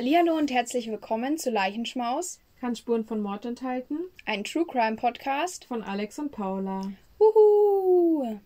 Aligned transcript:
Hallihallo 0.00 0.34
und 0.34 0.50
herzlich 0.50 0.90
willkommen 0.90 1.36
zu 1.36 1.50
Leichenschmaus. 1.50 2.40
Kann 2.58 2.74
Spuren 2.74 3.04
von 3.04 3.20
Mord 3.20 3.44
enthalten. 3.44 3.98
Ein 4.24 4.44
True 4.44 4.64
Crime 4.64 4.96
Podcast 4.96 5.66
von 5.66 5.82
Alex 5.82 6.18
und 6.18 6.32
Paula. 6.32 6.90
Uhu. 7.18 8.40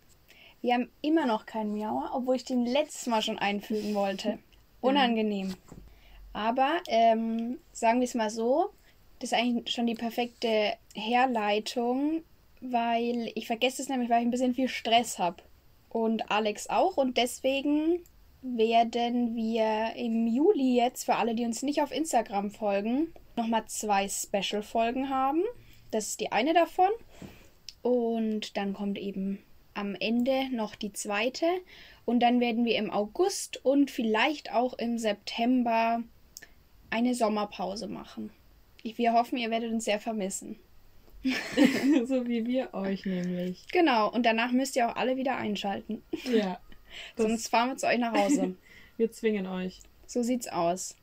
Wir 0.62 0.75
haben 0.75 0.90
immer 1.00 1.27
noch 1.27 1.46
keinen 1.46 1.72
Miauer, 1.72 2.11
obwohl 2.12 2.35
ich 2.35 2.45
den 2.45 2.67
letztes 2.67 3.07
Mal 3.07 3.22
schon 3.22 3.39
einfügen 3.39 3.95
wollte. 3.95 4.40
Unangenehm. 4.81 5.54
Aber 6.32 6.79
ähm, 6.89 7.59
sagen 7.71 8.00
wir 8.00 8.07
es 8.07 8.17
mal 8.17 8.31
so, 8.31 8.71
das 9.21 9.31
ist 9.31 9.39
eigentlich 9.39 9.73
schon 9.73 9.86
die 9.86 9.95
perfekte 9.95 10.73
Herleitung, 10.96 12.25
weil 12.62 13.31
ich 13.36 13.46
vergesse 13.46 13.81
es 13.81 13.89
nämlich, 13.89 14.11
weil 14.11 14.23
ich 14.23 14.26
ein 14.26 14.32
bisschen 14.32 14.57
viel 14.57 14.67
Stress 14.67 15.21
habe. 15.21 15.45
Und 15.89 16.32
Alex 16.32 16.68
auch. 16.68 16.96
Und 16.96 17.17
deswegen 17.17 18.00
werden 18.44 19.34
wir 19.34 19.94
im 19.96 20.26
Juli 20.26 20.76
jetzt, 20.76 21.04
für 21.04 21.16
alle, 21.16 21.34
die 21.34 21.44
uns 21.44 21.62
nicht 21.62 21.80
auf 21.80 21.90
Instagram 21.90 22.50
folgen, 22.50 23.12
nochmal 23.36 23.64
zwei 23.67 24.07
Special-Folgen 24.08 25.08
haben. 25.08 25.43
Das 25.90 26.08
ist 26.08 26.20
die 26.20 26.30
eine 26.30 26.53
davon. 26.53 26.90
Und 27.82 28.57
dann 28.57 28.75
kommt 28.75 28.98
eben 28.98 29.39
am 29.72 29.94
Ende 29.94 30.48
noch 30.50 30.75
die 30.75 30.93
zweite. 30.93 31.46
Und 32.05 32.20
dann 32.20 32.39
werden 32.39 32.64
wir 32.64 32.77
im 32.77 32.91
August 32.91 33.64
und 33.64 33.91
vielleicht 33.91 34.53
auch 34.53 34.75
im 34.75 34.98
September 34.98 36.03
eine 36.91 37.14
Sommerpause 37.14 37.89
machen. 37.89 38.31
Wir 38.83 39.14
hoffen, 39.14 39.39
ihr 39.39 39.51
werdet 39.51 39.73
uns 39.73 39.86
sehr 39.86 40.01
vermissen. 40.01 40.58
so 42.05 42.27
wie 42.27 42.47
wir 42.47 42.75
euch 42.75 43.06
nämlich. 43.06 43.67
Genau, 43.73 44.11
und 44.11 44.27
danach 44.27 44.53
müsst 44.53 44.77
ihr 44.77 44.89
auch 44.89 44.97
alle 44.97 45.17
wieder 45.17 45.36
einschalten. 45.36 46.03
Ja. 46.31 46.61
Sonst 47.17 47.48
fahren 47.48 47.70
wir 47.70 47.77
zu 47.77 47.87
euch 47.87 47.98
nach 47.98 48.14
Hause. 48.14 48.56
wir 48.97 49.11
zwingen 49.11 49.47
euch. 49.47 49.81
So 50.06 50.23
sieht's 50.23 50.48
aus. 50.48 50.97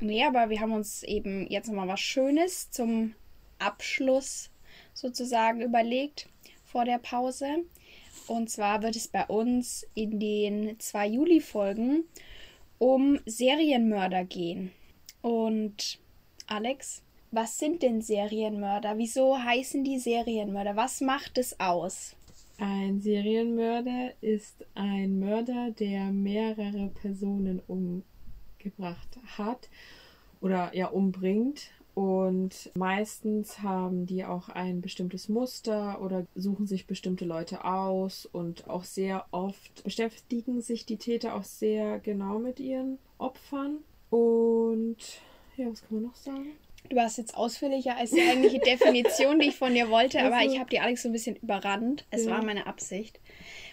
Nee, 0.00 0.24
aber 0.24 0.50
wir 0.50 0.60
haben 0.60 0.72
uns 0.72 1.02
eben 1.02 1.46
jetzt 1.48 1.68
nochmal 1.68 1.88
was 1.88 2.00
Schönes 2.00 2.70
zum 2.70 3.14
Abschluss 3.58 4.50
sozusagen 4.94 5.60
überlegt 5.60 6.28
vor 6.64 6.84
der 6.84 6.98
Pause. 6.98 7.64
Und 8.26 8.50
zwar 8.50 8.82
wird 8.82 8.96
es 8.96 9.08
bei 9.08 9.24
uns 9.26 9.86
in 9.94 10.20
den 10.20 10.78
zwei 10.78 11.06
Juli-Folgen 11.06 12.04
um 12.78 13.18
Serienmörder 13.26 14.24
gehen. 14.24 14.72
Und 15.22 15.98
Alex, 16.46 17.02
was 17.30 17.58
sind 17.58 17.82
denn 17.82 18.00
Serienmörder? 18.00 18.98
Wieso 18.98 19.38
heißen 19.38 19.84
die 19.84 19.98
Serienmörder? 19.98 20.76
Was 20.76 21.00
macht 21.00 21.38
es 21.38 21.58
aus? 21.58 22.14
Ein 22.60 23.00
Serienmörder 23.00 24.14
ist 24.20 24.66
ein 24.74 25.20
Mörder, 25.20 25.70
der 25.70 26.10
mehrere 26.10 26.88
Personen 26.88 27.62
umgebracht 27.68 29.16
hat 29.38 29.68
oder 30.40 30.74
ja 30.74 30.88
umbringt. 30.88 31.70
Und 31.94 32.70
meistens 32.76 33.60
haben 33.62 34.06
die 34.06 34.24
auch 34.24 34.48
ein 34.48 34.80
bestimmtes 34.80 35.28
Muster 35.28 36.02
oder 36.02 36.26
suchen 36.34 36.66
sich 36.66 36.86
bestimmte 36.86 37.24
Leute 37.24 37.64
aus. 37.64 38.26
Und 38.26 38.68
auch 38.68 38.82
sehr 38.82 39.26
oft 39.30 39.84
beschäftigen 39.84 40.60
sich 40.60 40.84
die 40.84 40.96
Täter 40.96 41.34
auch 41.34 41.44
sehr 41.44 42.00
genau 42.00 42.40
mit 42.40 42.58
ihren 42.58 42.98
Opfern. 43.18 43.78
Und 44.10 44.96
ja, 45.56 45.70
was 45.70 45.80
kann 45.82 46.00
man 46.00 46.02
noch 46.04 46.16
sagen? 46.16 46.50
Du 46.88 46.96
warst 46.96 47.18
jetzt 47.18 47.36
ausführlicher 47.36 47.96
als 47.96 48.10
die 48.10 48.22
eigentliche 48.22 48.60
Definition, 48.60 49.38
die 49.38 49.48
ich 49.48 49.56
von 49.56 49.74
dir 49.74 49.90
wollte, 49.90 50.22
aber 50.22 50.38
also, 50.38 50.52
ich 50.52 50.58
habe 50.58 50.70
die 50.70 50.80
Alex 50.80 51.02
so 51.02 51.08
ein 51.08 51.12
bisschen 51.12 51.36
überrannt. 51.36 52.06
Es 52.10 52.24
ja. 52.24 52.30
war 52.30 52.42
meine 52.42 52.66
Absicht. 52.66 53.20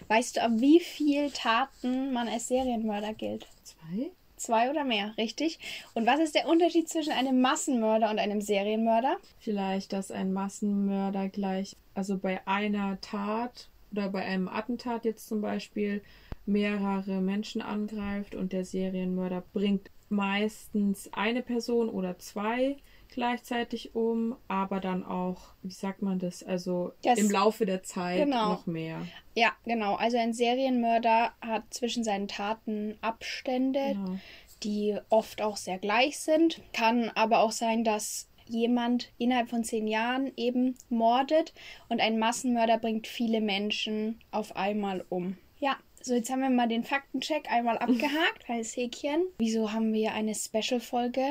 Weißt 0.08 0.36
du, 0.36 0.42
ab 0.42 0.52
wie 0.56 0.80
viel 0.80 1.30
Taten 1.30 2.12
man 2.12 2.28
als 2.28 2.48
Serienmörder 2.48 3.14
gilt? 3.14 3.46
Zwei? 3.64 4.10
Zwei 4.36 4.70
oder 4.70 4.84
mehr, 4.84 5.16
richtig. 5.16 5.58
Und 5.94 6.06
was 6.06 6.20
ist 6.20 6.34
der 6.34 6.46
Unterschied 6.46 6.90
zwischen 6.90 7.12
einem 7.12 7.40
Massenmörder 7.40 8.10
und 8.10 8.18
einem 8.18 8.42
Serienmörder? 8.42 9.16
Vielleicht, 9.38 9.94
dass 9.94 10.10
ein 10.10 10.34
Massenmörder 10.34 11.30
gleich, 11.30 11.76
also 11.94 12.18
bei 12.18 12.46
einer 12.46 13.00
Tat 13.00 13.70
oder 13.92 14.10
bei 14.10 14.22
einem 14.22 14.48
Attentat 14.48 15.06
jetzt 15.06 15.26
zum 15.26 15.40
Beispiel, 15.40 16.02
mehrere 16.44 17.20
Menschen 17.20 17.60
angreift 17.60 18.34
und 18.34 18.52
der 18.52 18.64
Serienmörder 18.64 19.42
bringt 19.52 19.90
meistens 20.08 21.12
eine 21.12 21.42
Person 21.42 21.88
oder 21.88 22.18
zwei 22.18 22.76
gleichzeitig 23.16 23.94
um, 23.94 24.36
aber 24.46 24.78
dann 24.78 25.04
auch, 25.04 25.54
wie 25.62 25.72
sagt 25.72 26.02
man 26.02 26.18
das, 26.18 26.42
also 26.42 26.92
das, 27.02 27.18
im 27.18 27.30
Laufe 27.30 27.64
der 27.66 27.82
Zeit 27.82 28.18
genau. 28.18 28.50
noch 28.50 28.66
mehr. 28.66 29.00
Ja, 29.34 29.52
genau. 29.64 29.94
Also 29.96 30.18
ein 30.18 30.34
Serienmörder 30.34 31.32
hat 31.40 31.64
zwischen 31.70 32.04
seinen 32.04 32.28
Taten 32.28 32.96
Abstände, 33.00 33.94
genau. 33.94 34.18
die 34.62 34.98
oft 35.08 35.40
auch 35.40 35.56
sehr 35.56 35.78
gleich 35.78 36.18
sind. 36.18 36.60
Kann 36.74 37.10
aber 37.14 37.40
auch 37.40 37.52
sein, 37.52 37.84
dass 37.84 38.28
jemand 38.48 39.10
innerhalb 39.16 39.48
von 39.48 39.64
zehn 39.64 39.88
Jahren 39.88 40.30
eben 40.36 40.76
mordet 40.90 41.54
und 41.88 42.00
ein 42.00 42.18
Massenmörder 42.18 42.78
bringt 42.78 43.06
viele 43.06 43.40
Menschen 43.40 44.20
auf 44.30 44.54
einmal 44.56 45.04
um. 45.08 45.38
Ja, 45.58 45.78
so, 46.02 46.14
jetzt 46.14 46.30
haben 46.30 46.42
wir 46.42 46.50
mal 46.50 46.68
den 46.68 46.84
Faktencheck 46.84 47.50
einmal 47.50 47.78
abgehakt 47.78 48.48
als 48.48 48.76
Häkchen. 48.76 49.24
Wieso 49.38 49.72
haben 49.72 49.94
wir 49.94 50.12
eine 50.12 50.34
Special-Folge 50.34 51.22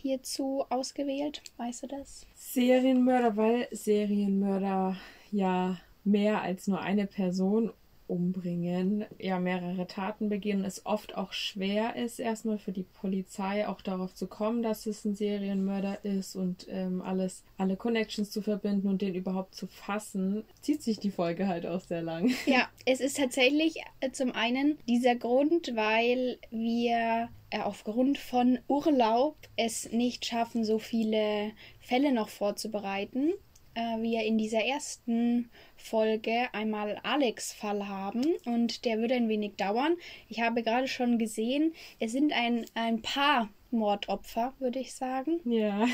hierzu 0.00 0.64
ausgewählt? 0.70 1.42
Weißt 1.56 1.82
du 1.82 1.86
das? 1.86 2.26
Serienmörder, 2.34 3.36
weil 3.36 3.68
Serienmörder 3.70 4.96
ja 5.30 5.78
mehr 6.04 6.42
als 6.42 6.66
nur 6.66 6.80
eine 6.80 7.06
Person 7.06 7.72
umbringen, 8.10 9.04
ja 9.18 9.38
mehrere 9.38 9.86
Taten 9.86 10.28
begehen, 10.28 10.64
es 10.64 10.84
oft 10.84 11.16
auch 11.16 11.32
schwer 11.32 11.94
ist, 11.94 12.18
erstmal 12.18 12.58
für 12.58 12.72
die 12.72 12.82
Polizei 12.82 13.68
auch 13.68 13.80
darauf 13.80 14.14
zu 14.14 14.26
kommen, 14.26 14.62
dass 14.62 14.86
es 14.86 15.04
ein 15.04 15.14
Serienmörder 15.14 16.04
ist 16.04 16.34
und 16.34 16.66
ähm, 16.68 17.02
alles, 17.02 17.44
alle 17.56 17.76
Connections 17.76 18.30
zu 18.30 18.42
verbinden 18.42 18.88
und 18.88 19.00
den 19.00 19.14
überhaupt 19.14 19.54
zu 19.54 19.68
fassen, 19.68 20.44
zieht 20.60 20.82
sich 20.82 20.98
die 20.98 21.12
Folge 21.12 21.46
halt 21.46 21.66
auch 21.66 21.80
sehr 21.80 22.02
lang. 22.02 22.32
Ja, 22.46 22.68
es 22.84 23.00
ist 23.00 23.16
tatsächlich 23.16 23.76
äh, 24.00 24.10
zum 24.10 24.32
einen 24.32 24.76
dieser 24.88 25.14
Grund, 25.14 25.76
weil 25.76 26.38
wir 26.50 27.28
äh, 27.50 27.60
aufgrund 27.60 28.18
von 28.18 28.58
Urlaub 28.66 29.36
es 29.56 29.92
nicht 29.92 30.26
schaffen, 30.26 30.64
so 30.64 30.80
viele 30.80 31.52
Fälle 31.80 32.12
noch 32.12 32.28
vorzubereiten 32.28 33.32
äh, 33.74 33.98
wir 34.00 34.24
in 34.24 34.38
dieser 34.38 34.64
ersten 34.64 35.50
Folge 35.76 36.48
einmal 36.52 36.98
Alex 37.02 37.52
Fall 37.52 37.88
haben 37.88 38.24
und 38.44 38.84
der 38.84 38.98
würde 38.98 39.14
ein 39.14 39.28
wenig 39.28 39.56
dauern. 39.56 39.96
Ich 40.28 40.40
habe 40.40 40.62
gerade 40.62 40.88
schon 40.88 41.18
gesehen, 41.18 41.74
es 41.98 42.12
sind 42.12 42.32
ein, 42.32 42.66
ein 42.74 43.02
paar 43.02 43.48
Mordopfer, 43.70 44.52
würde 44.58 44.78
ich 44.78 44.94
sagen. 44.94 45.40
Ja. 45.44 45.86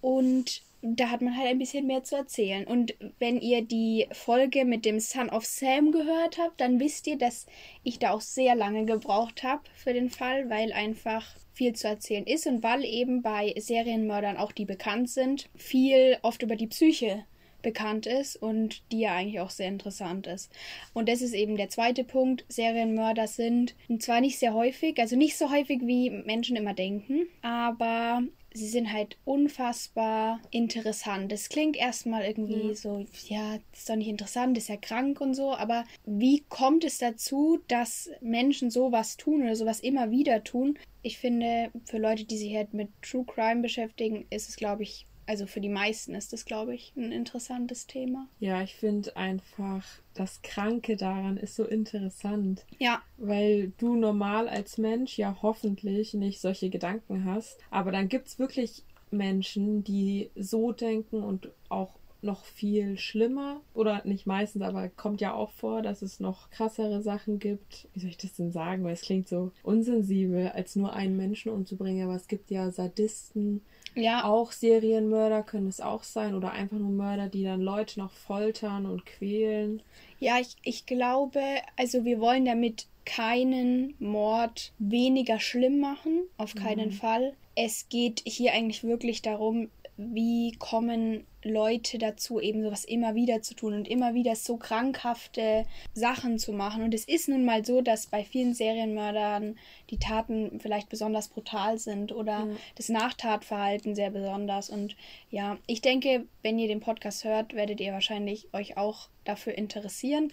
Und 0.00 0.62
da 0.82 1.10
hat 1.10 1.22
man 1.22 1.36
halt 1.36 1.48
ein 1.48 1.58
bisschen 1.58 1.86
mehr 1.86 2.04
zu 2.04 2.16
erzählen. 2.16 2.66
Und 2.66 2.94
wenn 3.18 3.40
ihr 3.40 3.62
die 3.62 4.06
Folge 4.12 4.64
mit 4.64 4.84
dem 4.84 5.00
Son 5.00 5.30
of 5.30 5.44
Sam 5.44 5.92
gehört 5.92 6.38
habt, 6.38 6.60
dann 6.60 6.80
wisst 6.80 7.06
ihr, 7.06 7.18
dass 7.18 7.46
ich 7.82 7.98
da 7.98 8.10
auch 8.10 8.20
sehr 8.20 8.54
lange 8.54 8.84
gebraucht 8.84 9.42
habe 9.42 9.62
für 9.74 9.92
den 9.92 10.10
Fall, 10.10 10.48
weil 10.50 10.72
einfach 10.72 11.26
viel 11.52 11.72
zu 11.72 11.88
erzählen 11.88 12.26
ist 12.26 12.46
und 12.46 12.62
weil 12.62 12.84
eben 12.84 13.22
bei 13.22 13.54
Serienmördern 13.56 14.36
auch 14.36 14.52
die 14.52 14.66
bekannt 14.66 15.08
sind, 15.08 15.48
viel 15.56 16.18
oft 16.22 16.42
über 16.42 16.54
die 16.54 16.66
Psyche 16.66 17.24
bekannt 17.62 18.06
ist 18.06 18.36
und 18.36 18.82
die 18.92 19.00
ja 19.00 19.14
eigentlich 19.16 19.40
auch 19.40 19.50
sehr 19.50 19.66
interessant 19.66 20.28
ist. 20.28 20.52
Und 20.92 21.08
das 21.08 21.20
ist 21.20 21.34
eben 21.34 21.56
der 21.56 21.68
zweite 21.68 22.04
Punkt. 22.04 22.44
Serienmörder 22.48 23.26
sind 23.26 23.74
zwar 23.98 24.20
nicht 24.20 24.38
sehr 24.38 24.54
häufig, 24.54 25.00
also 25.00 25.16
nicht 25.16 25.36
so 25.36 25.50
häufig 25.50 25.80
wie 25.82 26.10
Menschen 26.10 26.56
immer 26.56 26.74
denken, 26.74 27.26
aber 27.42 28.22
sie 28.56 28.68
sind 28.68 28.92
halt 28.92 29.16
unfassbar 29.24 30.40
interessant. 30.50 31.30
Das 31.30 31.48
klingt 31.48 31.76
erstmal 31.76 32.24
irgendwie 32.24 32.68
ja. 32.68 32.74
so, 32.74 33.06
ja, 33.28 33.58
das 33.70 33.80
ist 33.80 33.90
doch 33.90 33.96
nicht 33.96 34.08
interessant, 34.08 34.58
ist 34.58 34.68
ja 34.68 34.76
krank 34.76 35.20
und 35.20 35.34
so, 35.34 35.54
aber 35.54 35.84
wie 36.04 36.44
kommt 36.48 36.84
es 36.84 36.98
dazu, 36.98 37.60
dass 37.68 38.10
Menschen 38.20 38.70
sowas 38.70 39.16
tun 39.16 39.42
oder 39.42 39.56
sowas 39.56 39.80
immer 39.80 40.10
wieder 40.10 40.42
tun? 40.42 40.78
Ich 41.02 41.18
finde, 41.18 41.70
für 41.84 41.98
Leute, 41.98 42.24
die 42.24 42.38
sich 42.38 42.54
halt 42.56 42.74
mit 42.74 42.88
True 43.02 43.24
Crime 43.24 43.62
beschäftigen, 43.62 44.26
ist 44.30 44.48
es, 44.48 44.56
glaube 44.56 44.82
ich, 44.82 45.06
also 45.26 45.46
für 45.46 45.60
die 45.60 45.68
meisten 45.68 46.14
ist 46.14 46.32
das, 46.32 46.44
glaube 46.44 46.74
ich, 46.74 46.92
ein 46.96 47.12
interessantes 47.12 47.86
Thema. 47.86 48.28
Ja, 48.38 48.62
ich 48.62 48.74
finde 48.76 49.16
einfach, 49.16 49.84
das 50.14 50.40
Kranke 50.42 50.96
daran 50.96 51.36
ist 51.36 51.56
so 51.56 51.64
interessant. 51.64 52.64
Ja. 52.78 53.02
Weil 53.16 53.72
du 53.78 53.96
normal 53.96 54.48
als 54.48 54.78
Mensch 54.78 55.18
ja 55.18 55.36
hoffentlich 55.42 56.14
nicht 56.14 56.40
solche 56.40 56.70
Gedanken 56.70 57.24
hast. 57.24 57.58
Aber 57.70 57.92
dann 57.92 58.08
gibt 58.08 58.28
es 58.28 58.38
wirklich 58.38 58.84
Menschen, 59.10 59.84
die 59.84 60.30
so 60.36 60.72
denken 60.72 61.22
und 61.22 61.50
auch 61.68 61.94
noch 62.22 62.44
viel 62.44 62.98
schlimmer 62.98 63.60
oder 63.74 64.02
nicht 64.04 64.26
meistens, 64.26 64.62
aber 64.62 64.88
kommt 64.88 65.20
ja 65.20 65.32
auch 65.34 65.50
vor, 65.52 65.82
dass 65.82 66.02
es 66.02 66.18
noch 66.18 66.50
krassere 66.50 67.02
Sachen 67.02 67.38
gibt. 67.38 67.88
Wie 67.94 68.00
soll 68.00 68.10
ich 68.10 68.18
das 68.18 68.34
denn 68.34 68.52
sagen? 68.52 68.84
Weil 68.84 68.94
es 68.94 69.02
klingt 69.02 69.28
so 69.28 69.52
unsensibel, 69.62 70.48
als 70.48 70.76
nur 70.76 70.92
einen 70.92 71.16
Menschen 71.16 71.52
umzubringen, 71.52 72.04
aber 72.04 72.16
es 72.16 72.26
gibt 72.26 72.50
ja 72.50 72.70
Sadisten, 72.70 73.62
ja. 73.96 74.24
Auch 74.24 74.52
Serienmörder 74.52 75.42
können 75.42 75.68
es 75.68 75.80
auch 75.80 76.02
sein 76.02 76.34
oder 76.34 76.52
einfach 76.52 76.76
nur 76.76 76.90
Mörder, 76.90 77.28
die 77.28 77.42
dann 77.42 77.60
Leute 77.60 77.98
noch 77.98 78.12
foltern 78.12 78.86
und 78.86 79.06
quälen. 79.06 79.82
Ja, 80.20 80.38
ich, 80.38 80.56
ich 80.62 80.86
glaube, 80.86 81.40
also 81.76 82.04
wir 82.04 82.20
wollen 82.20 82.44
damit 82.44 82.86
keinen 83.04 83.94
Mord 83.98 84.72
weniger 84.78 85.40
schlimm 85.40 85.80
machen, 85.80 86.22
auf 86.36 86.54
keinen 86.54 86.90
mhm. 86.90 86.94
Fall. 86.94 87.32
es 87.54 87.88
geht 87.88 88.22
hier 88.26 88.52
eigentlich 88.52 88.84
wirklich 88.84 89.22
darum, 89.22 89.70
wie 89.96 90.52
kommen 90.58 91.24
Leute 91.46 91.98
dazu, 91.98 92.40
eben 92.40 92.62
sowas 92.62 92.84
immer 92.84 93.14
wieder 93.14 93.42
zu 93.42 93.54
tun 93.54 93.74
und 93.74 93.88
immer 93.88 94.14
wieder 94.14 94.36
so 94.36 94.56
krankhafte 94.56 95.64
Sachen 95.94 96.38
zu 96.38 96.52
machen. 96.52 96.82
Und 96.82 96.94
es 96.94 97.04
ist 97.04 97.28
nun 97.28 97.44
mal 97.44 97.64
so, 97.64 97.80
dass 97.80 98.06
bei 98.06 98.24
vielen 98.24 98.54
Serienmördern 98.54 99.56
die 99.90 99.98
Taten 99.98 100.60
vielleicht 100.60 100.88
besonders 100.88 101.28
brutal 101.28 101.78
sind 101.78 102.12
oder 102.12 102.46
mhm. 102.46 102.56
das 102.74 102.88
Nachtatverhalten 102.88 103.94
sehr 103.94 104.10
besonders. 104.10 104.70
Und 104.70 104.96
ja, 105.30 105.58
ich 105.66 105.80
denke, 105.80 106.26
wenn 106.42 106.58
ihr 106.58 106.68
den 106.68 106.80
Podcast 106.80 107.24
hört, 107.24 107.54
werdet 107.54 107.80
ihr 107.80 107.92
wahrscheinlich 107.92 108.48
euch 108.52 108.76
auch 108.76 109.08
dafür 109.24 109.56
interessieren. 109.56 110.32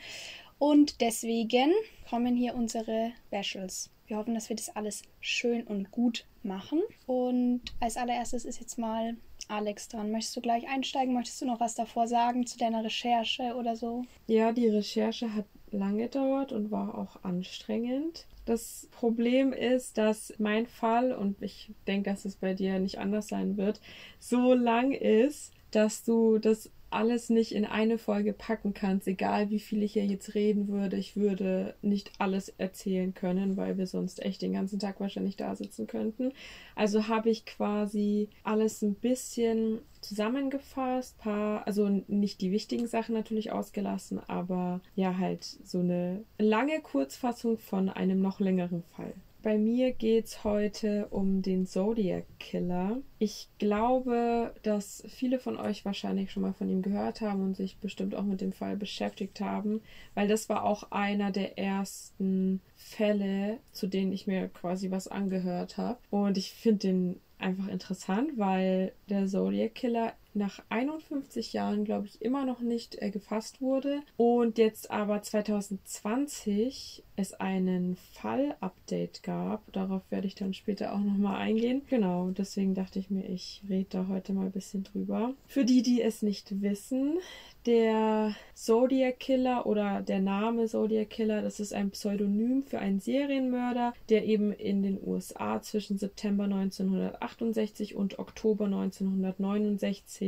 Und 0.60 1.02
deswegen 1.02 1.72
kommen 2.10 2.36
hier 2.36 2.56
unsere 2.56 3.12
Specials. 3.28 3.90
Wir 4.08 4.18
hoffen, 4.18 4.34
dass 4.34 4.50
wir 4.50 4.56
das 4.56 4.76
alles 4.76 5.04
schön 5.22 5.64
und 5.64 5.92
gut 5.92 6.26
machen. 6.44 6.82
Und 7.06 7.62
als 7.80 7.98
allererstes 7.98 8.46
ist 8.46 8.60
jetzt 8.60 8.78
mal 8.78 9.16
Alex 9.50 9.88
dran. 9.88 10.12
Möchtest 10.12 10.36
du 10.36 10.42
gleich 10.42 10.68
einsteigen? 10.68 11.14
Möchtest 11.14 11.42
du 11.42 11.46
noch 11.46 11.60
was 11.60 11.76
davor 11.76 12.08
sagen 12.08 12.46
zu 12.46 12.58
deiner 12.58 12.84
Recherche 12.84 13.56
oder 13.56 13.76
so? 13.76 14.04
Ja, 14.28 14.52
die 14.52 14.68
Recherche 14.68 15.34
hat 15.34 15.46
lange 15.72 16.04
gedauert 16.04 16.52
und 16.52 16.72
war 16.72 16.98
auch 16.98 17.24
anstrengend. 17.24 18.26
Das 18.46 18.88
Problem 18.92 19.54
ist, 19.54 19.98
dass 19.98 20.34
mein 20.38 20.68
Fall, 20.68 21.14
und 21.14 21.42
ich 21.42 21.72
denke, 21.88 22.10
dass 22.10 22.26
es 22.26 22.36
bei 22.36 22.54
dir 22.54 22.80
nicht 22.80 23.00
anders 23.00 23.28
sein 23.28 23.58
wird, 23.58 23.80
so 24.20 24.54
lang 24.54 24.92
ist, 24.92 25.54
dass 25.72 26.04
du 26.04 26.38
das 26.40 26.70
alles 26.94 27.30
nicht 27.30 27.52
in 27.52 27.66
eine 27.66 27.98
Folge 27.98 28.34
packen 28.34 28.74
kannst, 28.74 29.08
egal 29.08 29.50
wie 29.50 29.60
viel 29.60 29.84
ich 29.84 29.94
hier 29.94 30.06
jetzt 30.06 30.36
reden 30.36 30.68
würde. 30.68 30.98
Ich 30.98 31.16
würde 31.16 31.76
nicht 31.82 32.12
alles 32.20 32.50
erzählen 32.58 33.14
können, 33.14 33.58
weil 33.58 33.78
wir 33.78 33.88
sonst 33.88 34.24
echt 34.24 34.42
den 34.42 34.54
ganzen 34.54 34.80
Tag 34.80 35.00
wahrscheinlich 35.00 35.36
da 35.36 35.56
sitzen 35.56 35.88
könnten. 35.88 36.32
Also 36.76 37.08
habe 37.08 37.30
ich 37.30 37.46
quasi 37.46 38.30
alles 38.44 38.82
ein 38.82 38.96
bisschen 38.96 39.80
zusammengefasst, 40.02 41.18
paar, 41.18 41.66
also 41.66 41.90
nicht 42.08 42.42
die 42.42 42.52
wichtigen 42.52 42.88
Sachen 42.88 43.16
natürlich 43.16 43.52
ausgelassen, 43.52 44.20
aber 44.28 44.82
ja 44.96 45.18
halt 45.18 45.44
so 45.44 45.80
eine 45.80 46.24
lange 46.38 46.82
Kurzfassung 46.82 47.58
von 47.58 47.90
einem 47.90 48.22
noch 48.22 48.40
längeren 48.40 48.84
Fall. 48.96 49.14
Bei 49.44 49.58
mir 49.58 49.92
geht 49.92 50.28
es 50.28 50.46
heute 50.46 51.08
um 51.10 51.42
den 51.42 51.66
Zodiac 51.66 52.24
Killer. 52.40 53.02
Ich 53.20 53.50
glaube, 53.60 54.56
dass 54.64 55.04
viele 55.10 55.38
von 55.38 55.58
euch 55.58 55.84
wahrscheinlich 55.84 56.32
schon 56.32 56.44
mal 56.44 56.54
von 56.54 56.70
ihm 56.70 56.82
gehört 56.82 57.20
haben 57.20 57.44
und 57.44 57.58
sich 57.58 57.78
bestimmt 57.78 58.16
auch 58.16 58.24
mit 58.24 58.40
dem 58.40 58.54
Fall 58.54 58.78
beschäftigt 58.78 59.42
haben, 59.42 59.82
weil 60.14 60.30
das 60.30 60.48
war 60.48 60.64
auch 60.64 60.92
einer 60.92 61.30
der 61.32 61.60
ersten 61.60 62.62
Fälle, 62.78 63.60
zu 63.74 63.88
denen 63.88 64.14
ich 64.14 64.28
mir 64.28 64.48
quasi 64.48 64.92
was 64.92 65.10
angehört 65.10 65.76
habe. 65.76 66.00
Und 66.10 66.38
ich 66.38 66.54
finde 66.54 66.88
den 66.88 67.20
einfach 67.38 67.68
interessant, 67.68 68.38
weil 68.38 68.94
der 69.10 69.28
Zodiac 69.28 69.76
Killer 69.76 70.14
nach 70.36 70.60
51 70.70 71.54
Jahren, 71.54 71.86
glaube 71.86 72.08
ich, 72.08 72.22
immer 72.22 72.46
noch 72.46 72.62
nicht 72.62 73.02
äh, 73.02 73.10
gefasst 73.10 73.62
wurde 73.62 74.02
und 74.18 74.58
jetzt 74.58 74.92
aber 74.92 75.22
2020 75.22 77.04
es 77.16 77.34
einen 77.34 77.96
Fall-Update 78.14 79.24
gab. 79.24 79.72
Darauf 79.72 80.02
werde 80.10 80.28
ich 80.28 80.36
dann 80.36 80.54
später 80.54 80.94
auch 80.94 81.00
nochmal 81.00 81.38
eingehen. 81.42 81.84
Genau, 81.88 82.32
deswegen 82.32 82.74
dachte 82.74 83.00
ich 83.00 83.10
mir, 83.10 83.26
ich 83.30 83.62
rede 83.70 83.88
da 83.90 84.08
heute 84.08 84.34
mal 84.34 84.46
ein 84.46 84.52
bisschen 84.52 84.84
drüber. 84.84 85.34
Für 85.48 85.66
die, 85.66 85.84
die 85.84 86.02
es 86.02 86.22
nicht 86.22 86.62
wissen, 86.62 87.20
der 87.66 88.36
Zodiac 88.56 89.20
Killer 89.20 89.66
oder 89.66 90.02
der 90.02 90.20
Name 90.20 90.66
Zodiac 90.66 91.10
Killer, 91.10 91.42
das 91.42 91.60
ist 91.60 91.74
ein 91.74 91.92
Pseudonym 91.92 92.64
für 92.64 92.80
einen 92.80 93.00
Serienmörder, 93.00 93.94
der 94.10 94.26
eben 94.26 94.52
in 94.52 94.84
den 94.84 95.00
USA 95.06 95.62
zwischen 95.62 95.98
September 95.98 96.46
1968 96.46 97.96
und 97.96 98.20
Oktober 98.20 98.66
1969 98.66 100.23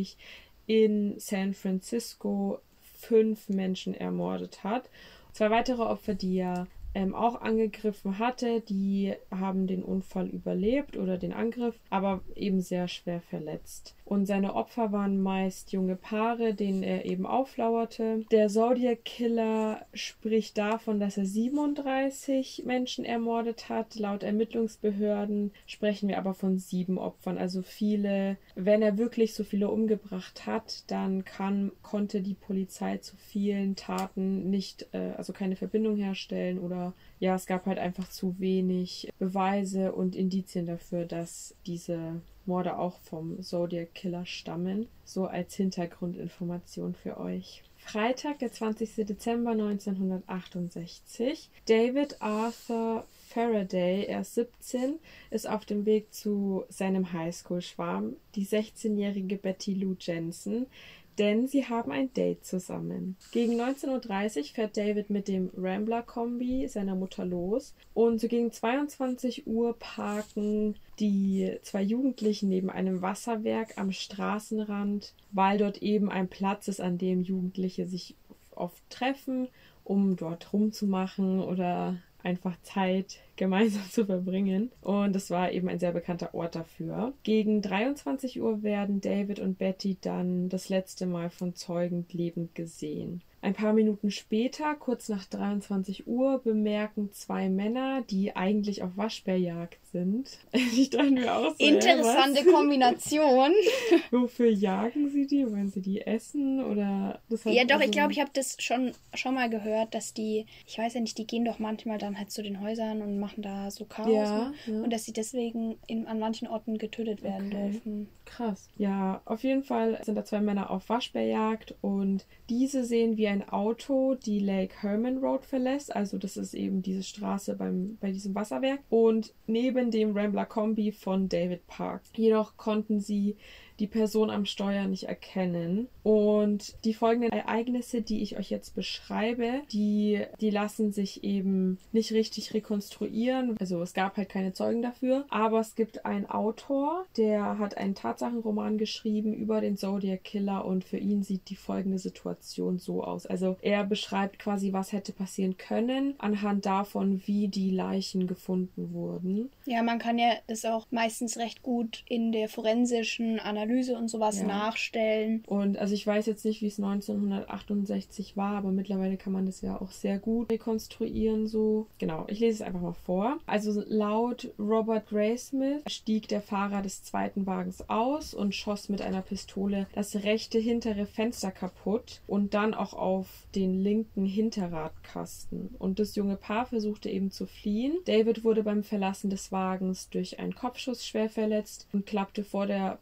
in 0.68 1.20
San 1.20 1.54
Francisco 1.54 2.60
fünf 2.80 3.50
Menschen 3.50 3.94
ermordet 3.94 4.64
hat. 4.64 4.90
Zwei 5.32 5.50
weitere 5.50 5.82
Opfer, 5.82 6.16
die 6.16 6.38
er 6.38 6.68
ähm, 6.96 7.14
auch 7.14 7.42
angegriffen 7.42 8.20
hatte, 8.20 8.62
die 8.62 9.14
haben 9.30 9.68
den 9.68 9.84
Unfall 9.84 10.28
überlebt 10.28 10.96
oder 10.96 11.18
den 11.18 11.34
Angriff, 11.34 11.78
aber 11.90 12.22
eben 12.36 12.62
sehr 12.62 12.88
schwer 12.88 13.20
verletzt. 13.20 13.96
Und 14.06 14.28
seine 14.28 14.54
Opfer 14.54 14.92
waren 14.92 15.20
meist 15.20 15.72
junge 15.72 15.96
Paare, 15.96 16.54
denen 16.54 16.84
er 16.84 17.06
eben 17.06 17.26
auflauerte. 17.26 18.24
Der 18.30 18.50
Zodiac 18.50 19.04
Killer 19.04 19.84
spricht 19.94 20.60
davon, 20.60 21.00
dass 21.00 21.18
er 21.18 21.26
37 21.26 22.64
Menschen 22.66 23.04
ermordet 23.04 23.68
hat. 23.68 23.96
Laut 23.96 24.22
Ermittlungsbehörden 24.22 25.52
sprechen 25.66 26.08
wir 26.08 26.20
aber 26.20 26.36
von 26.36 26.60
sieben 26.60 27.00
Opfern, 27.00 27.40
also 27.40 27.64
viele. 27.64 28.38
Wenn 28.54 28.84
er 28.84 29.00
wirklich 29.00 29.34
so 29.34 29.44
viele 29.44 29.70
umgebracht 29.70 30.46
hat, 30.46 30.84
dann 30.86 31.26
kann, 31.26 31.72
konnte 31.82 32.22
die 32.22 32.36
Polizei 32.36 32.98
zu 32.98 33.18
vielen 33.18 33.76
Taten 33.76 34.52
nicht, 34.52 34.88
äh, 34.94 35.14
also 35.18 35.34
keine 35.34 35.56
Verbindung 35.56 35.96
herstellen 35.98 36.60
oder 36.60 36.94
ja, 37.20 37.34
es 37.34 37.48
gab 37.48 37.66
halt 37.66 37.80
einfach 37.80 38.10
zu 38.10 38.40
wenig 38.40 39.10
Beweise 39.18 39.94
und 39.94 40.16
Indizien 40.16 40.68
dafür, 40.68 41.06
dass 41.06 41.56
diese 41.66 42.22
Morde 42.46 42.78
auch 42.78 43.00
vom 43.00 43.42
Zodiac 43.42 43.94
Killer 43.94 44.26
stammen. 44.26 44.88
So 45.04 45.26
als 45.26 45.56
Hintergrundinformation 45.56 46.96
für 46.96 47.20
euch. 47.20 47.64
Freitag, 47.78 48.40
der 48.40 48.52
20. 48.52 49.06
Dezember 49.06 49.52
1968. 49.52 51.50
David 51.66 52.22
Arthur 52.22 53.06
Faraday, 53.28 54.06
er 54.06 54.22
ist 54.22 54.36
17, 54.36 55.00
ist 55.30 55.48
auf 55.48 55.66
dem 55.66 55.86
Weg 55.86 56.14
zu 56.14 56.64
seinem 56.70 57.12
Highschool-Schwarm, 57.12 58.16
die 58.36 58.46
16-jährige 58.46 59.36
Betty 59.38 59.74
Lou 59.74 59.96
Jensen, 60.00 60.68
denn 61.18 61.48
sie 61.48 61.66
haben 61.66 61.92
ein 61.92 62.14
Date 62.14 62.46
zusammen. 62.46 63.16
Gegen 63.32 63.60
19.30 63.60 64.38
Uhr 64.38 64.44
fährt 64.46 64.78
David 64.78 65.10
mit 65.10 65.28
dem 65.28 65.50
Rambler-Kombi 65.58 66.68
seiner 66.68 66.96
Mutter 66.96 67.26
los 67.26 67.74
und 67.94 68.20
so 68.20 68.28
gegen 68.28 68.52
22 68.52 69.48
Uhr 69.48 69.78
parken 69.78 70.76
die 71.00 71.58
zwei 71.62 71.82
Jugendlichen 71.82 72.50
neben 72.50 72.70
einem 72.70 73.02
Wasserwerk 73.02 73.78
am 73.78 73.92
Straßenrand, 73.92 75.14
weil 75.32 75.58
dort 75.58 75.82
eben 75.82 76.10
ein 76.10 76.28
Platz 76.28 76.68
ist, 76.68 76.82
an 76.82 76.98
dem 76.98 77.22
Jugendliche 77.22 77.86
sich 77.86 78.16
oft 78.52 78.82
treffen, 78.90 79.48
um 79.84 80.16
dort 80.16 80.52
rumzumachen 80.54 81.42
oder 81.42 81.98
einfach 82.26 82.60
Zeit 82.62 83.20
gemeinsam 83.36 83.84
zu 83.90 84.06
verbringen. 84.06 84.72
Und 84.82 85.16
es 85.16 85.30
war 85.30 85.52
eben 85.52 85.70
ein 85.70 85.80
sehr 85.80 85.92
bekannter 85.92 86.34
Ort 86.34 86.56
dafür. 86.56 87.14
Gegen 87.24 87.62
23 87.62 88.42
Uhr 88.42 88.64
werden 88.64 89.02
David 89.02 89.40
und 89.40 89.58
Betty 89.58 89.98
dann 90.02 90.50
das 90.50 90.70
letzte 90.70 91.06
Mal 91.06 91.30
von 91.30 91.56
Zeugen 91.56 92.06
lebend 92.12 92.56
gesehen. 92.56 93.22
Ein 93.46 93.54
paar 93.54 93.74
Minuten 93.74 94.10
später, 94.10 94.74
kurz 94.74 95.08
nach 95.08 95.24
23 95.26 96.08
Uhr, 96.08 96.40
bemerken 96.40 97.12
zwei 97.12 97.48
Männer, 97.48 98.02
die 98.02 98.36
eigentlich 98.36 98.82
auf 98.82 98.98
Waschbärjagd 98.98 99.78
sind. 99.92 100.40
Ich 100.76 100.90
dachte 100.90 101.12
mir 101.12 101.36
auch 101.36 101.56
so, 101.56 101.64
Interessante 101.64 102.44
was? 102.44 102.52
Kombination. 102.52 103.52
Wofür 104.12 104.50
jagen 104.50 105.12
sie 105.12 105.28
die? 105.28 105.46
Wollen 105.46 105.70
sie 105.70 105.82
die 105.82 106.02
essen 106.02 106.64
oder 106.64 107.22
Ja, 107.46 107.66
doch, 107.66 107.76
also 107.76 107.86
ich 107.86 107.92
glaube, 107.92 108.14
ich 108.14 108.20
habe 108.20 108.32
das 108.34 108.58
schon, 108.60 108.94
schon 109.14 109.36
mal 109.36 109.50
gehört, 109.50 109.94
dass 109.94 110.16
die, 110.16 110.48
ich 110.66 110.80
weiß 110.80 110.96
ja 110.96 111.02
nicht, 111.02 111.18
die 111.20 111.28
gehen 111.28 111.46
doch 111.46 111.60
manchmal 111.60 112.00
dann 112.00 112.18
halt 112.18 112.32
zu 112.32 112.42
den 112.42 112.62
Häusern 112.62 113.04
und 113.04 113.20
machen 113.20 113.44
da 113.44 113.70
so 113.70 113.86
Chaos. 113.86 114.12
Ja, 114.12 114.54
ja. 114.66 114.82
Und 114.82 114.92
dass 114.92 115.06
sie 115.06 115.14
deswegen 115.14 115.78
in, 115.86 116.08
an 116.08 116.18
manchen 116.18 116.48
Orten 116.48 116.80
getötet 116.80 117.22
werden 117.22 117.54
okay. 117.54 117.70
dürfen. 117.72 118.10
Krass. 118.26 118.70
Ja, 118.78 119.22
auf 119.26 119.44
jeden 119.44 119.64
Fall 119.64 120.00
sind 120.04 120.16
da 120.16 120.26
zwei 120.26 120.42
Männer 120.42 120.72
auf 120.72 120.90
Waschbärjagd 120.90 121.76
und 121.82 122.26
diese 122.50 122.84
sehen, 122.84 123.18
wie 123.18 123.28
ein 123.28 123.35
Auto 123.44 124.16
die 124.16 124.40
Lake 124.40 124.76
Herman 124.82 125.18
Road 125.18 125.46
verlässt. 125.46 125.96
Also 125.96 126.18
das 126.18 126.38
ist 126.38 126.54
eben 126.54 126.82
diese 126.82 127.04
Straße 127.04 127.56
beim, 127.56 127.98
bei 128.00 128.12
diesem 128.12 128.36
Wasserwerk. 128.36 128.82
Und 128.90 129.34
neben 129.48 129.92
dem 129.92 130.16
Rambler 130.16 130.46
Kombi 130.46 130.92
von 130.92 131.30
David 131.30 131.66
Park. 131.68 132.04
Jedoch 132.16 132.58
konnten 132.58 133.00
sie 133.00 133.38
die 133.80 133.88
Person 133.88 134.30
am 134.30 134.46
Steuer 134.46 134.88
nicht 134.88 135.04
erkennen. 135.04 135.88
Und 136.04 136.76
die 136.86 136.94
folgenden 136.94 137.32
Ereignisse, 137.32 138.02
die 138.02 138.22
ich 138.22 138.38
euch 138.38 138.50
jetzt 138.50 138.76
beschreibe, 138.76 139.62
die, 139.72 140.22
die 140.40 140.50
lassen 140.50 140.92
sich 140.92 141.24
eben 141.24 141.78
nicht 141.92 142.12
richtig 142.12 142.54
rekonstruieren. 142.54 143.56
Also 143.60 143.82
es 143.82 143.94
gab 143.94 144.18
halt 144.18 144.30
keine 144.30 144.54
Zeugen 144.54 144.82
dafür. 144.82 145.26
Aber 145.30 145.60
es 145.60 145.76
gibt 145.76 146.06
einen 146.06 146.28
Autor, 146.28 147.06
der 147.18 147.58
hat 147.60 147.78
einen 147.78 147.96
Tatsachenroman 147.96 148.78
geschrieben 148.78 149.34
über 149.34 149.62
den 149.62 149.78
Zodiac 149.78 150.24
Killer 150.24 150.66
und 150.66 150.84
für 150.84 150.98
ihn 150.98 151.24
sieht 151.24 151.50
die 151.50 151.56
folgende 151.56 152.00
Situation 152.00 152.78
so 152.80 153.04
aus. 153.04 153.26
Also 153.26 153.58
er 153.62 153.84
beschreibt 153.84 154.40
quasi, 154.40 154.74
was 154.74 154.92
hätte 154.92 155.12
passieren 155.12 155.58
können, 155.58 156.16
anhand 156.20 156.66
davon, 156.66 157.22
wie 157.26 157.48
die 157.48 157.72
Leichen 157.72 158.28
gefunden 158.28 158.94
wurden. 158.94 159.50
Ja, 159.66 159.84
man 159.84 160.00
kann 160.00 160.18
ja 160.18 160.34
das 160.48 160.66
auch 160.66 160.86
meistens 160.92 161.38
recht 161.38 161.64
gut 161.64 162.04
in 162.08 162.32
der 162.32 162.48
forensischen 162.48 163.40
Analyse 163.40 163.65
Analyse 163.66 163.98
und 163.98 164.08
sowas 164.10 164.40
Ja. 164.40 164.48
nachstellen. 164.48 165.44
Und 165.48 165.78
also 165.78 165.94
ich 165.94 166.06
weiß 166.06 166.26
jetzt 166.26 166.46
nicht, 166.46 166.62
wie 166.62 166.68
es 166.68 166.80
1968 166.80 168.38
war, 168.38 168.58
aber 168.58 168.72
mittlerweile 168.72 169.18
kann 169.18 169.34
man 169.34 169.46
das 169.46 169.62
ja 169.62 169.80
auch 169.80 169.92
sehr 169.92 170.20
gut 170.20 170.52
rekonstruieren 170.52 171.48
so. 171.48 171.88
Genau, 171.98 172.26
ich 172.28 172.40
lese 172.40 172.56
es 172.64 172.68
einfach 172.68 172.82
mal 172.82 172.94
vor. 172.94 173.38
Also 173.46 173.84
laut 173.88 174.52
Robert 174.60 175.08
Graysmith 175.10 175.82
stieg 175.88 176.28
der 176.28 176.42
Fahrer 176.42 176.82
des 176.82 177.04
zweiten 177.04 177.46
Wagens 177.46 177.90
aus 177.90 178.34
und 178.34 178.56
schoss 178.56 178.90
mit 178.90 179.02
einer 179.02 179.22
Pistole 179.22 179.88
das 179.94 180.16
rechte 180.24 180.60
hintere 180.60 181.06
Fenster 181.06 181.52
kaputt 181.52 182.22
und 182.28 182.54
dann 182.54 182.74
auch 182.74 182.94
auf 182.94 183.28
den 183.56 183.82
linken 183.82 184.26
Hinterradkasten. 184.26 185.76
Und 185.80 186.00
das 186.00 186.16
junge 186.16 186.36
Paar 186.36 186.66
versuchte 186.66 187.10
eben 187.10 187.32
zu 187.32 187.46
fliehen. 187.46 187.98
David 188.06 188.44
wurde 188.44 188.64
beim 188.64 188.84
Verlassen 188.84 189.30
des 189.30 189.52
Wagens 189.52 190.10
durch 190.10 190.40
einen 190.40 190.56
Kopfschuss 190.56 191.06
schwer 191.06 191.30
verletzt 191.30 191.88
und 191.94 192.06
klappte 192.06 192.44
vor 192.44 192.68
der 192.68 193.00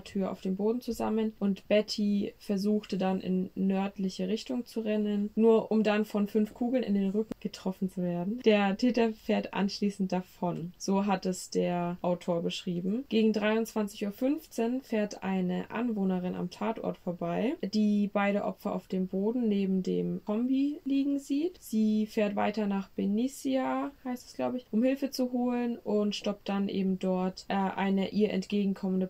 Beifahrertür 0.00 0.30
auf 0.30 0.40
dem 0.40 0.56
Boden 0.56 0.80
zusammen 0.80 1.32
und 1.38 1.68
Betty 1.68 2.34
versuchte 2.38 2.98
dann 2.98 3.20
in 3.20 3.50
nördliche 3.54 4.28
Richtung 4.28 4.64
zu 4.64 4.80
rennen, 4.80 5.30
nur 5.34 5.70
um 5.70 5.82
dann 5.82 6.04
von 6.04 6.26
fünf 6.26 6.54
Kugeln 6.54 6.82
in 6.82 6.94
den 6.94 7.10
Rücken 7.10 7.32
getroffen 7.40 7.90
zu 7.90 8.02
werden. 8.02 8.40
Der 8.44 8.76
Täter 8.76 9.12
fährt 9.12 9.52
anschließend 9.54 10.12
davon. 10.12 10.72
So 10.78 11.06
hat 11.06 11.26
es 11.26 11.50
der 11.50 11.98
Autor 12.00 12.42
beschrieben. 12.42 13.04
Gegen 13.08 13.32
23.15 13.32 14.74
Uhr 14.74 14.80
fährt 14.82 15.22
eine 15.22 15.70
Anwohnerin 15.70 16.34
am 16.34 16.50
Tatort 16.50 16.98
vorbei, 16.98 17.56
die 17.62 18.10
beide 18.12 18.44
Opfer 18.44 18.74
auf 18.74 18.88
dem 18.88 19.06
Boden 19.06 19.48
neben 19.48 19.82
dem 19.82 20.24
Kombi 20.24 20.80
liegen 20.84 21.18
sieht. 21.18 21.58
Sie 21.60 22.06
fährt 22.06 22.36
weiter 22.36 22.66
nach 22.66 22.88
Benicia, 22.90 23.90
heißt 24.04 24.28
es 24.28 24.34
glaube 24.34 24.56
ich, 24.56 24.66
um 24.70 24.82
Hilfe 24.82 25.10
zu 25.10 25.32
holen 25.32 25.78
und 25.78 26.14
stoppt 26.14 26.48
dann 26.48 26.68
eben 26.68 26.98
dort 26.98 27.44
äh, 27.48 27.54
eine 27.54 28.10
ihr 28.10 28.30
entgegenkommende 28.30 29.06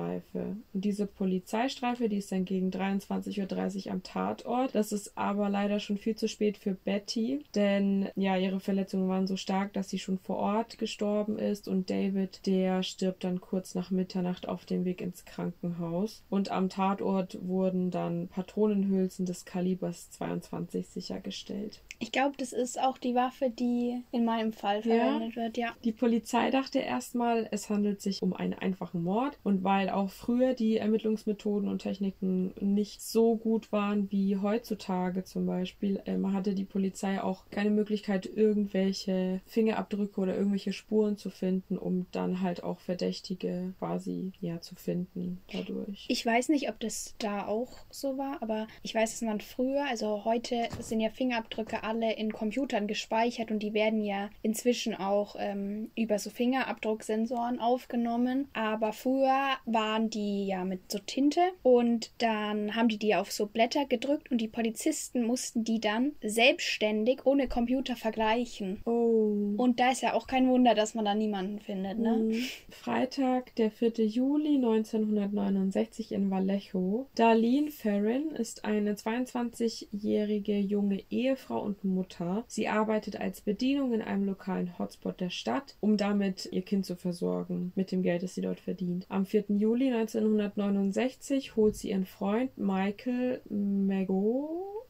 Polizeistreife. 0.00 0.56
Und 0.72 0.84
diese 0.84 1.06
Polizeistreife, 1.06 2.08
die 2.08 2.16
ist 2.16 2.32
dann 2.32 2.44
gegen 2.44 2.70
23.30 2.70 3.86
Uhr 3.86 3.92
am 3.92 4.02
Tatort. 4.02 4.74
Das 4.74 4.92
ist 4.92 5.16
aber 5.16 5.48
leider 5.48 5.80
schon 5.80 5.98
viel 5.98 6.16
zu 6.16 6.28
spät 6.28 6.56
für 6.56 6.74
Betty, 6.74 7.44
denn 7.54 8.08
ja, 8.16 8.36
ihre 8.36 8.60
Verletzungen 8.60 9.08
waren 9.08 9.26
so 9.26 9.36
stark, 9.36 9.72
dass 9.72 9.90
sie 9.90 9.98
schon 9.98 10.18
vor 10.18 10.36
Ort 10.36 10.78
gestorben 10.78 11.38
ist 11.38 11.68
und 11.68 11.90
David, 11.90 12.46
der 12.46 12.82
stirbt 12.82 13.24
dann 13.24 13.40
kurz 13.40 13.74
nach 13.74 13.90
Mitternacht 13.90 14.48
auf 14.48 14.64
dem 14.64 14.84
Weg 14.84 15.00
ins 15.00 15.24
Krankenhaus. 15.24 16.22
Und 16.30 16.50
am 16.50 16.68
Tatort 16.68 17.38
wurden 17.42 17.90
dann 17.90 18.28
Patronenhülsen 18.28 19.26
des 19.26 19.44
Kalibers 19.44 20.10
22 20.10 20.86
sichergestellt. 20.88 21.80
Ich 22.02 22.12
glaube, 22.12 22.34
das 22.38 22.54
ist 22.54 22.80
auch 22.80 22.96
die 22.96 23.14
Waffe, 23.14 23.50
die 23.50 24.02
in 24.10 24.24
meinem 24.24 24.54
Fall 24.54 24.82
verwendet 24.82 25.36
wird, 25.36 25.58
ja. 25.58 25.74
Die 25.84 25.92
Polizei 25.92 26.50
dachte 26.50 26.78
erstmal, 26.78 27.46
es 27.50 27.68
handelt 27.68 28.00
sich 28.00 28.22
um 28.22 28.32
einen 28.32 28.54
einfachen 28.54 29.02
Mord 29.02 29.38
und 29.42 29.62
weil 29.64 29.89
auch 29.90 30.10
früher 30.10 30.54
die 30.54 30.76
Ermittlungsmethoden 30.76 31.68
und 31.68 31.82
Techniken 31.82 32.52
nicht 32.60 33.02
so 33.02 33.36
gut 33.36 33.72
waren 33.72 34.10
wie 34.10 34.36
heutzutage 34.36 35.24
zum 35.24 35.46
Beispiel, 35.46 36.00
ähm, 36.06 36.32
hatte 36.32 36.54
die 36.54 36.64
Polizei 36.64 37.22
auch 37.22 37.44
keine 37.50 37.70
Möglichkeit, 37.70 38.26
irgendwelche 38.26 39.40
Fingerabdrücke 39.46 40.20
oder 40.20 40.36
irgendwelche 40.36 40.72
Spuren 40.72 41.16
zu 41.16 41.30
finden, 41.30 41.78
um 41.78 42.06
dann 42.12 42.40
halt 42.40 42.62
auch 42.62 42.80
Verdächtige 42.80 43.74
quasi 43.78 44.32
ja 44.40 44.60
zu 44.60 44.74
finden 44.74 45.40
dadurch. 45.52 46.06
Ich 46.08 46.24
weiß 46.24 46.48
nicht, 46.48 46.68
ob 46.68 46.80
das 46.80 47.14
da 47.18 47.46
auch 47.46 47.70
so 47.90 48.18
war, 48.18 48.42
aber 48.42 48.66
ich 48.82 48.94
weiß, 48.94 49.12
dass 49.12 49.22
man 49.22 49.40
früher, 49.40 49.84
also 49.88 50.24
heute 50.24 50.68
sind 50.80 51.00
ja 51.00 51.10
Fingerabdrücke 51.10 51.82
alle 51.82 52.14
in 52.14 52.32
Computern 52.32 52.86
gespeichert 52.86 53.50
und 53.50 53.60
die 53.62 53.74
werden 53.74 54.02
ja 54.02 54.30
inzwischen 54.42 54.94
auch 54.94 55.36
ähm, 55.38 55.90
über 55.96 56.18
so 56.18 56.30
Fingerabdrucksensoren 56.30 57.60
aufgenommen. 57.60 58.48
Aber 58.52 58.92
früher 58.92 59.56
waren 59.80 60.10
die 60.10 60.46
ja 60.46 60.66
mit 60.66 60.92
so 60.92 60.98
Tinte 60.98 61.40
und 61.62 62.10
dann 62.18 62.76
haben 62.76 62.88
die 62.88 62.98
die 62.98 63.14
auf 63.14 63.32
so 63.32 63.46
Blätter 63.46 63.86
gedrückt 63.86 64.30
und 64.30 64.38
die 64.38 64.48
Polizisten 64.48 65.24
mussten 65.24 65.64
die 65.64 65.80
dann 65.80 66.12
selbstständig 66.22 67.24
ohne 67.24 67.48
Computer 67.48 67.96
vergleichen. 67.96 68.82
Oh. 68.84 69.54
Und 69.56 69.80
da 69.80 69.90
ist 69.90 70.02
ja 70.02 70.12
auch 70.12 70.26
kein 70.26 70.48
Wunder, 70.48 70.74
dass 70.74 70.94
man 70.94 71.06
da 71.06 71.14
niemanden 71.14 71.60
findet, 71.60 71.98
ne? 71.98 72.16
Mhm. 72.18 72.42
Freitag, 72.68 73.54
der 73.56 73.70
4. 73.70 74.06
Juli 74.06 74.56
1969 74.56 76.12
in 76.12 76.30
Vallejo. 76.30 77.06
Darlene 77.14 77.70
Ferrin 77.70 78.32
ist 78.32 78.66
eine 78.66 78.92
22-jährige 78.94 80.58
junge 80.58 81.02
Ehefrau 81.08 81.62
und 81.62 81.84
Mutter. 81.84 82.44
Sie 82.48 82.68
arbeitet 82.68 83.18
als 83.18 83.40
Bedienung 83.40 83.94
in 83.94 84.02
einem 84.02 84.26
lokalen 84.26 84.78
Hotspot 84.78 85.20
der 85.20 85.30
Stadt, 85.30 85.76
um 85.80 85.96
damit 85.96 86.50
ihr 86.52 86.62
Kind 86.62 86.84
zu 86.84 86.96
versorgen, 86.96 87.72
mit 87.76 87.92
dem 87.92 88.02
Geld, 88.02 88.22
das 88.22 88.34
sie 88.34 88.42
dort 88.42 88.60
verdient. 88.60 89.06
Am 89.08 89.24
4. 89.24 89.44
Juli 89.48 89.69
1969 89.74 91.56
holt 91.56 91.76
sie 91.76 91.90
ihren 91.90 92.06
Freund 92.06 92.56
Michael 92.58 93.40
Mago 93.48 94.86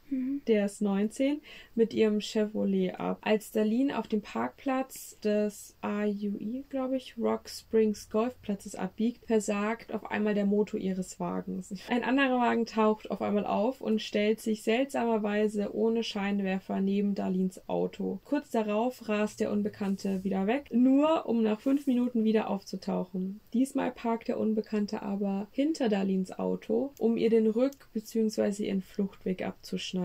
der 0.47 0.67
ist 0.67 0.83
19, 0.83 1.41
mit 1.75 1.95
ihrem 1.95 2.21
Chevrolet 2.21 2.93
ab. 2.99 3.19
Als 3.23 3.53
Darlene 3.53 3.99
auf 3.99 4.09
dem 4.09 4.23
Parkplatz 4.23 5.19
des 5.21 5.77
AUI, 5.81 6.65
glaube 6.69 6.97
ich, 6.97 7.17
Rock 7.19 7.49
Springs 7.49 8.11
Golfplatzes 8.11 8.75
abbiegt, 8.75 9.27
versagt 9.27 9.93
auf 9.93 10.11
einmal 10.11 10.35
der 10.35 10.47
Motor 10.47 10.81
ihres 10.81 11.21
Wagens. 11.21 11.73
Ein 11.89 12.05
anderer 12.05 12.39
Wagen 12.39 12.67
taucht 12.67 13.11
auf 13.11 13.23
einmal 13.23 13.47
auf 13.47 13.81
und 13.81 14.03
stellt 14.03 14.41
sich 14.41 14.63
seltsamerweise 14.63 15.75
ohne 15.75 16.03
Scheinwerfer 16.03 16.81
neben 16.81 17.15
Darlins 17.15 17.61
Auto. 17.69 18.21
Kurz 18.25 18.51
darauf 18.51 19.09
rast 19.09 19.41
der 19.41 19.53
Unbekannte 19.53 20.25
wieder 20.25 20.47
weg, 20.47 20.67
nur 20.73 21.27
um 21.27 21.43
nach 21.43 21.61
fünf 21.61 21.87
Minuten 21.87 22.25
wieder 22.25 22.51
aufzutauchen. 22.51 23.41
Diesmal 23.53 23.91
parkt 23.91 24.29
der 24.29 24.39
Unbekannte 24.39 25.03
aber 25.03 25.47
hinter 25.53 25.89
Darlins 25.89 26.37
Auto, 26.39 26.93
um 26.99 27.17
ihr 27.17 27.31
den 27.31 27.47
Rück- 27.47 27.87
bzw. 27.93 28.67
ihren 28.67 28.83
Fluchtweg 28.83 29.47
abzuschneiden. 29.47 30.00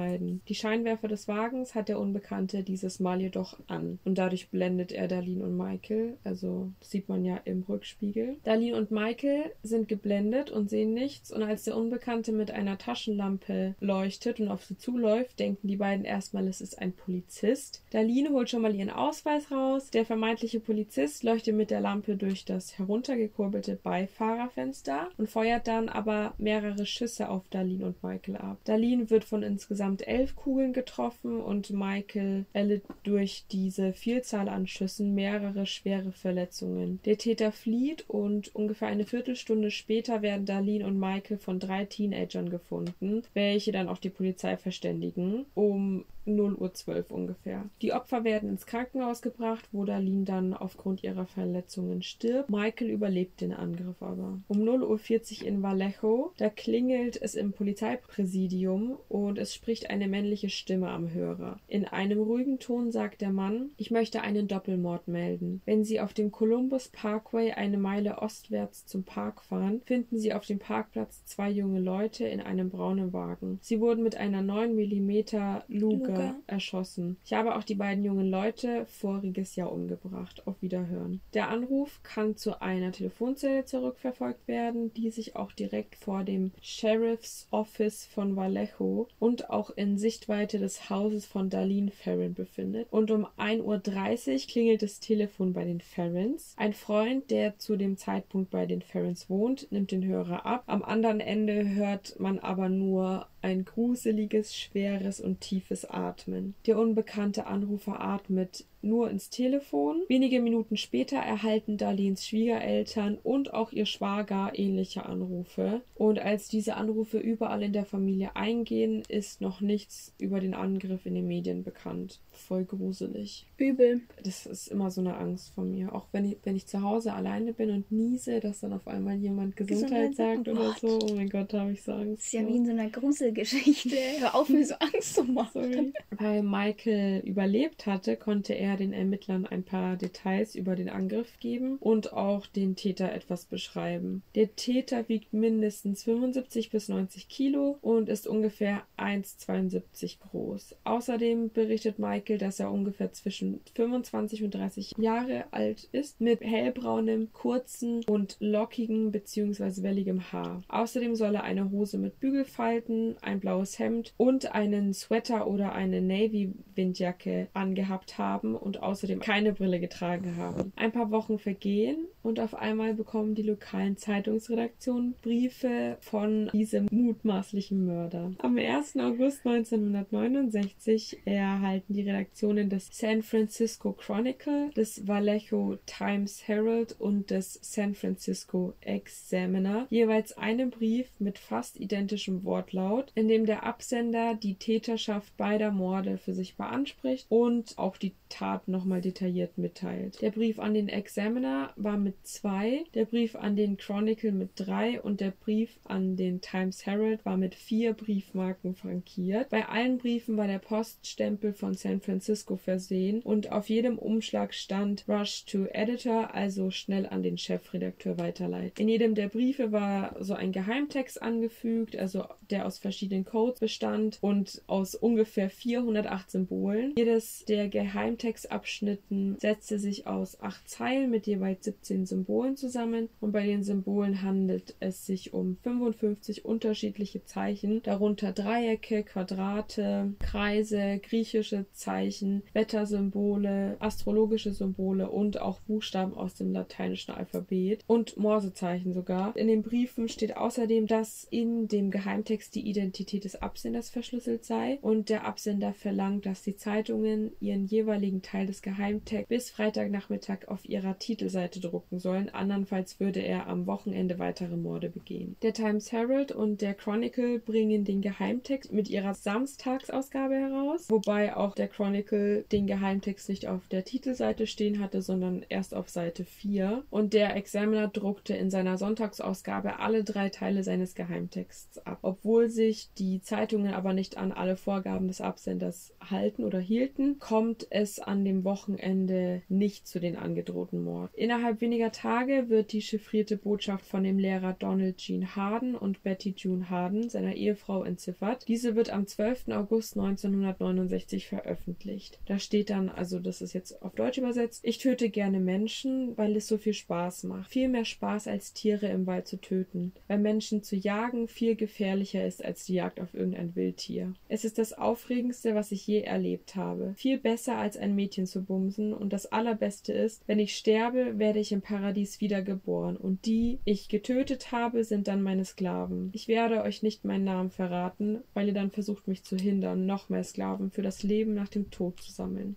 Die 0.48 0.56
Scheinwerfer 0.56 1.08
des 1.08 1.28
Wagens 1.28 1.75
hat 1.75 1.90
der 1.90 2.00
Unbekannte 2.00 2.64
dieses 2.64 3.00
Mal 3.00 3.22
jedoch 3.22 3.58
an 3.68 4.00
und 4.04 4.18
dadurch 4.18 4.50
blendet 4.50 4.92
er 4.92 5.08
Darlene 5.08 5.46
und 5.46 5.58
Michael, 5.58 6.18
also 6.24 6.72
sieht 6.82 7.10
man 7.10 7.24
ja 7.24 7.38
im 7.46 7.64
Rückspiegel. 7.68 8.38
Darlene 8.44 8.78
und 8.78 8.92
Michael 8.92 9.52
sind 9.64 9.88
geblendet 9.88 10.52
und 10.52 10.70
sehen 10.70 10.94
nichts 10.94 11.32
und 11.32 11.44
als 11.44 11.64
der 11.64 11.78
Unbekannte 11.78 12.32
mit 12.32 12.52
einer 12.52 12.78
Taschenlampe 12.78 13.75
leuchtet 13.80 14.40
und 14.40 14.50
auf 14.50 14.66
sie 14.66 14.78
zuläuft, 14.78 15.40
denken 15.40 15.68
die 15.68 15.78
beiden 15.78 16.06
erstmal, 16.06 16.48
es 16.48 16.62
ist 16.62 16.80
ein 16.80 16.94
Polizist. 16.94 17.84
Darlene 17.92 18.30
holt 18.30 18.50
schon 18.50 18.62
mal 18.62 18.75
ihren 18.75 18.90
Ausweis 18.90 19.52
raus. 19.52 19.90
Der 19.92 20.06
vermeintliche 20.06 20.60
Polizist 20.60 21.24
leuchtet 21.24 21.56
mit 21.56 21.72
der 21.72 21.82
Lampe 21.82 22.16
durch 22.18 22.46
das 22.46 22.78
heruntergekurbelte 22.78 23.78
Beifahrerfenster 23.82 25.10
und 25.18 25.30
feuert 25.30 25.68
dann 25.68 25.90
aber 25.90 26.34
mehrere 26.38 26.86
Schüsse 26.86 27.30
auf 27.30 27.48
Darlene 27.50 27.86
und 27.86 28.04
Michael 28.04 28.38
ab. 28.38 28.58
Darlene 28.66 29.10
wird 29.10 29.24
von 29.24 29.44
insgesamt 29.44 29.85
elf 30.08 30.36
Kugeln 30.36 30.74
getroffen 30.74 31.39
und 31.39 31.70
Michael 31.72 32.46
erlitt 32.54 32.84
durch 33.04 33.46
diese 33.51 33.94
Vielzahl 33.94 34.50
an 34.50 34.68
Schüssen 34.68 35.15
mehrere 35.15 35.65
schwere 35.65 36.12
Verletzungen. 36.12 37.00
Der 37.06 37.18
Täter 37.18 37.51
flieht 37.51 38.06
und 38.10 38.54
ungefähr 38.56 38.88
eine 38.88 39.06
Viertelstunde 39.06 39.72
später 39.72 40.22
werden 40.22 40.46
Darlene 40.46 40.86
und 40.86 41.00
Michael 41.00 41.38
von 41.38 41.60
drei 41.60 41.86
Teenagern 41.86 42.50
gefunden, 42.50 43.24
welche 43.34 43.72
dann 43.72 43.88
auch 43.88 43.98
die 43.98 44.10
Polizei 44.10 44.58
verständigen, 44.58 45.46
um 45.54 46.06
0 46.25 46.56
Uhr 46.56 46.74
12 46.74 47.12
ungefähr. 47.12 47.70
Die 47.82 47.94
Opfer 47.94 48.24
werden 48.24 48.50
ins 48.50 48.65
Krankenhaus 48.65 49.22
gebracht, 49.22 49.68
wo 49.72 49.86
Darlene 49.86 50.24
dann 50.25 50.54
aufgrund 50.54 51.04
ihrer 51.04 51.25
Verletzungen 51.25 52.01
stirbt. 52.01 52.50
Michael 52.50 52.89
überlebt 52.89 53.42
den 53.42 53.54
Angriff 53.54 54.01
aber. 54.01 54.39
Um 54.48 54.63
0 54.63 54.84
Uhr 54.84 54.98
40 54.98 55.46
in 55.46 55.62
Vallejo, 55.62 56.34
da 56.38 56.50
klingelt 56.50 57.22
es 57.22 57.36
im 57.36 57.54
Polizeipräsidium 57.54 58.98
und 59.08 59.38
es 59.38 59.54
spricht 59.65 59.89
eine 59.89 60.07
männliche 60.07 60.51
Stimme 60.51 60.91
am 60.91 61.12
Hörer. 61.12 61.60
In 61.67 61.86
einem 61.86 62.22
ruhigen 62.22 62.60
Ton 62.60 62.91
sagt 62.91 63.22
der 63.22 63.31
Mann, 63.31 63.72
ich 63.77 63.89
möchte 63.89 64.22
einen 64.22 64.48
Doppelmord 64.48 65.07
melden. 65.07 65.63
Wenn 65.65 65.84
Sie 65.84 66.00
auf 66.00 66.13
dem 66.13 66.29
Columbus 66.29 66.89
Parkway 66.89 67.51
eine 67.51 67.79
Meile 67.79 68.19
ostwärts 68.19 68.86
zum 68.86 69.05
Park 69.05 69.41
fahren, 69.41 69.81
finden 69.84 70.19
Sie 70.19 70.34
auf 70.36 70.45
dem 70.45 70.60
Parkplatz 70.60 71.25
zwei 71.25 71.50
junge 71.50 71.79
Leute 71.79 72.25
in 72.25 72.41
einem 72.41 72.69
braunen 72.69 73.12
Wagen. 73.12 73.57
Sie 73.63 73.79
wurden 73.79 74.03
mit 74.03 74.15
einer 74.15 74.43
9 74.43 74.75
mm 74.75 75.10
Luger 75.10 75.63
Luger. 75.67 76.36
erschossen. 76.45 77.17
Ich 77.25 77.34
habe 77.34 77.55
auch 77.55 77.63
die 77.63 77.74
beiden 77.74 78.03
jungen 78.03 78.29
Leute 78.29 78.86
voriges 78.86 79.55
Jahr 79.55 79.72
umgebracht. 79.72 80.45
Auf 80.45 80.62
Wiederhören. 80.62 81.22
Der 81.34 81.50
Anruf 81.50 82.01
kann 82.03 82.38
zu 82.38 82.62
einer 82.62 82.91
Telefonzelle 82.91 83.65
zurückverfolgt 83.65 84.48
werden, 84.48 84.93
die 84.93 85.10
sich 85.10 85.36
auch 85.36 85.51
direkt 85.53 85.95
vor 85.95 86.24
dem 86.24 86.51
Sheriff's 86.62 87.48
Office 87.50 88.05
von 88.05 88.36
Vallejo 88.36 89.07
und 89.17 89.50
auch 89.56 89.70
in 89.70 89.98
Sichtweite 89.98 90.60
des 90.60 90.90
Hauses 90.90 91.26
von 91.26 91.50
Darlene 91.50 91.92
Farron 91.92 92.34
befindet. 92.34 92.88
Und 92.92 93.10
um 93.10 93.26
1.30 93.38 93.62
Uhr 93.64 94.48
klingelt 94.48 94.82
das 94.82 95.00
Telefon 95.00 95.54
bei 95.54 95.64
den 95.64 95.80
Farrons. 95.80 96.54
Ein 96.58 96.74
Freund, 96.74 97.32
der 97.32 97.58
zu 97.58 97.78
dem 97.78 97.98
Zeitpunkt 97.98 98.52
bei 98.52 98.66
den 98.66 98.82
Farrons 98.82 99.30
wohnt, 99.30 99.72
nimmt 99.72 99.92
den 99.92 100.06
Hörer 100.06 100.46
ab. 100.46 100.64
Am 100.68 100.84
anderen 100.84 101.22
Ende 101.22 101.70
hört 101.70 102.20
man 102.20 102.40
aber 102.40 102.68
nur 102.68 103.28
ein 103.46 103.64
gruseliges, 103.64 104.58
schweres 104.58 105.22
und 105.22 105.40
tiefes 105.40 105.86
Atmen. 105.86 106.56
Der 106.66 106.80
unbekannte 106.80 107.46
Anrufer 107.46 108.02
atmet 108.02 108.66
nur 108.82 109.10
ins 109.12 109.30
Telefon. 109.30 110.02
Wenige 110.08 110.40
Minuten 110.40 110.78
später 110.78 111.18
erhalten 111.18 111.78
Darlens 111.78 112.25
Schwiegereltern 112.25 113.20
und 113.22 113.54
auch 113.54 113.72
ihr 113.72 113.86
Schwager 113.86 114.52
ähnliche 114.56 115.06
Anrufe. 115.06 115.82
Und 115.94 116.18
als 116.18 116.48
diese 116.48 116.75
Anrufe 116.75 117.20
überall 117.20 117.62
in 117.62 117.74
der 117.74 117.86
Familie 117.86 118.36
eingehen, 118.36 119.04
ist 119.10 119.42
noch 119.42 119.62
nichts 119.62 120.12
über 120.18 120.40
den 120.40 120.56
Angriff 120.56 121.06
in 121.06 121.14
den 121.14 121.28
Medien 121.28 121.64
bekannt. 121.64 122.20
Voll 122.36 122.65
gruselig. 122.65 123.46
Übel. 123.58 124.01
Das 124.24 124.46
ist 124.46 124.68
immer 124.68 124.92
so 124.92 125.01
eine 125.01 125.18
Angst 125.18 125.54
von 125.54 125.72
mir. 125.72 125.94
Auch 125.94 126.08
wenn 126.12 126.25
ich, 126.25 126.38
wenn 126.44 126.56
ich 126.56 126.68
zu 126.68 126.82
Hause 126.82 127.13
alleine 127.13 127.54
bin 127.54 127.72
und 127.72 127.92
niese, 127.92 128.39
dass 128.39 128.60
dann 128.60 128.74
auf 128.74 128.88
einmal 128.88 129.15
jemand 129.15 129.56
Gesundheit, 129.56 130.12
Gesundheit 130.12 130.15
sagt 130.15 130.48
oder 130.48 130.75
so. 130.80 131.00
Oh 131.01 131.15
mein 131.15 131.30
Gott, 131.30 131.54
da 131.54 131.62
habe 131.62 131.72
ich 131.72 131.84
so 131.84 131.94
Angst. 131.94 132.18
Das 132.18 132.25
ist 132.25 132.34
ja 132.34 132.48
wie 132.48 132.58
in 132.58 132.65
so 132.65 132.72
einer 132.72 132.89
Gruselgeschichte. 132.89 133.96
Hör 134.20 134.36
auf, 134.36 134.50
mir 134.50 134.65
so 134.65 134.75
Angst 134.75 135.15
zu 135.15 135.24
machen. 135.24 135.94
Weil 136.12 136.44
Michael 136.44 137.22
überlebt 137.25 137.86
hatte, 137.86 138.18
konnte 138.18 138.54
er 138.54 138.77
den 138.77 138.94
Ermittlern 138.94 139.46
ein 139.46 139.63
paar 139.63 139.96
Details 139.96 140.56
über 140.56 140.75
den 140.75 140.89
Angriff 140.89 141.39
geben 141.39 141.77
und 141.80 142.13
auch 142.13 142.46
den 142.48 142.75
Täter 142.75 143.12
etwas 143.12 143.46
beschreiben. 143.46 144.24
Der 144.36 144.56
Täter 144.56 145.08
wiegt 145.08 145.34
mindestens 145.34 146.04
75 146.04 146.70
bis 146.70 146.89
90 146.89 147.30
Kilo 147.30 147.77
und 147.82 148.10
ist 148.10 148.27
ungefähr 148.27 148.84
1,72 148.98 150.20
groß. 150.20 150.75
Außerdem 150.84 151.51
berichtet 151.51 152.00
Michael, 152.00 152.25
dass 152.25 152.60
er 152.60 152.72
ungefähr 152.72 153.12
zwischen 153.13 153.62
25 153.75 154.44
und 154.44 154.53
30 154.53 154.94
Jahre 154.98 155.46
alt 155.51 155.88
ist, 155.91 156.22
mit 156.22 156.41
hellbraunem, 156.41 157.32
kurzen 157.32 158.03
und 158.05 158.38
lockigen 158.39 159.12
bzw. 159.12 159.84
welligem 159.84 160.32
Haar. 160.32 160.63
Außerdem 160.67 161.15
soll 161.15 161.36
er 161.36 161.44
eine 161.44 161.72
Hose 161.72 161.98
mit 161.98 162.20
Bügelfalten, 162.20 163.15
ein 163.22 163.39
blaues 163.39 163.79
Hemd 163.79 164.13
und 164.17 164.53
einen 164.53 164.94
Sweater 164.94 165.48
oder 165.48 165.74
eine 165.74 166.01
Navy-Windjacke 166.01 167.48
angehabt 167.53 168.17
haben 168.17 168.55
und 168.55 168.82
außerdem 168.82 169.20
keine 169.20 169.53
Brille 169.53 169.79
getragen 169.79 170.38
haben. 170.38 170.74
Ein 170.75 170.91
paar 170.91 171.12
Wochen 171.12 171.39
vergehen 171.39 172.08
und 172.25 172.39
auf 172.39 172.55
einmal 172.55 172.96
bekommen 172.96 173.36
die 173.36 173.44
lokalen 173.44 173.98
Zeitungsredaktionen 173.98 175.13
Briefe 175.22 175.98
von 176.01 176.50
diesem 176.53 176.88
mutmaßlichen 176.89 177.86
Mörder. 177.86 178.32
Am 178.39 178.58
1. 178.58 178.98
August 178.98 179.46
1969 179.46 181.20
erhalten 181.25 181.94
die 181.94 182.01
Redaktionen 182.01 182.70
des 182.70 182.89
San 182.91 183.22
Francisco 183.22 183.94
Chronicle, 183.94 184.72
des 184.75 185.08
Vallejo 185.08 185.77
Times 185.86 186.48
Herald 186.48 187.00
und 187.00 187.29
des 187.29 187.60
San 187.62 187.94
Francisco 187.94 188.74
Examiner 188.82 189.86
jeweils 189.91 190.36
einen 190.36 190.72
Brief 190.72 191.12
mit 191.20 191.38
fast 191.38 191.79
identischem 191.79 192.44
Wortlaut, 192.44 193.12
in 193.13 193.27
dem 193.27 193.46
der 193.46 193.63
Absender 193.63 194.34
die 194.34 194.55
Täterschaft 194.55 195.38
beider 195.38 195.72
Morde 195.72 196.17
für 196.17 196.34
sich 196.34 196.55
beanspricht 196.55 197.27
und 197.29 197.77
auch 197.77 197.98
die 197.98 198.13
Tat 198.36 198.68
nochmal 198.68 199.00
detailliert 199.00 199.58
mitteilt. 199.58 200.22
Der 200.22 200.32
Brief 200.32 200.60
an 200.60 200.74
den 200.74 200.89
Examiner 200.89 201.72
war 201.77 201.96
mit 201.96 202.15
zwei, 202.27 202.84
der 202.94 203.06
Brief 203.06 203.38
an 203.38 203.56
den 203.56 203.77
Chronicle 203.77 204.34
mit 204.34 204.50
drei 204.56 205.00
und 205.00 205.22
der 205.22 205.32
Brief 205.32 205.80
an 205.86 206.18
den 206.18 206.42
Times 206.42 206.86
Herald 206.86 207.25
war 207.25 207.38
mit 207.38 207.56
vier 207.56 207.94
Briefmarken 207.94 208.75
frankiert. 208.75 209.50
Bei 209.51 209.70
allen 209.70 210.00
Briefen 210.00 210.36
war 210.36 210.48
der 210.48 210.60
Poststempel 210.60 211.54
von 211.54 211.75
San 211.75 212.01
Francisco 212.01 212.58
versehen 212.58 213.22
und 213.22 213.54
auf 213.54 213.70
jedem 213.70 213.98
Umschlag 213.98 214.54
stand 214.54 215.06
Rush 215.08 215.46
to 215.46 215.68
Editor, 215.68 216.34
also 216.36 216.72
schnell 216.72 217.06
an 217.06 217.24
den 217.24 217.38
Chefredakteur 217.38 218.18
weiterleiten. 218.18 218.74
In 218.75 218.89
jedem 218.89 219.15
der 219.15 219.30
Briefe 219.30 219.72
war 219.72 220.13
so 220.20 220.34
ein 220.34 220.51
Geheimtext 220.51 221.22
angefügt, 221.22 221.96
also 221.96 222.25
der 222.50 222.65
aus 222.65 222.80
verschiedenen 222.80 223.24
Codes 223.24 223.62
bestand 223.62 224.18
und 224.20 224.62
aus 224.68 224.94
ungefähr 224.94 225.50
408 225.50 226.32
Symbolen. 226.32 226.94
Jedes 226.98 227.46
der 227.46 227.70
Geheimtexte 227.70 228.25
Textabschnitten 228.25 229.38
setzte 229.38 229.77
sich 229.77 230.08
aus 230.08 230.41
acht 230.41 230.67
Zeilen 230.67 231.12
mit 231.12 231.28
jeweils 231.28 231.63
17 231.65 232.08
Symbolen 232.08 232.58
zusammen 232.58 233.08
und 233.21 233.32
bei 233.32 233.45
den 233.45 233.63
Symbolen 233.63 234.23
handelt 234.23 234.73
es 234.80 235.06
sich 235.06 235.36
um 235.36 235.58
55 235.62 236.43
unterschiedliche 236.43 237.23
Zeichen, 237.23 237.84
darunter 237.84 238.32
Dreiecke, 238.32 239.04
Quadrate, 239.04 240.15
Kreise, 240.17 241.00
griechische 241.04 241.67
Zeichen, 241.71 242.41
Wettersymbole, 242.54 243.78
astrologische 243.78 244.54
Symbole 244.54 245.08
und 245.12 245.39
auch 245.39 245.60
Buchstaben 245.60 246.15
aus 246.15 246.34
dem 246.34 246.52
lateinischen 246.52 247.13
Alphabet 247.13 247.84
und 247.86 248.17
Morsezeichen 248.17 248.91
sogar. 248.91 249.38
In 249.38 249.47
den 249.47 249.62
Briefen 249.62 250.10
steht 250.10 250.36
außerdem, 250.36 250.88
dass 250.88 251.28
in 251.30 251.67
dem 251.67 251.91
Geheimtext 251.91 252.56
die 252.56 252.67
Identität 252.67 253.23
des 253.23 253.39
Absenders 253.39 253.91
verschlüsselt 253.91 254.45
sei 254.45 254.80
und 254.82 255.10
der 255.10 255.28
Absender 255.28 255.73
verlangt, 255.73 256.26
dass 256.26 256.41
die 256.41 256.56
Zeitungen 256.56 257.32
ihren 257.39 257.67
jeweiligen 257.67 258.05
jeweiligen 258.06 258.22
Teil 258.22 258.46
des 258.46 258.62
Geheimtexts 258.62 259.28
bis 259.28 259.50
Freitagnachmittag 259.50 260.48
auf 260.48 260.68
ihrer 260.68 261.00
Titelseite 261.00 261.60
drucken 261.60 262.00
sollen, 262.00 262.30
andernfalls 262.30 263.00
würde 263.00 263.20
er 263.20 263.48
am 263.48 263.65
Wochenende 263.65 264.20
weitere 264.20 264.56
Morde 264.56 264.89
begehen. 264.89 265.36
Der 265.41 265.54
Times 265.54 265.91
Herald 265.91 266.32
und 266.32 266.62
der 266.62 266.76
Chronicle 266.76 267.39
bringen 267.39 267.84
den 267.84 268.02
Geheimtext 268.02 268.72
mit 268.72 268.89
ihrer 268.89 269.13
Samstagsausgabe 269.13 270.36
heraus, 270.36 270.89
wobei 270.89 271.36
auch 271.36 271.56
der 271.56 271.68
Chronicle 271.68 272.46
den 272.52 272.68
Geheimtext 272.68 273.30
nicht 273.30 273.48
auf 273.48 273.68
der 273.68 273.84
Titelseite 273.84 274.46
stehen 274.46 274.80
hatte, 274.80 275.02
sondern 275.02 275.44
erst 275.50 275.74
auf 275.74 275.89
Seite 275.89 276.26
4. 276.26 276.84
Und 276.91 277.13
der 277.13 277.36
Examiner 277.36 277.88
druckte 277.88 278.36
in 278.36 278.50
seiner 278.50 278.78
Sonntagsausgabe 278.78 279.80
alle 279.80 280.04
drei 280.04 280.30
Teile 280.30 280.63
seines 280.63 280.96
Geheimtexts 280.96 281.80
ab. 281.86 282.00
Obwohl 282.02 282.50
sich 282.50 282.89
die 282.98 283.22
Zeitungen 283.22 283.74
aber 283.74 283.94
nicht 283.94 284.18
an 284.18 284.32
alle 284.32 284.58
Vorgaben 284.58 285.08
des 285.08 285.22
Absenders 285.22 285.94
halten 286.00 286.44
oder 286.44 286.60
hielten, 286.60 287.18
kommt 287.20 287.68
es 287.70 287.94
an 287.99 288.25
dem 288.25 288.43
Wochenende 288.43 289.41
nicht 289.49 289.88
zu 289.88 289.99
den 289.99 290.15
angedrohten 290.15 290.84
Morden. 290.84 291.12
Innerhalb 291.15 291.62
weniger 291.62 291.91
Tage 291.91 292.49
wird 292.49 292.71
die 292.71 292.81
chiffrierte 292.81 293.38
Botschaft 293.38 293.86
von 293.86 294.03
dem 294.03 294.19
Lehrer 294.19 294.53
Donald 294.53 294.97
Jean 294.97 295.36
Harden 295.36 295.75
und 295.75 296.03
Betty 296.03 296.34
June 296.36 296.69
Harden, 296.69 297.10
seiner 297.10 297.36
Ehefrau, 297.36 297.84
entziffert. 297.84 298.47
Diese 298.47 298.75
wird 298.75 298.89
am 298.89 299.08
12. 299.08 299.49
August 299.49 299.97
1969 299.97 301.27
veröffentlicht. 301.27 302.19
Da 302.25 302.39
steht 302.39 302.69
dann, 302.69 302.89
also 302.89 303.19
das 303.19 303.41
ist 303.41 303.53
jetzt 303.53 303.81
auf 303.81 303.93
Deutsch 303.95 304.17
übersetzt, 304.17 304.62
ich 304.63 304.77
töte 304.77 305.10
gerne 305.10 305.39
Menschen, 305.39 306.17
weil 306.17 306.36
es 306.36 306.47
so 306.47 306.58
viel 306.58 306.73
Spaß 306.73 307.23
macht. 307.23 307.49
Viel 307.49 307.67
mehr 307.67 307.86
Spaß 307.86 308.27
als 308.27 308.53
Tiere 308.53 308.88
im 308.88 309.05
Wald 309.05 309.27
zu 309.27 309.38
töten, 309.38 309.93
weil 310.08 310.19
Menschen 310.19 310.63
zu 310.63 310.75
jagen 310.75 311.27
viel 311.27 311.55
gefährlicher 311.55 312.25
ist 312.25 312.43
als 312.43 312.65
die 312.65 312.75
Jagd 312.75 312.99
auf 312.99 313.13
irgendein 313.13 313.55
Wildtier. 313.55 314.13
Es 314.27 314.45
ist 314.45 314.58
das 314.58 314.73
Aufregendste, 314.73 315.55
was 315.55 315.71
ich 315.71 315.86
je 315.86 316.01
erlebt 316.01 316.55
habe. 316.55 316.93
Viel 316.97 317.17
besser 317.17 317.58
als 317.58 317.77
ein 317.77 317.85
Mädchen 317.93 318.26
zu 318.26 318.43
bumsen 318.43 318.93
und 318.93 319.13
das 319.13 319.32
allerbeste 319.32 319.93
ist, 319.93 320.24
wenn 320.28 320.39
ich 320.39 320.56
sterbe, 320.56 321.19
werde 321.19 321.39
ich 321.39 321.52
im 321.52 321.62
Paradies 321.62 322.21
wiedergeboren 322.21 322.98
und 322.98 323.26
die 323.26 323.60
ich 323.65 323.89
getötet 323.89 324.52
habe, 324.52 324.84
sind 324.84 325.08
dann 325.08 325.21
meine 325.21 325.45
Sklaven. 325.45 326.10
Ich 326.13 326.28
werde 326.28 326.63
euch 326.63 326.82
nicht 326.82 327.06
meinen 327.06 327.26
Namen 327.26 327.52
verraten, 327.52 328.24
weil 328.34 328.48
ihr 328.48 328.54
dann 328.54 328.71
versucht 328.71 329.08
mich 329.08 329.24
zu 329.24 329.36
hindern, 329.36 329.86
noch 329.86 330.10
mehr 330.10 330.24
Sklaven 330.24 330.71
für 330.71 330.82
das 330.82 331.04
Leben 331.04 331.34
nach 331.34 331.50
dem 331.50 331.69
Tod 331.69 332.00
zu 332.02 332.12
sammeln. 332.12 332.56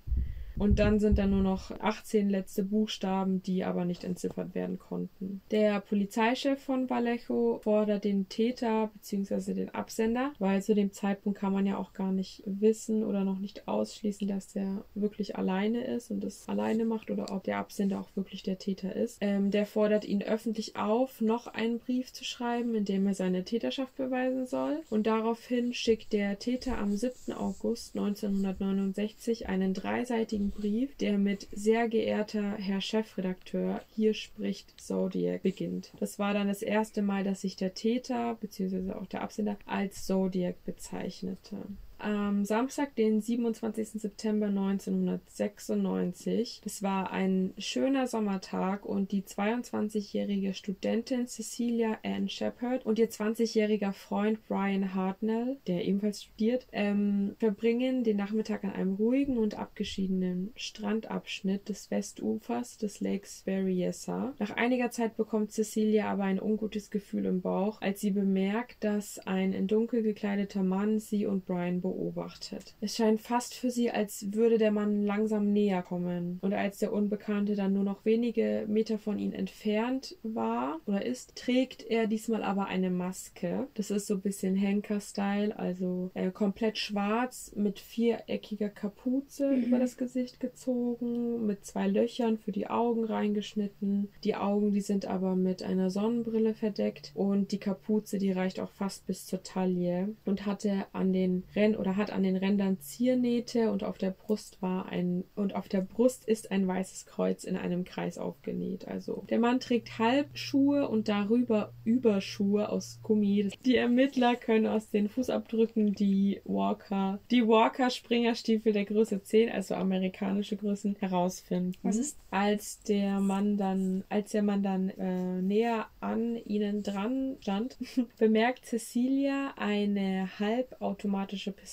Und 0.58 0.78
dann 0.78 0.98
sind 0.98 1.18
da 1.18 1.26
nur 1.26 1.42
noch 1.42 1.70
18 1.80 2.28
letzte 2.28 2.64
Buchstaben, 2.64 3.42
die 3.42 3.64
aber 3.64 3.84
nicht 3.84 4.04
entziffert 4.04 4.54
werden 4.54 4.78
konnten. 4.78 5.40
Der 5.50 5.80
Polizeichef 5.80 6.60
von 6.60 6.90
Vallejo 6.90 7.60
fordert 7.62 8.04
den 8.04 8.28
Täter 8.28 8.90
bzw. 8.94 9.54
den 9.54 9.74
Absender, 9.74 10.32
weil 10.38 10.62
zu 10.62 10.74
dem 10.74 10.92
Zeitpunkt 10.92 11.38
kann 11.38 11.52
man 11.52 11.66
ja 11.66 11.78
auch 11.78 11.92
gar 11.92 12.12
nicht 12.12 12.42
wissen 12.44 13.04
oder 13.04 13.24
noch 13.24 13.38
nicht 13.38 13.68
ausschließen, 13.68 14.26
dass 14.28 14.52
der 14.52 14.84
wirklich 14.94 15.36
alleine 15.36 15.84
ist 15.84 16.10
und 16.10 16.22
das 16.22 16.48
alleine 16.48 16.84
macht 16.84 17.10
oder 17.10 17.32
ob 17.32 17.44
der 17.44 17.58
Absender 17.58 18.00
auch 18.00 18.14
wirklich 18.16 18.42
der 18.42 18.58
Täter 18.58 18.94
ist. 18.94 19.18
Ähm, 19.20 19.50
der 19.50 19.66
fordert 19.66 20.04
ihn 20.04 20.22
öffentlich 20.22 20.76
auf, 20.76 21.20
noch 21.20 21.46
einen 21.46 21.78
Brief 21.78 22.12
zu 22.12 22.24
schreiben, 22.24 22.74
in 22.74 22.84
dem 22.84 23.06
er 23.06 23.14
seine 23.14 23.44
Täterschaft 23.44 23.96
beweisen 23.96 24.46
soll. 24.46 24.80
Und 24.90 25.06
daraufhin 25.06 25.72
schickt 25.72 26.12
der 26.12 26.38
Täter 26.38 26.78
am 26.78 26.92
7. 26.92 27.32
August 27.32 27.96
1969 27.96 29.48
einen 29.48 29.74
dreiseitigen 29.74 30.47
Brief, 30.50 30.96
der 30.96 31.18
mit 31.18 31.48
sehr 31.52 31.88
geehrter 31.88 32.54
Herr 32.56 32.80
Chefredakteur, 32.80 33.82
hier 33.94 34.14
spricht 34.14 34.80
Zodiac 34.80 35.42
beginnt. 35.42 35.92
Das 36.00 36.18
war 36.18 36.34
dann 36.34 36.48
das 36.48 36.62
erste 36.62 37.02
Mal, 37.02 37.24
dass 37.24 37.42
sich 37.42 37.56
der 37.56 37.74
Täter 37.74 38.36
bzw. 38.40 38.92
auch 38.92 39.06
der 39.06 39.22
Absender 39.22 39.56
als 39.66 40.06
Zodiac 40.06 40.64
bezeichnete. 40.64 41.56
Am 41.98 42.44
Samstag, 42.44 42.94
den 42.94 43.20
27. 43.20 44.00
September 44.00 44.46
1996. 44.46 46.62
Es 46.64 46.82
war 46.82 47.10
ein 47.10 47.52
schöner 47.58 48.06
Sommertag 48.06 48.86
und 48.86 49.12
die 49.12 49.22
22-jährige 49.22 50.54
Studentin 50.54 51.26
Cecilia 51.26 51.98
Ann 52.04 52.28
Shepard 52.28 52.86
und 52.86 52.98
ihr 52.98 53.10
20-jähriger 53.10 53.92
Freund 53.92 54.46
Brian 54.46 54.94
Hartnell, 54.94 55.58
der 55.66 55.84
ebenfalls 55.84 56.22
studiert, 56.22 56.66
ähm, 56.72 57.34
verbringen 57.38 58.04
den 58.04 58.16
Nachmittag 58.16 58.64
an 58.64 58.72
einem 58.72 58.94
ruhigen 58.94 59.38
und 59.38 59.58
abgeschiedenen 59.58 60.52
Strandabschnitt 60.56 61.68
des 61.68 61.90
Westufers 61.90 62.78
des 62.78 63.00
Lakes 63.00 63.42
Berryessa. 63.44 64.34
Nach 64.38 64.50
einiger 64.50 64.90
Zeit 64.90 65.16
bekommt 65.16 65.52
Cecilia 65.52 66.10
aber 66.10 66.24
ein 66.24 66.40
ungutes 66.40 66.90
Gefühl 66.90 67.26
im 67.26 67.40
Bauch, 67.40 67.80
als 67.80 68.00
sie 68.00 68.10
bemerkt, 68.10 68.84
dass 68.84 69.18
ein 69.26 69.52
in 69.52 69.66
dunkel 69.66 70.02
gekleideter 70.02 70.62
Mann 70.62 71.00
sie 71.00 71.26
und 71.26 71.44
Brian 71.44 71.80
beobachtet. 71.88 72.74
Es 72.80 72.96
scheint 72.96 73.20
fast 73.20 73.54
für 73.54 73.70
sie, 73.70 73.90
als 73.90 74.32
würde 74.32 74.58
der 74.58 74.70
Mann 74.70 75.04
langsam 75.04 75.52
näher 75.52 75.82
kommen. 75.82 76.38
Und 76.42 76.52
als 76.52 76.78
der 76.78 76.92
Unbekannte 76.92 77.56
dann 77.56 77.72
nur 77.72 77.84
noch 77.84 78.04
wenige 78.04 78.64
Meter 78.68 78.98
von 78.98 79.18
ihnen 79.18 79.32
entfernt 79.32 80.16
war 80.22 80.80
oder 80.86 81.04
ist, 81.04 81.36
trägt 81.36 81.82
er 81.82 82.06
diesmal 82.06 82.42
aber 82.42 82.66
eine 82.66 82.90
Maske. 82.90 83.68
Das 83.74 83.90
ist 83.90 84.06
so 84.06 84.14
ein 84.14 84.20
bisschen 84.20 84.54
Henker-Style, 84.54 85.58
also 85.58 86.10
äh, 86.14 86.30
komplett 86.30 86.78
schwarz 86.78 87.52
mit 87.56 87.78
viereckiger 87.78 88.68
Kapuze 88.68 89.50
mhm. 89.50 89.64
über 89.64 89.78
das 89.78 89.96
Gesicht 89.96 90.40
gezogen, 90.40 91.46
mit 91.46 91.64
zwei 91.64 91.88
Löchern 91.88 92.38
für 92.38 92.52
die 92.52 92.68
Augen 92.68 93.04
reingeschnitten. 93.04 94.08
Die 94.24 94.36
Augen, 94.36 94.72
die 94.72 94.80
sind 94.80 95.06
aber 95.06 95.36
mit 95.36 95.62
einer 95.62 95.90
Sonnenbrille 95.90 96.54
verdeckt 96.54 97.12
und 97.14 97.52
die 97.52 97.58
Kapuze, 97.58 98.18
die 98.18 98.32
reicht 98.32 98.60
auch 98.60 98.70
fast 98.70 99.06
bis 99.06 99.26
zur 99.26 99.42
Taille 99.42 100.14
und 100.24 100.46
hatte 100.46 100.86
an 100.92 101.12
den 101.12 101.44
Renn 101.54 101.76
oder 101.78 101.96
hat 101.96 102.12
an 102.12 102.22
den 102.22 102.36
Rändern 102.36 102.80
Ziernähte 102.80 103.70
und 103.70 103.84
auf 103.84 103.98
der 103.98 104.10
Brust 104.10 104.60
war 104.60 104.86
ein 104.86 105.24
und 105.34 105.54
auf 105.54 105.68
der 105.68 105.80
Brust 105.80 106.26
ist 106.26 106.50
ein 106.50 106.66
weißes 106.66 107.06
Kreuz 107.06 107.44
in 107.44 107.56
einem 107.56 107.84
Kreis 107.84 108.18
aufgenäht. 108.18 108.86
Also 108.88 109.24
der 109.30 109.38
Mann 109.38 109.60
trägt 109.60 109.98
Halbschuhe 109.98 110.88
und 110.88 111.08
darüber 111.08 111.72
Überschuhe 111.84 112.68
aus 112.68 113.00
Gummi. 113.02 113.48
Die 113.64 113.76
Ermittler 113.76 114.36
können 114.36 114.66
aus 114.66 114.90
den 114.90 115.08
Fußabdrücken 115.08 115.94
die 115.94 116.40
Walker, 116.44 117.20
die 117.30 117.46
Walker 117.46 117.90
Springerstiefel 117.90 118.72
der 118.72 118.84
Größe 118.84 119.22
10, 119.22 119.50
also 119.50 119.74
amerikanische 119.74 120.56
Größen, 120.56 120.96
herausfinden. 120.98 121.74
Was 121.82 121.96
ist? 121.96 122.18
Als 122.30 122.80
der 122.82 123.20
Mann 123.20 123.56
dann, 123.56 124.04
als 124.08 124.32
der 124.32 124.42
Mann 124.42 124.62
dann 124.62 124.90
äh, 124.90 125.40
näher 125.42 125.86
an 126.00 126.36
ihnen 126.44 126.82
dran 126.82 127.36
stand, 127.40 127.76
bemerkt 128.18 128.66
Cecilia 128.66 129.54
eine 129.56 130.28
halbautomatische 130.38 131.52
Pistole. 131.52 131.67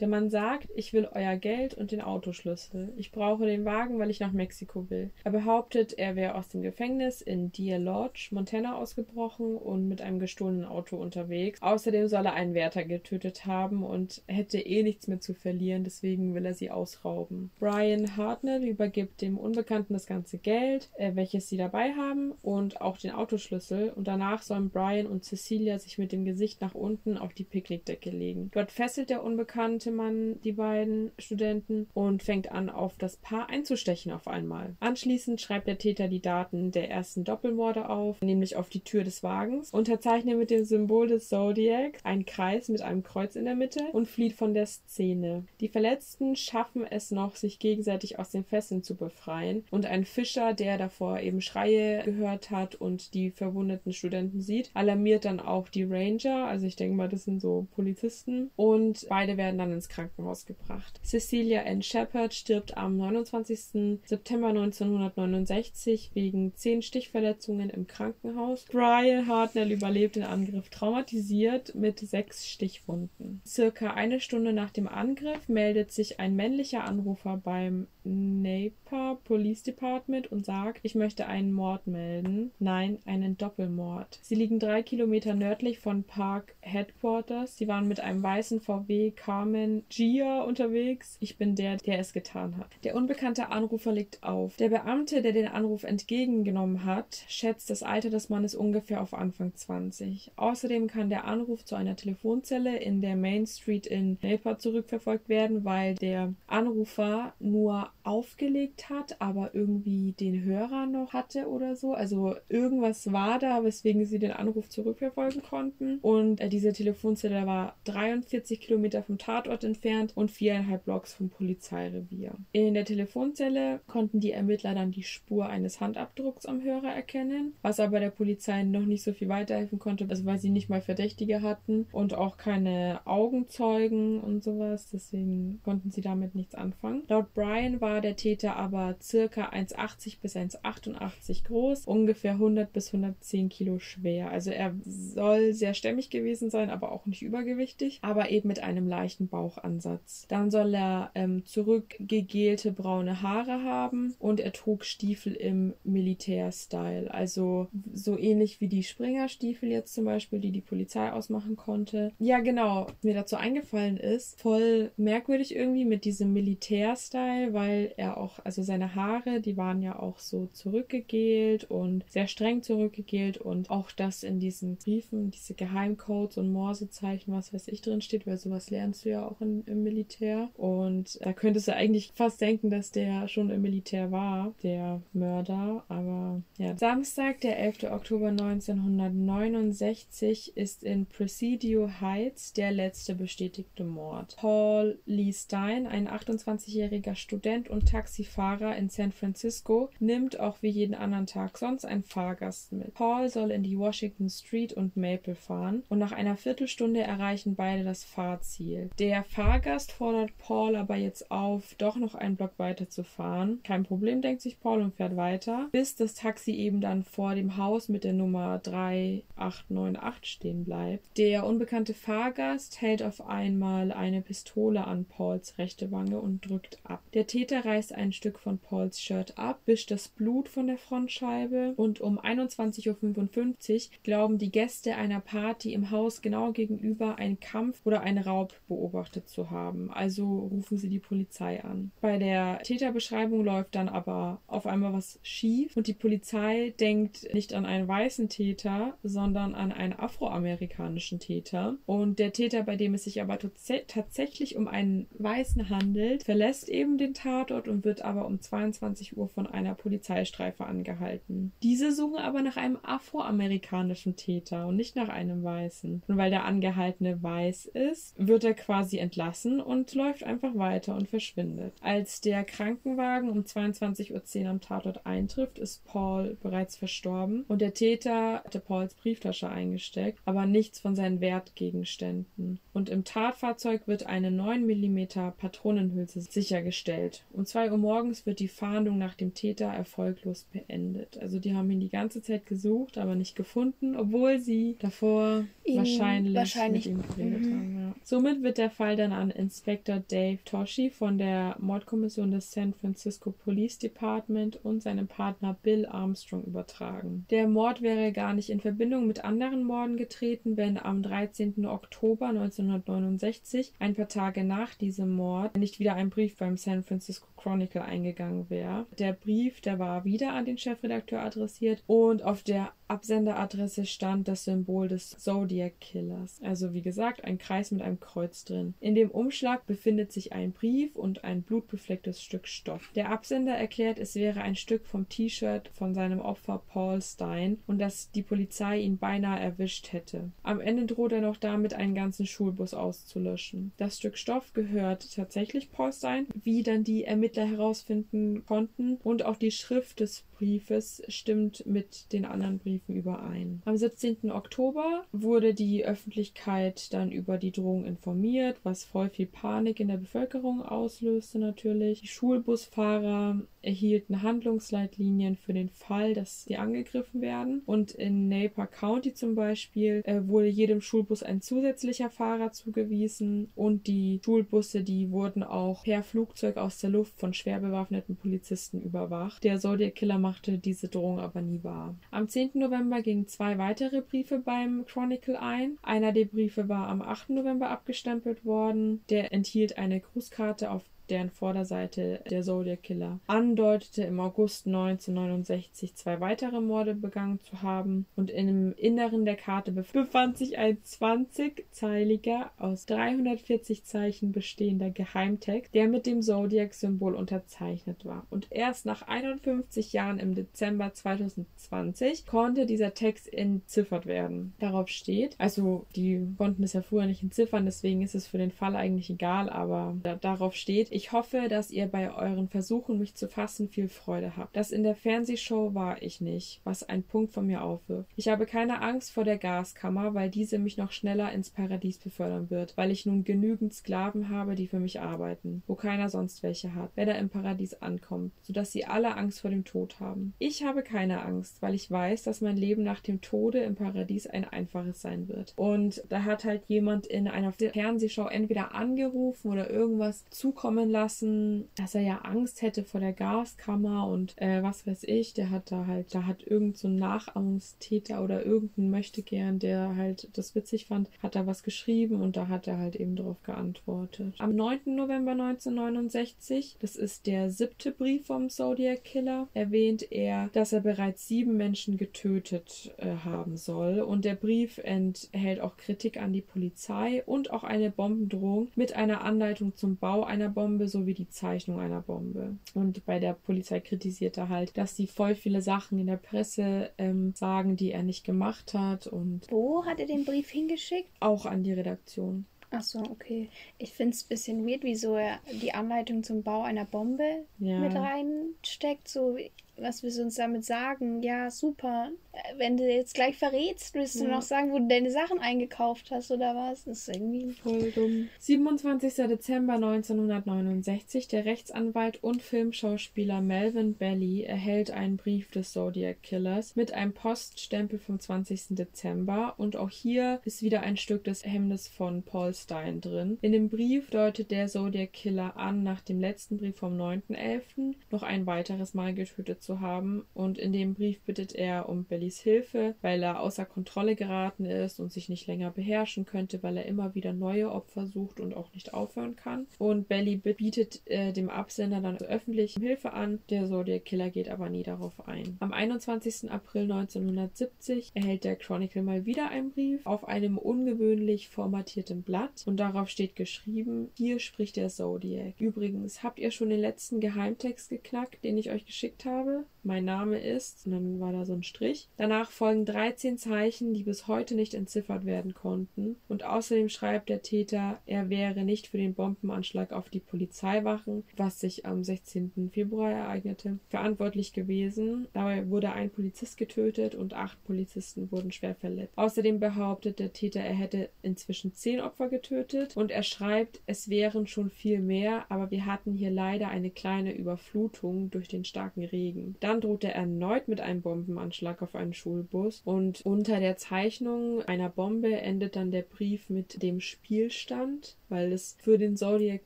Der 0.00 0.08
Mann 0.08 0.30
sagt, 0.30 0.68
ich 0.74 0.92
will 0.92 1.08
euer 1.12 1.36
Geld 1.36 1.74
und 1.74 1.90
den 1.92 2.00
Autoschlüssel. 2.00 2.92
Ich 2.96 3.12
brauche 3.12 3.46
den 3.46 3.64
Wagen, 3.64 3.98
weil 3.98 4.10
ich 4.10 4.20
nach 4.20 4.32
Mexiko 4.32 4.88
will. 4.90 5.10
Er 5.24 5.32
behauptet, 5.32 5.98
er 5.98 6.16
wäre 6.16 6.34
aus 6.34 6.48
dem 6.48 6.62
Gefängnis 6.62 7.20
in 7.20 7.52
Deer 7.52 7.78
Lodge, 7.78 8.28
Montana 8.30 8.76
ausgebrochen 8.76 9.56
und 9.56 9.88
mit 9.88 10.00
einem 10.00 10.18
gestohlenen 10.18 10.64
Auto 10.64 10.96
unterwegs. 10.96 11.60
Außerdem 11.62 12.08
soll 12.08 12.26
er 12.26 12.34
einen 12.34 12.54
Wärter 12.54 12.84
getötet 12.84 13.46
haben 13.46 13.82
und 13.82 14.22
hätte 14.26 14.58
eh 14.58 14.82
nichts 14.82 15.08
mehr 15.08 15.20
zu 15.20 15.34
verlieren, 15.34 15.84
deswegen 15.84 16.34
will 16.34 16.46
er 16.46 16.54
sie 16.54 16.70
ausrauben. 16.70 17.50
Brian 17.58 18.16
Hartnell 18.16 18.64
übergibt 18.64 19.20
dem 19.22 19.38
Unbekannten 19.38 19.92
das 19.92 20.06
ganze 20.06 20.38
Geld, 20.38 20.90
äh, 20.96 21.14
welches 21.14 21.48
sie 21.48 21.56
dabei 21.56 21.92
haben 21.92 22.32
und 22.42 22.80
auch 22.80 22.98
den 22.98 23.10
Autoschlüssel 23.10 23.90
und 23.90 24.06
danach 24.06 24.42
sollen 24.42 24.70
Brian 24.70 25.06
und 25.06 25.24
Cecilia 25.24 25.78
sich 25.78 25.98
mit 25.98 26.12
dem 26.12 26.24
Gesicht 26.24 26.60
nach 26.60 26.74
unten 26.74 27.18
auf 27.18 27.32
die 27.32 27.44
Picknickdecke 27.44 28.10
legen. 28.10 28.50
Dort 28.52 28.70
fesselt 28.70 29.10
der 29.10 29.15
unbekannte 29.22 29.90
Mann 29.90 30.40
die 30.42 30.52
beiden 30.52 31.12
Studenten 31.18 31.88
und 31.94 32.22
fängt 32.22 32.50
an, 32.50 32.70
auf 32.70 32.96
das 32.98 33.16
Paar 33.16 33.48
einzustechen 33.48 34.12
auf 34.12 34.28
einmal. 34.28 34.76
Anschließend 34.80 35.40
schreibt 35.40 35.66
der 35.66 35.78
Täter 35.78 36.08
die 36.08 36.22
Daten 36.22 36.70
der 36.70 36.90
ersten 36.90 37.24
Doppelmorde 37.24 37.88
auf, 37.88 38.20
nämlich 38.22 38.56
auf 38.56 38.68
die 38.68 38.80
Tür 38.80 39.04
des 39.04 39.22
Wagens, 39.22 39.70
unterzeichnet 39.70 40.38
mit 40.38 40.50
dem 40.50 40.64
Symbol 40.64 41.08
des 41.08 41.28
Zodiacs 41.28 42.04
einen 42.04 42.24
Kreis 42.24 42.68
mit 42.68 42.82
einem 42.82 43.02
Kreuz 43.02 43.36
in 43.36 43.44
der 43.44 43.54
Mitte 43.54 43.80
und 43.92 44.08
flieht 44.08 44.34
von 44.34 44.54
der 44.54 44.66
Szene. 44.66 45.44
Die 45.60 45.68
Verletzten 45.68 46.36
schaffen 46.36 46.86
es 46.88 47.10
noch, 47.10 47.36
sich 47.36 47.58
gegenseitig 47.58 48.18
aus 48.18 48.30
den 48.30 48.44
Fesseln 48.44 48.82
zu 48.82 48.96
befreien 48.96 49.64
und 49.70 49.86
ein 49.86 50.04
Fischer, 50.04 50.54
der 50.54 50.78
davor 50.78 51.20
eben 51.20 51.40
Schreie 51.40 52.02
gehört 52.04 52.50
hat 52.50 52.74
und 52.74 53.14
die 53.14 53.30
verwundeten 53.30 53.92
Studenten 53.92 54.40
sieht, 54.40 54.70
alarmiert 54.74 55.24
dann 55.24 55.40
auch 55.40 55.68
die 55.68 55.84
Ranger, 55.84 56.46
also 56.46 56.66
ich 56.66 56.76
denke 56.76 56.96
mal, 56.96 57.08
das 57.08 57.24
sind 57.24 57.40
so 57.40 57.66
Polizisten 57.74 58.50
und 58.56 59.05
beide 59.08 59.36
werden 59.36 59.58
dann 59.58 59.72
ins 59.72 59.88
Krankenhaus 59.88 60.46
gebracht. 60.46 61.00
Cecilia 61.02 61.62
Ann 61.64 61.82
Shepard 61.82 62.34
stirbt 62.34 62.76
am 62.76 62.96
29. 62.96 64.00
September 64.04 64.48
1969 64.48 66.10
wegen 66.14 66.54
zehn 66.54 66.82
Stichverletzungen 66.82 67.70
im 67.70 67.86
Krankenhaus. 67.86 68.64
Brian 68.70 69.26
Hartnell 69.26 69.70
überlebt 69.72 70.16
den 70.16 70.24
Angriff 70.24 70.68
traumatisiert 70.70 71.74
mit 71.74 72.00
sechs 72.00 72.48
Stichwunden. 72.48 73.40
Circa 73.46 73.92
eine 73.92 74.20
Stunde 74.20 74.52
nach 74.52 74.70
dem 74.70 74.88
Angriff 74.88 75.48
meldet 75.48 75.92
sich 75.92 76.20
ein 76.20 76.36
männlicher 76.36 76.84
Anrufer 76.84 77.36
beim 77.36 77.86
Napa 78.04 79.18
Police 79.24 79.62
Department 79.64 80.30
und 80.30 80.46
sagt, 80.46 80.80
ich 80.82 80.94
möchte 80.94 81.26
einen 81.26 81.52
Mord 81.52 81.86
melden. 81.86 82.52
Nein, 82.58 82.98
einen 83.04 83.36
Doppelmord. 83.36 84.18
Sie 84.22 84.34
liegen 84.34 84.58
drei 84.58 84.82
Kilometer 84.82 85.34
nördlich 85.34 85.80
von 85.80 86.04
Park 86.04 86.54
Headquarters. 86.60 87.56
Sie 87.56 87.68
waren 87.68 87.88
mit 87.88 88.00
einem 88.00 88.22
weißen 88.22 88.60
VW 88.60 88.95
Carmen 89.14 89.84
Gia 89.88 90.42
unterwegs. 90.42 91.16
Ich 91.20 91.36
bin 91.36 91.54
der, 91.54 91.76
der 91.76 91.98
es 91.98 92.12
getan 92.12 92.56
hat. 92.56 92.68
Der 92.84 92.94
unbekannte 92.96 93.50
Anrufer 93.50 93.92
legt 93.92 94.22
auf. 94.22 94.56
Der 94.56 94.68
Beamte, 94.68 95.22
der 95.22 95.32
den 95.32 95.48
Anruf 95.48 95.84
entgegengenommen 95.84 96.84
hat, 96.84 97.24
schätzt 97.28 97.70
das 97.70 97.82
Alter 97.82 98.10
des 98.10 98.28
Mannes 98.28 98.54
ungefähr 98.54 99.00
auf 99.00 99.14
Anfang 99.14 99.54
20. 99.54 100.32
Außerdem 100.36 100.86
kann 100.86 101.10
der 101.10 101.24
Anruf 101.24 101.64
zu 101.64 101.74
einer 101.74 101.96
Telefonzelle 101.96 102.76
in 102.78 103.00
der 103.00 103.16
Main 103.16 103.46
Street 103.46 103.86
in 103.86 104.18
Napa 104.22 104.58
zurückverfolgt 104.58 105.28
werden, 105.28 105.64
weil 105.64 105.94
der 105.96 106.32
Anrufer 106.46 107.34
nur 107.38 107.90
aufgelegt 108.02 108.88
hat, 108.88 109.20
aber 109.20 109.54
irgendwie 109.54 110.12
den 110.12 110.44
Hörer 110.44 110.86
noch 110.86 111.12
hatte 111.12 111.48
oder 111.48 111.76
so. 111.76 111.94
Also 111.94 112.36
irgendwas 112.48 113.12
war 113.12 113.38
da, 113.38 113.64
weswegen 113.64 114.04
sie 114.04 114.18
den 114.18 114.32
Anruf 114.32 114.68
zurückverfolgen 114.68 115.42
konnten. 115.42 115.98
Und 116.02 116.40
äh, 116.40 116.48
diese 116.48 116.72
Telefonzelle 116.72 117.46
war 117.46 117.74
43 117.84 118.60
Kilometer 118.60 118.75
vom 119.06 119.18
Tatort 119.18 119.64
entfernt 119.64 120.12
und 120.14 120.30
viereinhalb 120.30 120.84
Blocks 120.84 121.14
vom 121.14 121.28
Polizeirevier. 121.28 122.32
In 122.52 122.74
der 122.74 122.84
Telefonzelle 122.84 123.80
konnten 123.86 124.20
die 124.20 124.32
Ermittler 124.32 124.74
dann 124.74 124.90
die 124.90 125.02
Spur 125.02 125.46
eines 125.46 125.80
Handabdrucks 125.80 126.46
am 126.46 126.62
Hörer 126.62 126.92
erkennen, 126.92 127.54
was 127.62 127.80
aber 127.80 128.00
der 128.00 128.10
Polizei 128.10 128.62
noch 128.62 128.84
nicht 128.84 129.02
so 129.02 129.12
viel 129.12 129.28
weiterhelfen 129.28 129.78
konnte, 129.78 130.06
also 130.08 130.24
weil 130.24 130.38
sie 130.38 130.50
nicht 130.50 130.68
mal 130.68 130.80
Verdächtige 130.80 131.42
hatten 131.42 131.86
und 131.92 132.14
auch 132.14 132.36
keine 132.36 133.00
Augenzeugen 133.04 134.20
und 134.20 134.44
sowas. 134.44 134.88
Deswegen 134.92 135.60
konnten 135.64 135.90
sie 135.90 136.00
damit 136.00 136.34
nichts 136.34 136.54
anfangen. 136.54 137.02
Laut 137.08 137.32
Brian 137.34 137.80
war 137.80 138.00
der 138.00 138.16
Täter 138.16 138.56
aber 138.56 138.96
circa 139.00 139.50
1,80 139.50 140.20
bis 140.20 140.36
1,88 140.36 141.44
groß, 141.44 141.86
ungefähr 141.86 142.32
100 142.32 142.72
bis 142.72 142.88
110 142.88 143.48
Kilo 143.48 143.78
schwer. 143.78 144.30
Also 144.30 144.50
er 144.50 144.74
soll 144.84 145.52
sehr 145.52 145.74
stämmig 145.74 146.10
gewesen 146.10 146.50
sein, 146.50 146.70
aber 146.70 146.92
auch 146.92 147.06
nicht 147.06 147.22
übergewichtig, 147.22 147.98
aber 148.02 148.30
eben 148.30 148.48
mit 148.48 148.62
einem 148.66 148.88
leichten 148.88 149.28
Bauchansatz. 149.28 150.26
Dann 150.28 150.50
soll 150.50 150.74
er 150.74 151.10
ähm, 151.14 151.44
zurückgegelte 151.46 152.72
braune 152.72 153.22
Haare 153.22 153.62
haben 153.62 154.14
und 154.18 154.40
er 154.40 154.52
trug 154.52 154.84
Stiefel 154.84 155.32
im 155.34 155.74
Militärstyle, 155.84 157.12
also 157.12 157.68
so 157.92 158.18
ähnlich 158.18 158.60
wie 158.60 158.68
die 158.68 158.82
Springerstiefel 158.82 159.70
jetzt 159.70 159.94
zum 159.94 160.04
Beispiel, 160.04 160.40
die 160.40 160.50
die 160.50 160.60
Polizei 160.60 161.12
ausmachen 161.12 161.56
konnte. 161.56 162.12
Ja, 162.18 162.40
genau, 162.40 162.88
mir 163.02 163.14
dazu 163.14 163.36
eingefallen 163.36 163.96
ist, 163.96 164.40
voll 164.40 164.90
merkwürdig 164.96 165.54
irgendwie 165.54 165.84
mit 165.84 166.04
diesem 166.04 166.32
Militärstyle, 166.32 167.52
weil 167.52 167.94
er 167.96 168.16
auch, 168.16 168.40
also 168.44 168.62
seine 168.62 168.94
Haare, 168.94 169.40
die 169.40 169.56
waren 169.56 169.82
ja 169.82 169.98
auch 169.98 170.18
so 170.18 170.46
zurückgegelt 170.52 171.70
und 171.70 172.04
sehr 172.08 172.26
streng 172.26 172.62
zurückgegelt 172.62 173.38
und 173.38 173.70
auch 173.70 173.92
das 173.92 174.24
in 174.24 174.40
diesen 174.40 174.76
Briefen, 174.76 175.30
diese 175.30 175.54
Geheimcodes 175.54 176.38
und 176.38 176.52
Morsezeichen, 176.52 177.32
was 177.32 177.52
weiß 177.52 177.68
ich, 177.68 177.80
drin 177.80 178.00
steht, 178.00 178.26
weil 178.26 178.38
sowas 178.38 178.55
lernst 178.70 179.04
du 179.04 179.10
ja 179.10 179.26
auch 179.26 179.40
in, 179.40 179.64
im 179.66 179.82
Militär. 179.82 180.48
Und 180.54 181.18
da 181.22 181.32
könntest 181.32 181.68
du 181.68 181.74
eigentlich 181.74 182.12
fast 182.14 182.40
denken, 182.40 182.70
dass 182.70 182.90
der 182.90 183.28
schon 183.28 183.50
im 183.50 183.62
Militär 183.62 184.10
war, 184.10 184.54
der 184.62 185.00
Mörder. 185.12 185.84
Aber 185.88 186.42
ja, 186.58 186.76
Samstag, 186.76 187.40
der 187.40 187.58
11. 187.58 187.84
Oktober 187.84 188.28
1969, 188.28 190.56
ist 190.56 190.82
in 190.82 191.06
Presidio 191.06 191.90
Heights 192.00 192.52
der 192.52 192.72
letzte 192.72 193.14
bestätigte 193.14 193.84
Mord. 193.84 194.36
Paul 194.36 194.98
Lee 195.06 195.32
Stein, 195.32 195.86
ein 195.86 196.08
28-jähriger 196.08 197.14
Student 197.14 197.68
und 197.68 197.88
Taxifahrer 197.88 198.76
in 198.76 198.88
San 198.88 199.12
Francisco 199.12 199.90
nimmt 199.98 200.40
auch 200.40 200.62
wie 200.62 200.68
jeden 200.68 200.94
anderen 200.94 201.26
Tag 201.26 201.58
sonst 201.58 201.84
ein 201.84 202.02
Fahrgast 202.02 202.72
mit. 202.72 202.94
Paul 202.94 203.28
soll 203.28 203.50
in 203.50 203.62
die 203.62 203.78
Washington 203.78 204.30
Street 204.30 204.72
und 204.72 204.96
Maple 204.96 205.34
fahren 205.34 205.82
und 205.88 205.98
nach 205.98 206.12
einer 206.12 206.36
Viertelstunde 206.36 207.00
erreichen 207.00 207.54
beide 207.54 207.84
das 207.84 208.04
Fahrziel. 208.04 208.45
Ziel. 208.46 208.90
Der 208.98 209.24
Fahrgast 209.24 209.92
fordert 209.92 210.36
Paul 210.38 210.76
aber 210.76 210.96
jetzt 210.96 211.30
auf, 211.30 211.74
doch 211.78 211.96
noch 211.96 212.14
einen 212.14 212.36
Block 212.36 212.52
weiter 212.58 212.88
zu 212.88 213.04
fahren. 213.04 213.60
Kein 213.64 213.84
Problem, 213.84 214.22
denkt 214.22 214.42
sich 214.42 214.60
Paul 214.60 214.80
und 214.80 214.94
fährt 214.94 215.16
weiter, 215.16 215.68
bis 215.72 215.94
das 215.94 216.14
Taxi 216.14 216.52
eben 216.52 216.80
dann 216.80 217.02
vor 217.02 217.34
dem 217.34 217.56
Haus 217.56 217.88
mit 217.88 218.04
der 218.04 218.12
Nummer 218.12 218.58
3898 218.58 220.30
stehen 220.30 220.64
bleibt. 220.64 221.04
Der 221.16 221.46
unbekannte 221.46 221.94
Fahrgast 221.94 222.80
hält 222.80 223.02
auf 223.02 223.26
einmal 223.26 223.92
eine 223.92 224.22
Pistole 224.22 224.86
an 224.86 225.04
Pauls 225.04 225.58
rechte 225.58 225.90
Wange 225.90 226.20
und 226.20 226.48
drückt 226.48 226.78
ab. 226.84 227.02
Der 227.14 227.26
Täter 227.26 227.64
reißt 227.64 227.94
ein 227.94 228.12
Stück 228.12 228.38
von 228.38 228.58
Pauls 228.58 229.00
Shirt 229.00 229.38
ab, 229.38 229.60
wischt 229.66 229.90
das 229.90 230.08
Blut 230.08 230.48
von 230.48 230.66
der 230.66 230.78
Frontscheibe 230.78 231.74
und 231.76 232.00
um 232.00 232.18
21.55 232.18 233.88
Uhr 233.88 233.96
glauben 234.02 234.38
die 234.38 234.50
Gäste 234.50 234.96
einer 234.96 235.20
Party 235.20 235.72
im 235.72 235.90
Haus 235.90 236.22
genau 236.22 236.52
gegenüber 236.52 237.16
einen 237.16 237.40
Kampf 237.40 237.80
oder 237.84 238.00
einen 238.00 238.18
Raub 238.36 238.54
beobachtet 238.68 239.28
zu 239.28 239.50
haben. 239.50 239.90
Also 239.90 240.26
rufen 240.26 240.76
sie 240.76 240.88
die 240.88 240.98
Polizei 240.98 241.62
an. 241.64 241.90
Bei 242.00 242.18
der 242.18 242.58
Täterbeschreibung 242.58 243.44
läuft 243.44 243.74
dann 243.74 243.88
aber 243.88 244.40
auf 244.46 244.66
einmal 244.66 244.92
was 244.92 245.18
schief 245.22 245.76
und 245.76 245.86
die 245.86 245.94
Polizei 245.94 246.74
denkt 246.78 247.32
nicht 247.32 247.54
an 247.54 247.66
einen 247.66 247.88
weißen 247.88 248.28
Täter, 248.28 248.96
sondern 249.02 249.54
an 249.54 249.72
einen 249.72 249.94
afroamerikanischen 249.94 251.18
Täter. 251.18 251.76
Und 251.86 252.18
der 252.18 252.32
Täter, 252.32 252.62
bei 252.62 252.76
dem 252.76 252.94
es 252.94 253.04
sich 253.04 253.20
aber 253.20 253.38
tatsächlich 253.38 254.56
um 254.56 254.68
einen 254.68 255.06
Weißen 255.18 255.70
handelt, 255.70 256.24
verlässt 256.24 256.68
eben 256.68 256.98
den 256.98 257.14
Tatort 257.14 257.68
und 257.68 257.84
wird 257.84 258.02
aber 258.02 258.26
um 258.26 258.40
22 258.40 259.16
Uhr 259.16 259.28
von 259.28 259.46
einer 259.46 259.74
Polizeistreife 259.74 260.66
angehalten. 260.66 261.52
Diese 261.62 261.92
suchen 261.92 262.18
aber 262.18 262.42
nach 262.42 262.56
einem 262.56 262.78
afroamerikanischen 262.82 264.16
Täter 264.16 264.66
und 264.66 264.76
nicht 264.76 264.96
nach 264.96 265.08
einem 265.08 265.42
Weißen. 265.42 266.02
Und 266.06 266.16
weil 266.16 266.30
der 266.30 266.44
Angehaltene 266.44 267.22
weiß 267.22 267.66
ist, 267.66 268.14
wird 268.28 268.44
er 268.44 268.54
quasi 268.54 268.98
entlassen 268.98 269.60
und 269.60 269.94
läuft 269.94 270.24
einfach 270.24 270.56
weiter 270.56 270.94
und 270.94 271.08
verschwindet. 271.08 271.72
Als 271.80 272.20
der 272.20 272.44
Krankenwagen 272.44 273.30
um 273.30 273.40
22.10 273.40 274.42
Uhr 274.42 274.50
am 274.50 274.60
Tatort 274.60 275.06
eintrifft, 275.06 275.58
ist 275.58 275.84
Paul 275.84 276.36
bereits 276.42 276.76
verstorben 276.76 277.44
und 277.48 277.60
der 277.60 277.74
Täter 277.74 278.42
hatte 278.44 278.60
Pauls 278.60 278.94
Brieftasche 278.94 279.48
eingesteckt, 279.48 280.20
aber 280.24 280.46
nichts 280.46 280.78
von 280.78 280.94
seinen 280.94 281.20
Wertgegenständen. 281.20 282.60
Und 282.72 282.88
im 282.88 283.04
Tatfahrzeug 283.04 283.86
wird 283.86 284.06
eine 284.06 284.30
9 284.30 284.66
mm 284.66 285.32
Patronenhülse 285.38 286.20
sichergestellt. 286.20 287.24
Um 287.32 287.46
2 287.46 287.70
Uhr 287.70 287.78
morgens 287.78 288.26
wird 288.26 288.40
die 288.40 288.48
Fahndung 288.48 288.98
nach 288.98 289.14
dem 289.14 289.34
Täter 289.34 289.66
erfolglos 289.66 290.46
beendet. 290.52 291.18
Also 291.18 291.38
die 291.38 291.54
haben 291.54 291.70
ihn 291.70 291.80
die 291.80 291.88
ganze 291.88 292.22
Zeit 292.22 292.46
gesucht, 292.46 292.98
aber 292.98 293.14
nicht 293.14 293.36
gefunden, 293.36 293.96
obwohl 293.96 294.38
sie 294.38 294.76
davor 294.78 295.44
ihn 295.64 295.78
wahrscheinlich, 295.78 296.34
wahrscheinlich, 296.34 296.86
mit 296.86 296.96
ihm 296.96 297.02
geredet 297.02 297.44
haben. 297.44 297.75
Somit 298.08 298.44
wird 298.44 298.58
der 298.58 298.70
Fall 298.70 298.94
dann 298.94 299.12
an 299.12 299.32
Inspektor 299.32 299.98
Dave 299.98 300.38
Toshi 300.44 300.90
von 300.90 301.18
der 301.18 301.56
Mordkommission 301.58 302.30
des 302.30 302.52
San 302.52 302.72
Francisco 302.72 303.32
Police 303.32 303.80
Department 303.80 304.64
und 304.64 304.80
seinem 304.80 305.08
Partner 305.08 305.58
Bill 305.60 305.86
Armstrong 305.86 306.44
übertragen. 306.44 307.26
Der 307.30 307.48
Mord 307.48 307.82
wäre 307.82 308.12
gar 308.12 308.32
nicht 308.32 308.50
in 308.50 308.60
Verbindung 308.60 309.08
mit 309.08 309.24
anderen 309.24 309.64
Morden 309.64 309.96
getreten, 309.96 310.56
wenn 310.56 310.78
am 310.78 311.02
13. 311.02 311.66
Oktober 311.66 312.28
1969, 312.28 313.72
ein 313.80 313.96
paar 313.96 314.06
Tage 314.06 314.44
nach 314.44 314.74
diesem 314.74 315.10
Mord, 315.10 315.56
nicht 315.56 315.80
wieder 315.80 315.94
ein 315.94 316.10
Brief 316.10 316.36
beim 316.36 316.56
San 316.56 316.84
Francisco 316.84 317.26
Chronicle 317.46 317.82
eingegangen 317.82 318.50
wäre. 318.50 318.86
Der 318.98 319.12
Brief, 319.12 319.60
der 319.60 319.78
war 319.78 320.04
wieder 320.04 320.32
an 320.32 320.46
den 320.46 320.58
Chefredakteur 320.58 321.20
adressiert 321.20 321.84
und 321.86 322.24
auf 322.24 322.42
der 322.42 322.72
Absenderadresse 322.88 323.84
stand 323.84 324.28
das 324.28 324.44
Symbol 324.44 324.88
des 324.88 325.10
Zodiac 325.10 325.80
Killers. 325.80 326.40
Also 326.42 326.72
wie 326.72 326.82
gesagt, 326.82 327.24
ein 327.24 327.38
Kreis 327.38 327.72
mit 327.72 327.82
einem 327.82 327.98
Kreuz 327.98 328.44
drin. 328.44 328.74
In 328.80 328.94
dem 328.94 329.10
Umschlag 329.10 329.66
befindet 329.66 330.12
sich 330.12 330.32
ein 330.32 330.52
Brief 330.52 330.94
und 330.94 331.24
ein 331.24 331.42
blutbeflecktes 331.42 332.22
Stück 332.22 332.46
Stoff. 332.46 332.92
Der 332.94 333.10
Absender 333.10 333.54
erklärt, 333.54 333.98
es 333.98 334.14
wäre 334.14 334.40
ein 334.42 334.54
Stück 334.54 334.86
vom 334.86 335.08
T-Shirt 335.08 335.68
von 335.74 335.94
seinem 335.94 336.20
Opfer 336.20 336.62
Paul 336.68 337.02
Stein 337.02 337.58
und 337.66 337.80
dass 337.80 338.10
die 338.12 338.22
Polizei 338.22 338.78
ihn 338.78 338.98
beinahe 338.98 339.40
erwischt 339.40 339.92
hätte. 339.92 340.30
Am 340.42 340.60
Ende 340.60 340.86
droht 340.86 341.12
er 341.12 341.20
noch 341.20 341.36
damit, 341.36 341.74
einen 341.74 341.94
ganzen 341.94 342.26
Schulbus 342.26 342.72
auszulöschen. 342.72 343.72
Das 343.78 343.98
Stück 343.98 344.16
Stoff 344.16 344.52
gehört 344.52 345.14
tatsächlich 345.14 345.72
Paul 345.72 345.92
Stein, 345.92 346.26
wie 346.34 346.62
dann 346.62 346.84
die 346.84 347.04
Ermittler 347.36 347.58
herausfinden 347.58 348.44
konnten, 348.46 348.96
und 349.02 349.24
auch 349.24 349.36
die 349.36 349.50
Schrift 349.50 350.00
des 350.00 350.24
Briefes 350.36 351.02
stimmt 351.08 351.64
mit 351.66 352.12
den 352.12 352.24
anderen 352.24 352.58
Briefen 352.58 352.94
überein. 352.94 353.62
Am 353.64 353.76
17. 353.76 354.30
Oktober 354.30 355.04
wurde 355.12 355.54
die 355.54 355.84
Öffentlichkeit 355.84 356.92
dann 356.92 357.12
über 357.12 357.38
die 357.38 357.52
Drohung 357.52 357.84
informiert, 357.84 358.58
was 358.62 358.84
voll 358.84 359.10
viel 359.10 359.26
Panik 359.26 359.80
in 359.80 359.88
der 359.88 359.96
Bevölkerung 359.96 360.62
auslöste 360.62 361.38
natürlich. 361.38 362.00
Die 362.00 362.08
Schulbusfahrer 362.08 363.40
erhielten 363.66 364.22
Handlungsleitlinien 364.22 365.36
für 365.36 365.52
den 365.52 365.68
Fall, 365.68 366.14
dass 366.14 366.44
sie 366.44 366.56
angegriffen 366.56 367.20
werden. 367.20 367.62
Und 367.66 367.92
in 367.92 368.28
Napa 368.28 368.66
County 368.66 369.12
zum 369.12 369.34
Beispiel 369.34 370.02
äh, 370.04 370.26
wurde 370.26 370.46
jedem 370.46 370.80
Schulbus 370.80 371.22
ein 371.22 371.40
zusätzlicher 371.40 372.10
Fahrer 372.10 372.52
zugewiesen 372.52 373.50
und 373.54 373.86
die 373.86 374.20
Schulbusse, 374.24 374.82
die 374.82 375.10
wurden 375.10 375.42
auch 375.42 375.84
per 375.84 376.02
Flugzeug 376.02 376.56
aus 376.56 376.78
der 376.78 376.90
Luft 376.90 377.18
von 377.18 377.34
schwer 377.34 377.60
bewaffneten 377.60 378.16
Polizisten 378.16 378.80
überwacht. 378.80 379.44
Der 379.44 379.58
Zodiac 379.58 379.94
Killer 379.94 380.18
machte 380.18 380.58
diese 380.58 380.88
Drohung 380.88 381.20
aber 381.20 381.42
nie 381.42 381.62
wahr. 381.62 381.96
Am 382.10 382.28
10. 382.28 382.50
November 382.54 383.02
gingen 383.02 383.26
zwei 383.26 383.58
weitere 383.58 384.00
Briefe 384.00 384.38
beim 384.38 384.84
Chronicle 384.86 385.36
ein. 385.36 385.78
Einer 385.82 386.12
der 386.12 386.26
Briefe 386.26 386.68
war 386.68 386.88
am 386.88 387.02
8. 387.02 387.30
November 387.30 387.70
abgestempelt 387.70 388.44
worden. 388.44 389.02
Der 389.10 389.32
enthielt 389.32 389.78
eine 389.78 390.00
Grußkarte 390.00 390.70
auf 390.70 390.84
deren 391.10 391.30
Vorderseite 391.30 392.20
der 392.30 392.42
Zodiac 392.42 392.82
Killer 392.82 393.20
andeutete, 393.26 394.02
im 394.02 394.20
August 394.20 394.66
1969 394.66 395.94
zwei 395.94 396.20
weitere 396.20 396.60
Morde 396.60 396.94
begangen 396.94 397.40
zu 397.40 397.62
haben. 397.62 398.06
Und 398.16 398.30
im 398.30 398.72
Inneren 398.76 399.24
der 399.24 399.36
Karte 399.36 399.72
befand 399.72 400.38
sich 400.38 400.58
ein 400.58 400.78
20-zeiliger, 400.78 402.50
aus 402.58 402.86
340 402.86 403.84
Zeichen 403.84 404.32
bestehender 404.32 404.90
Geheimtext, 404.90 405.74
der 405.74 405.88
mit 405.88 406.06
dem 406.06 406.22
Zodiac-Symbol 406.22 407.14
unterzeichnet 407.14 408.04
war. 408.04 408.26
Und 408.30 408.48
erst 408.50 408.86
nach 408.86 409.02
51 409.02 409.92
Jahren 409.92 410.18
im 410.18 410.34
Dezember 410.34 410.92
2020 410.92 412.26
konnte 412.26 412.66
dieser 412.66 412.94
Text 412.94 413.32
entziffert 413.32 414.06
werden. 414.06 414.54
Darauf 414.58 414.88
steht, 414.88 415.34
also 415.38 415.86
die 415.94 416.34
konnten 416.36 416.62
es 416.62 416.72
ja 416.72 416.82
früher 416.82 417.06
nicht 417.06 417.22
entziffern, 417.22 417.64
deswegen 417.64 418.02
ist 418.02 418.14
es 418.14 418.26
für 418.26 418.38
den 418.38 418.50
Fall 418.50 418.76
eigentlich 418.76 419.10
egal, 419.10 419.48
aber 419.48 419.96
da, 420.02 420.16
darauf 420.16 420.54
steht, 420.54 420.92
ich 420.96 421.12
hoffe, 421.12 421.48
dass 421.50 421.70
ihr 421.70 421.88
bei 421.88 422.10
euren 422.10 422.48
Versuchen, 422.48 422.98
mich 422.98 423.14
zu 423.14 423.28
fassen, 423.28 423.68
viel 423.68 423.90
Freude 423.90 424.38
habt. 424.38 424.56
Das 424.56 424.70
in 424.70 424.82
der 424.82 424.94
Fernsehshow 424.94 425.74
war 425.74 426.00
ich 426.00 426.22
nicht, 426.22 426.62
was 426.64 426.88
ein 426.88 427.02
Punkt 427.02 427.34
von 427.34 427.46
mir 427.46 427.62
aufwirft. 427.62 428.08
Ich 428.16 428.28
habe 428.28 428.46
keine 428.46 428.80
Angst 428.80 429.12
vor 429.12 429.24
der 429.24 429.36
Gaskammer, 429.36 430.14
weil 430.14 430.30
diese 430.30 430.58
mich 430.58 430.78
noch 430.78 430.92
schneller 430.92 431.30
ins 431.32 431.50
Paradies 431.50 431.98
befördern 431.98 432.48
wird, 432.48 432.78
weil 432.78 432.90
ich 432.90 433.04
nun 433.04 433.24
genügend 433.24 433.74
Sklaven 433.74 434.30
habe, 434.30 434.54
die 434.54 434.68
für 434.68 434.80
mich 434.80 434.98
arbeiten, 434.98 435.62
wo 435.66 435.74
keiner 435.74 436.08
sonst 436.08 436.42
welche 436.42 436.74
hat, 436.74 436.92
wer 436.94 437.04
da 437.04 437.12
im 437.12 437.28
Paradies 437.28 437.74
ankommt, 437.74 438.32
sodass 438.40 438.72
sie 438.72 438.86
alle 438.86 439.18
Angst 439.18 439.42
vor 439.42 439.50
dem 439.50 439.66
Tod 439.66 440.00
haben. 440.00 440.32
Ich 440.38 440.64
habe 440.64 440.82
keine 440.82 441.20
Angst, 441.26 441.60
weil 441.60 441.74
ich 441.74 441.90
weiß, 441.90 442.22
dass 442.22 442.40
mein 442.40 442.56
Leben 442.56 442.84
nach 442.84 443.00
dem 443.00 443.20
Tode 443.20 443.58
im 443.58 443.74
Paradies 443.74 444.26
ein 444.26 444.46
einfaches 444.46 445.02
sein 445.02 445.28
wird. 445.28 445.52
Und 445.56 446.02
da 446.08 446.24
hat 446.24 446.44
halt 446.44 446.62
jemand 446.68 447.06
in 447.06 447.28
einer 447.28 447.52
Fernsehshow 447.52 448.28
entweder 448.28 448.74
angerufen 448.74 449.52
oder 449.52 449.68
irgendwas 449.68 450.24
zukommen 450.30 450.85
lassen, 450.90 451.68
dass 451.76 451.94
er 451.94 452.02
ja 452.02 452.18
Angst 452.18 452.62
hätte 452.62 452.84
vor 452.84 453.00
der 453.00 453.12
Gaskammer 453.12 454.06
und 454.06 454.34
äh, 454.36 454.62
was 454.62 454.86
weiß 454.86 455.04
ich, 455.04 455.34
der 455.34 455.50
hat 455.50 455.70
da 455.70 455.86
halt, 455.86 456.14
da 456.14 456.26
hat 456.26 456.42
irgend 456.42 456.76
so 456.76 456.88
ein 456.88 456.96
Nachahmungstäter 456.96 458.22
oder 458.22 458.44
irgendein 458.44 458.90
Möchtegern, 458.90 459.58
der 459.58 459.96
halt 459.96 460.28
das 460.34 460.54
witzig 460.54 460.86
fand, 460.86 461.10
hat 461.22 461.34
da 461.34 461.46
was 461.46 461.62
geschrieben 461.62 462.20
und 462.22 462.36
da 462.36 462.48
hat 462.48 462.66
er 462.66 462.78
halt 462.78 462.96
eben 462.96 463.16
darauf 463.16 463.42
geantwortet. 463.42 464.34
Am 464.38 464.54
9. 464.54 464.80
November 464.86 465.32
1969, 465.32 466.76
das 466.80 466.96
ist 466.96 467.26
der 467.26 467.50
siebte 467.50 467.92
Brief 467.92 468.26
vom 468.26 468.48
Zodiac 468.48 469.04
Killer, 469.04 469.48
erwähnt 469.54 470.10
er, 470.10 470.48
dass 470.52 470.72
er 470.72 470.80
bereits 470.80 471.28
sieben 471.28 471.56
Menschen 471.56 471.96
getötet 471.96 472.94
äh, 472.98 473.16
haben 473.24 473.56
soll 473.56 474.00
und 474.00 474.24
der 474.24 474.34
Brief 474.34 474.78
enthält 474.78 475.60
auch 475.60 475.76
Kritik 475.76 476.16
an 476.18 476.32
die 476.32 476.42
Polizei 476.42 477.22
und 477.24 477.50
auch 477.50 477.64
eine 477.64 477.90
Bombendrohung 477.90 478.68
mit 478.74 478.94
einer 478.94 479.22
Anleitung 479.22 479.74
zum 479.74 479.96
Bau 479.96 480.24
einer 480.24 480.48
Bombe 480.48 480.75
Bombe 480.76 480.88
sowie 480.88 481.14
die 481.14 481.28
Zeichnung 481.30 481.80
einer 481.80 482.02
Bombe. 482.02 482.56
Und 482.74 483.06
bei 483.06 483.18
der 483.18 483.32
Polizei 483.32 483.80
kritisiert 483.80 484.36
er 484.36 484.50
halt, 484.50 484.76
dass 484.76 484.94
sie 484.94 485.06
voll 485.06 485.34
viele 485.34 485.62
Sachen 485.62 485.98
in 485.98 486.06
der 486.06 486.18
Presse 486.18 486.90
ähm, 486.98 487.32
sagen, 487.34 487.76
die 487.76 487.92
er 487.92 488.02
nicht 488.02 488.24
gemacht 488.24 488.74
hat. 488.74 489.06
Und 489.06 489.50
Wo 489.50 489.86
hat 489.86 490.00
er 490.00 490.06
den 490.06 490.26
Brief 490.26 490.50
hingeschickt? 490.50 491.08
Auch 491.20 491.46
an 491.46 491.62
die 491.62 491.72
Redaktion. 491.72 492.44
Ach 492.70 492.82
so, 492.82 492.98
okay. 492.98 493.48
Ich 493.78 493.92
finde 493.92 494.12
es 494.12 494.24
ein 494.24 494.28
bisschen 494.28 494.66
weird, 494.66 494.82
wieso 494.82 495.14
er 495.14 495.38
die 495.62 495.72
Anleitung 495.72 496.22
zum 496.22 496.42
Bau 496.42 496.62
einer 496.62 496.84
Bombe 496.84 497.46
ja. 497.58 497.78
mit 497.78 497.94
reinsteckt. 497.94 499.08
So, 499.08 499.38
was 499.78 500.02
willst 500.02 500.18
du 500.18 500.22
uns 500.22 500.34
damit 500.36 500.64
sagen? 500.64 501.22
Ja, 501.22 501.50
super. 501.50 502.10
Äh, 502.32 502.58
Wenn 502.58 502.76
du 502.76 502.84
jetzt 502.90 503.14
gleich 503.14 503.36
verrätst, 503.36 503.94
willst 503.94 504.18
du 504.20 504.24
Ja. 504.24 504.30
noch 504.30 504.42
sagen, 504.42 504.72
wo 504.72 504.78
du 504.78 504.86
deine 504.88 505.10
Sachen 505.10 505.38
eingekauft 505.38 506.10
hast 506.10 506.30
oder 506.30 506.54
was? 506.54 506.84
Das 506.84 507.06
ist 507.08 507.14
irgendwie. 507.16 507.50
Voll 507.52 507.90
dumm. 507.92 508.28
27. 508.38 509.14
Dezember 509.28 509.74
1969. 509.74 511.28
Der 511.28 511.44
Rechtsanwalt 511.44 512.22
und 512.22 512.42
Filmschauspieler 512.42 513.40
Melvin 513.40 513.94
Belly 513.94 514.42
erhält 514.42 514.90
einen 514.90 515.16
Brief 515.16 515.50
des 515.50 515.72
Zodiac 515.72 516.22
Killers 516.22 516.76
mit 516.76 516.92
einem 516.92 517.12
Poststempel 517.12 517.98
vom 517.98 518.18
20. 518.20 518.74
Dezember. 518.76 519.54
Und 519.58 519.76
auch 519.76 519.90
hier 519.90 520.40
ist 520.44 520.62
wieder 520.62 520.80
ein 520.82 520.96
Stück 520.96 521.24
des 521.24 521.44
Hemdes 521.44 521.88
von 521.88 522.22
Paul 522.22 522.54
Stein 522.54 523.00
drin. 523.00 523.38
In 523.42 523.52
dem 523.52 523.68
Brief 523.68 524.10
deutet 524.10 524.50
der 524.50 524.68
Zodiac 524.68 525.12
Killer 525.12 525.56
an, 525.56 525.82
nach 525.82 526.00
dem 526.00 526.20
letzten 526.20 526.56
Brief 526.58 526.76
vom 526.76 526.96
9.11. 526.96 527.94
noch 528.10 528.22
ein 528.22 528.46
weiteres 528.46 528.94
Mal 528.94 529.14
getötet 529.14 529.62
zu 529.66 529.80
haben. 529.80 530.24
Und 530.32 530.56
in 530.56 530.72
dem 530.72 530.94
Brief 530.94 531.20
bittet 531.20 531.54
er 531.54 531.88
um 531.88 532.04
Bellys 532.04 532.40
Hilfe, 532.40 532.94
weil 533.02 533.22
er 533.22 533.40
außer 533.40 533.66
Kontrolle 533.66 534.16
geraten 534.16 534.64
ist 534.64 535.00
und 535.00 535.12
sich 535.12 535.28
nicht 535.28 535.46
länger 535.46 535.70
beherrschen 535.70 536.24
könnte, 536.24 536.62
weil 536.62 536.76
er 536.78 536.86
immer 536.86 537.14
wieder 537.14 537.32
neue 537.32 537.70
Opfer 537.70 538.06
sucht 538.06 538.40
und 538.40 538.54
auch 538.56 538.72
nicht 538.72 538.94
aufhören 538.94 539.36
kann. 539.36 539.66
Und 539.78 540.08
Belly 540.08 540.36
bietet 540.36 541.02
äh, 541.06 541.32
dem 541.32 541.50
Absender 541.50 542.00
dann 542.00 542.16
öffentlich 542.18 542.74
Hilfe 542.74 543.12
an. 543.12 543.40
Der 543.50 543.66
Zodiac 543.66 544.04
Killer 544.04 544.30
geht 544.30 544.48
aber 544.48 544.70
nie 544.70 544.84
darauf 544.84 545.28
ein. 545.28 545.56
Am 545.60 545.72
21. 545.72 546.50
April 546.50 546.82
1970 546.82 548.12
erhält 548.14 548.44
der 548.44 548.56
Chronicle 548.56 549.02
mal 549.02 549.26
wieder 549.26 549.50
einen 549.50 549.72
Brief 549.72 550.06
auf 550.06 550.28
einem 550.28 550.56
ungewöhnlich 550.58 551.48
formatierten 551.48 552.22
Blatt 552.22 552.62
und 552.66 552.78
darauf 552.78 553.08
steht 553.08 553.34
geschrieben, 553.34 554.10
hier 554.16 554.38
spricht 554.38 554.76
der 554.76 554.88
Zodiac. 554.88 555.54
Übrigens, 555.58 556.22
habt 556.22 556.38
ihr 556.38 556.50
schon 556.50 556.70
den 556.70 556.80
letzten 556.80 557.20
Geheimtext 557.20 557.90
geknackt, 557.90 558.44
den 558.44 558.56
ich 558.58 558.70
euch 558.70 558.86
geschickt 558.86 559.24
habe? 559.24 559.55
Mein 559.86 560.04
Name 560.04 560.40
ist, 560.40 560.84
und 560.84 560.92
dann 560.92 561.20
war 561.20 561.30
da 561.30 561.44
so 561.44 561.52
ein 561.52 561.62
Strich. 561.62 562.08
Danach 562.16 562.50
folgen 562.50 562.84
13 562.84 563.38
Zeichen, 563.38 563.94
die 563.94 564.02
bis 564.02 564.26
heute 564.26 564.56
nicht 564.56 564.74
entziffert 564.74 565.24
werden 565.24 565.54
konnten. 565.54 566.16
Und 566.28 566.42
außerdem 566.42 566.88
schreibt 566.88 567.28
der 567.28 567.42
Täter, 567.42 568.00
er 568.04 568.28
wäre 568.28 568.64
nicht 568.64 568.88
für 568.88 568.98
den 568.98 569.14
Bombenanschlag 569.14 569.92
auf 569.92 570.10
die 570.10 570.18
Polizeiwachen, 570.18 571.22
was 571.36 571.60
sich 571.60 571.86
am 571.86 572.02
16. 572.02 572.70
Februar 572.72 573.12
ereignete, 573.12 573.78
verantwortlich 573.88 574.52
gewesen. 574.52 575.28
Dabei 575.32 575.68
wurde 575.70 575.92
ein 575.92 576.10
Polizist 576.10 576.56
getötet 576.56 577.14
und 577.14 577.34
acht 577.34 577.62
Polizisten 577.62 578.32
wurden 578.32 578.50
schwer 578.50 578.74
verletzt. 578.74 579.16
Außerdem 579.16 579.60
behauptet 579.60 580.18
der 580.18 580.32
Täter, 580.32 580.62
er 580.62 580.74
hätte 580.74 581.10
inzwischen 581.22 581.74
zehn 581.74 582.00
Opfer 582.00 582.28
getötet 582.28 582.96
und 582.96 583.12
er 583.12 583.22
schreibt, 583.22 583.80
es 583.86 584.08
wären 584.08 584.48
schon 584.48 584.70
viel 584.70 584.98
mehr, 585.00 585.48
aber 585.48 585.70
wir 585.70 585.86
hatten 585.86 586.12
hier 586.12 586.32
leider 586.32 586.70
eine 586.70 586.90
kleine 586.90 587.36
Überflutung 587.36 588.30
durch 588.30 588.48
den 588.48 588.64
starken 588.64 589.04
Regen. 589.04 589.45
Dann 589.60 589.80
droht 589.80 590.04
er 590.04 590.14
erneut 590.14 590.68
mit 590.68 590.80
einem 590.80 591.02
Bombenanschlag 591.02 591.82
auf 591.82 591.94
einen 591.94 592.14
Schulbus 592.14 592.82
und 592.84 593.24
unter 593.24 593.60
der 593.60 593.76
Zeichnung 593.76 594.62
einer 594.62 594.88
Bombe 594.88 595.32
endet 595.32 595.76
dann 595.76 595.90
der 595.90 596.02
Brief 596.02 596.50
mit 596.50 596.82
dem 596.82 597.00
Spielstand, 597.00 598.16
weil 598.28 598.52
es 598.52 598.76
für 598.80 598.98
den 598.98 599.16
Zodiac 599.16 599.64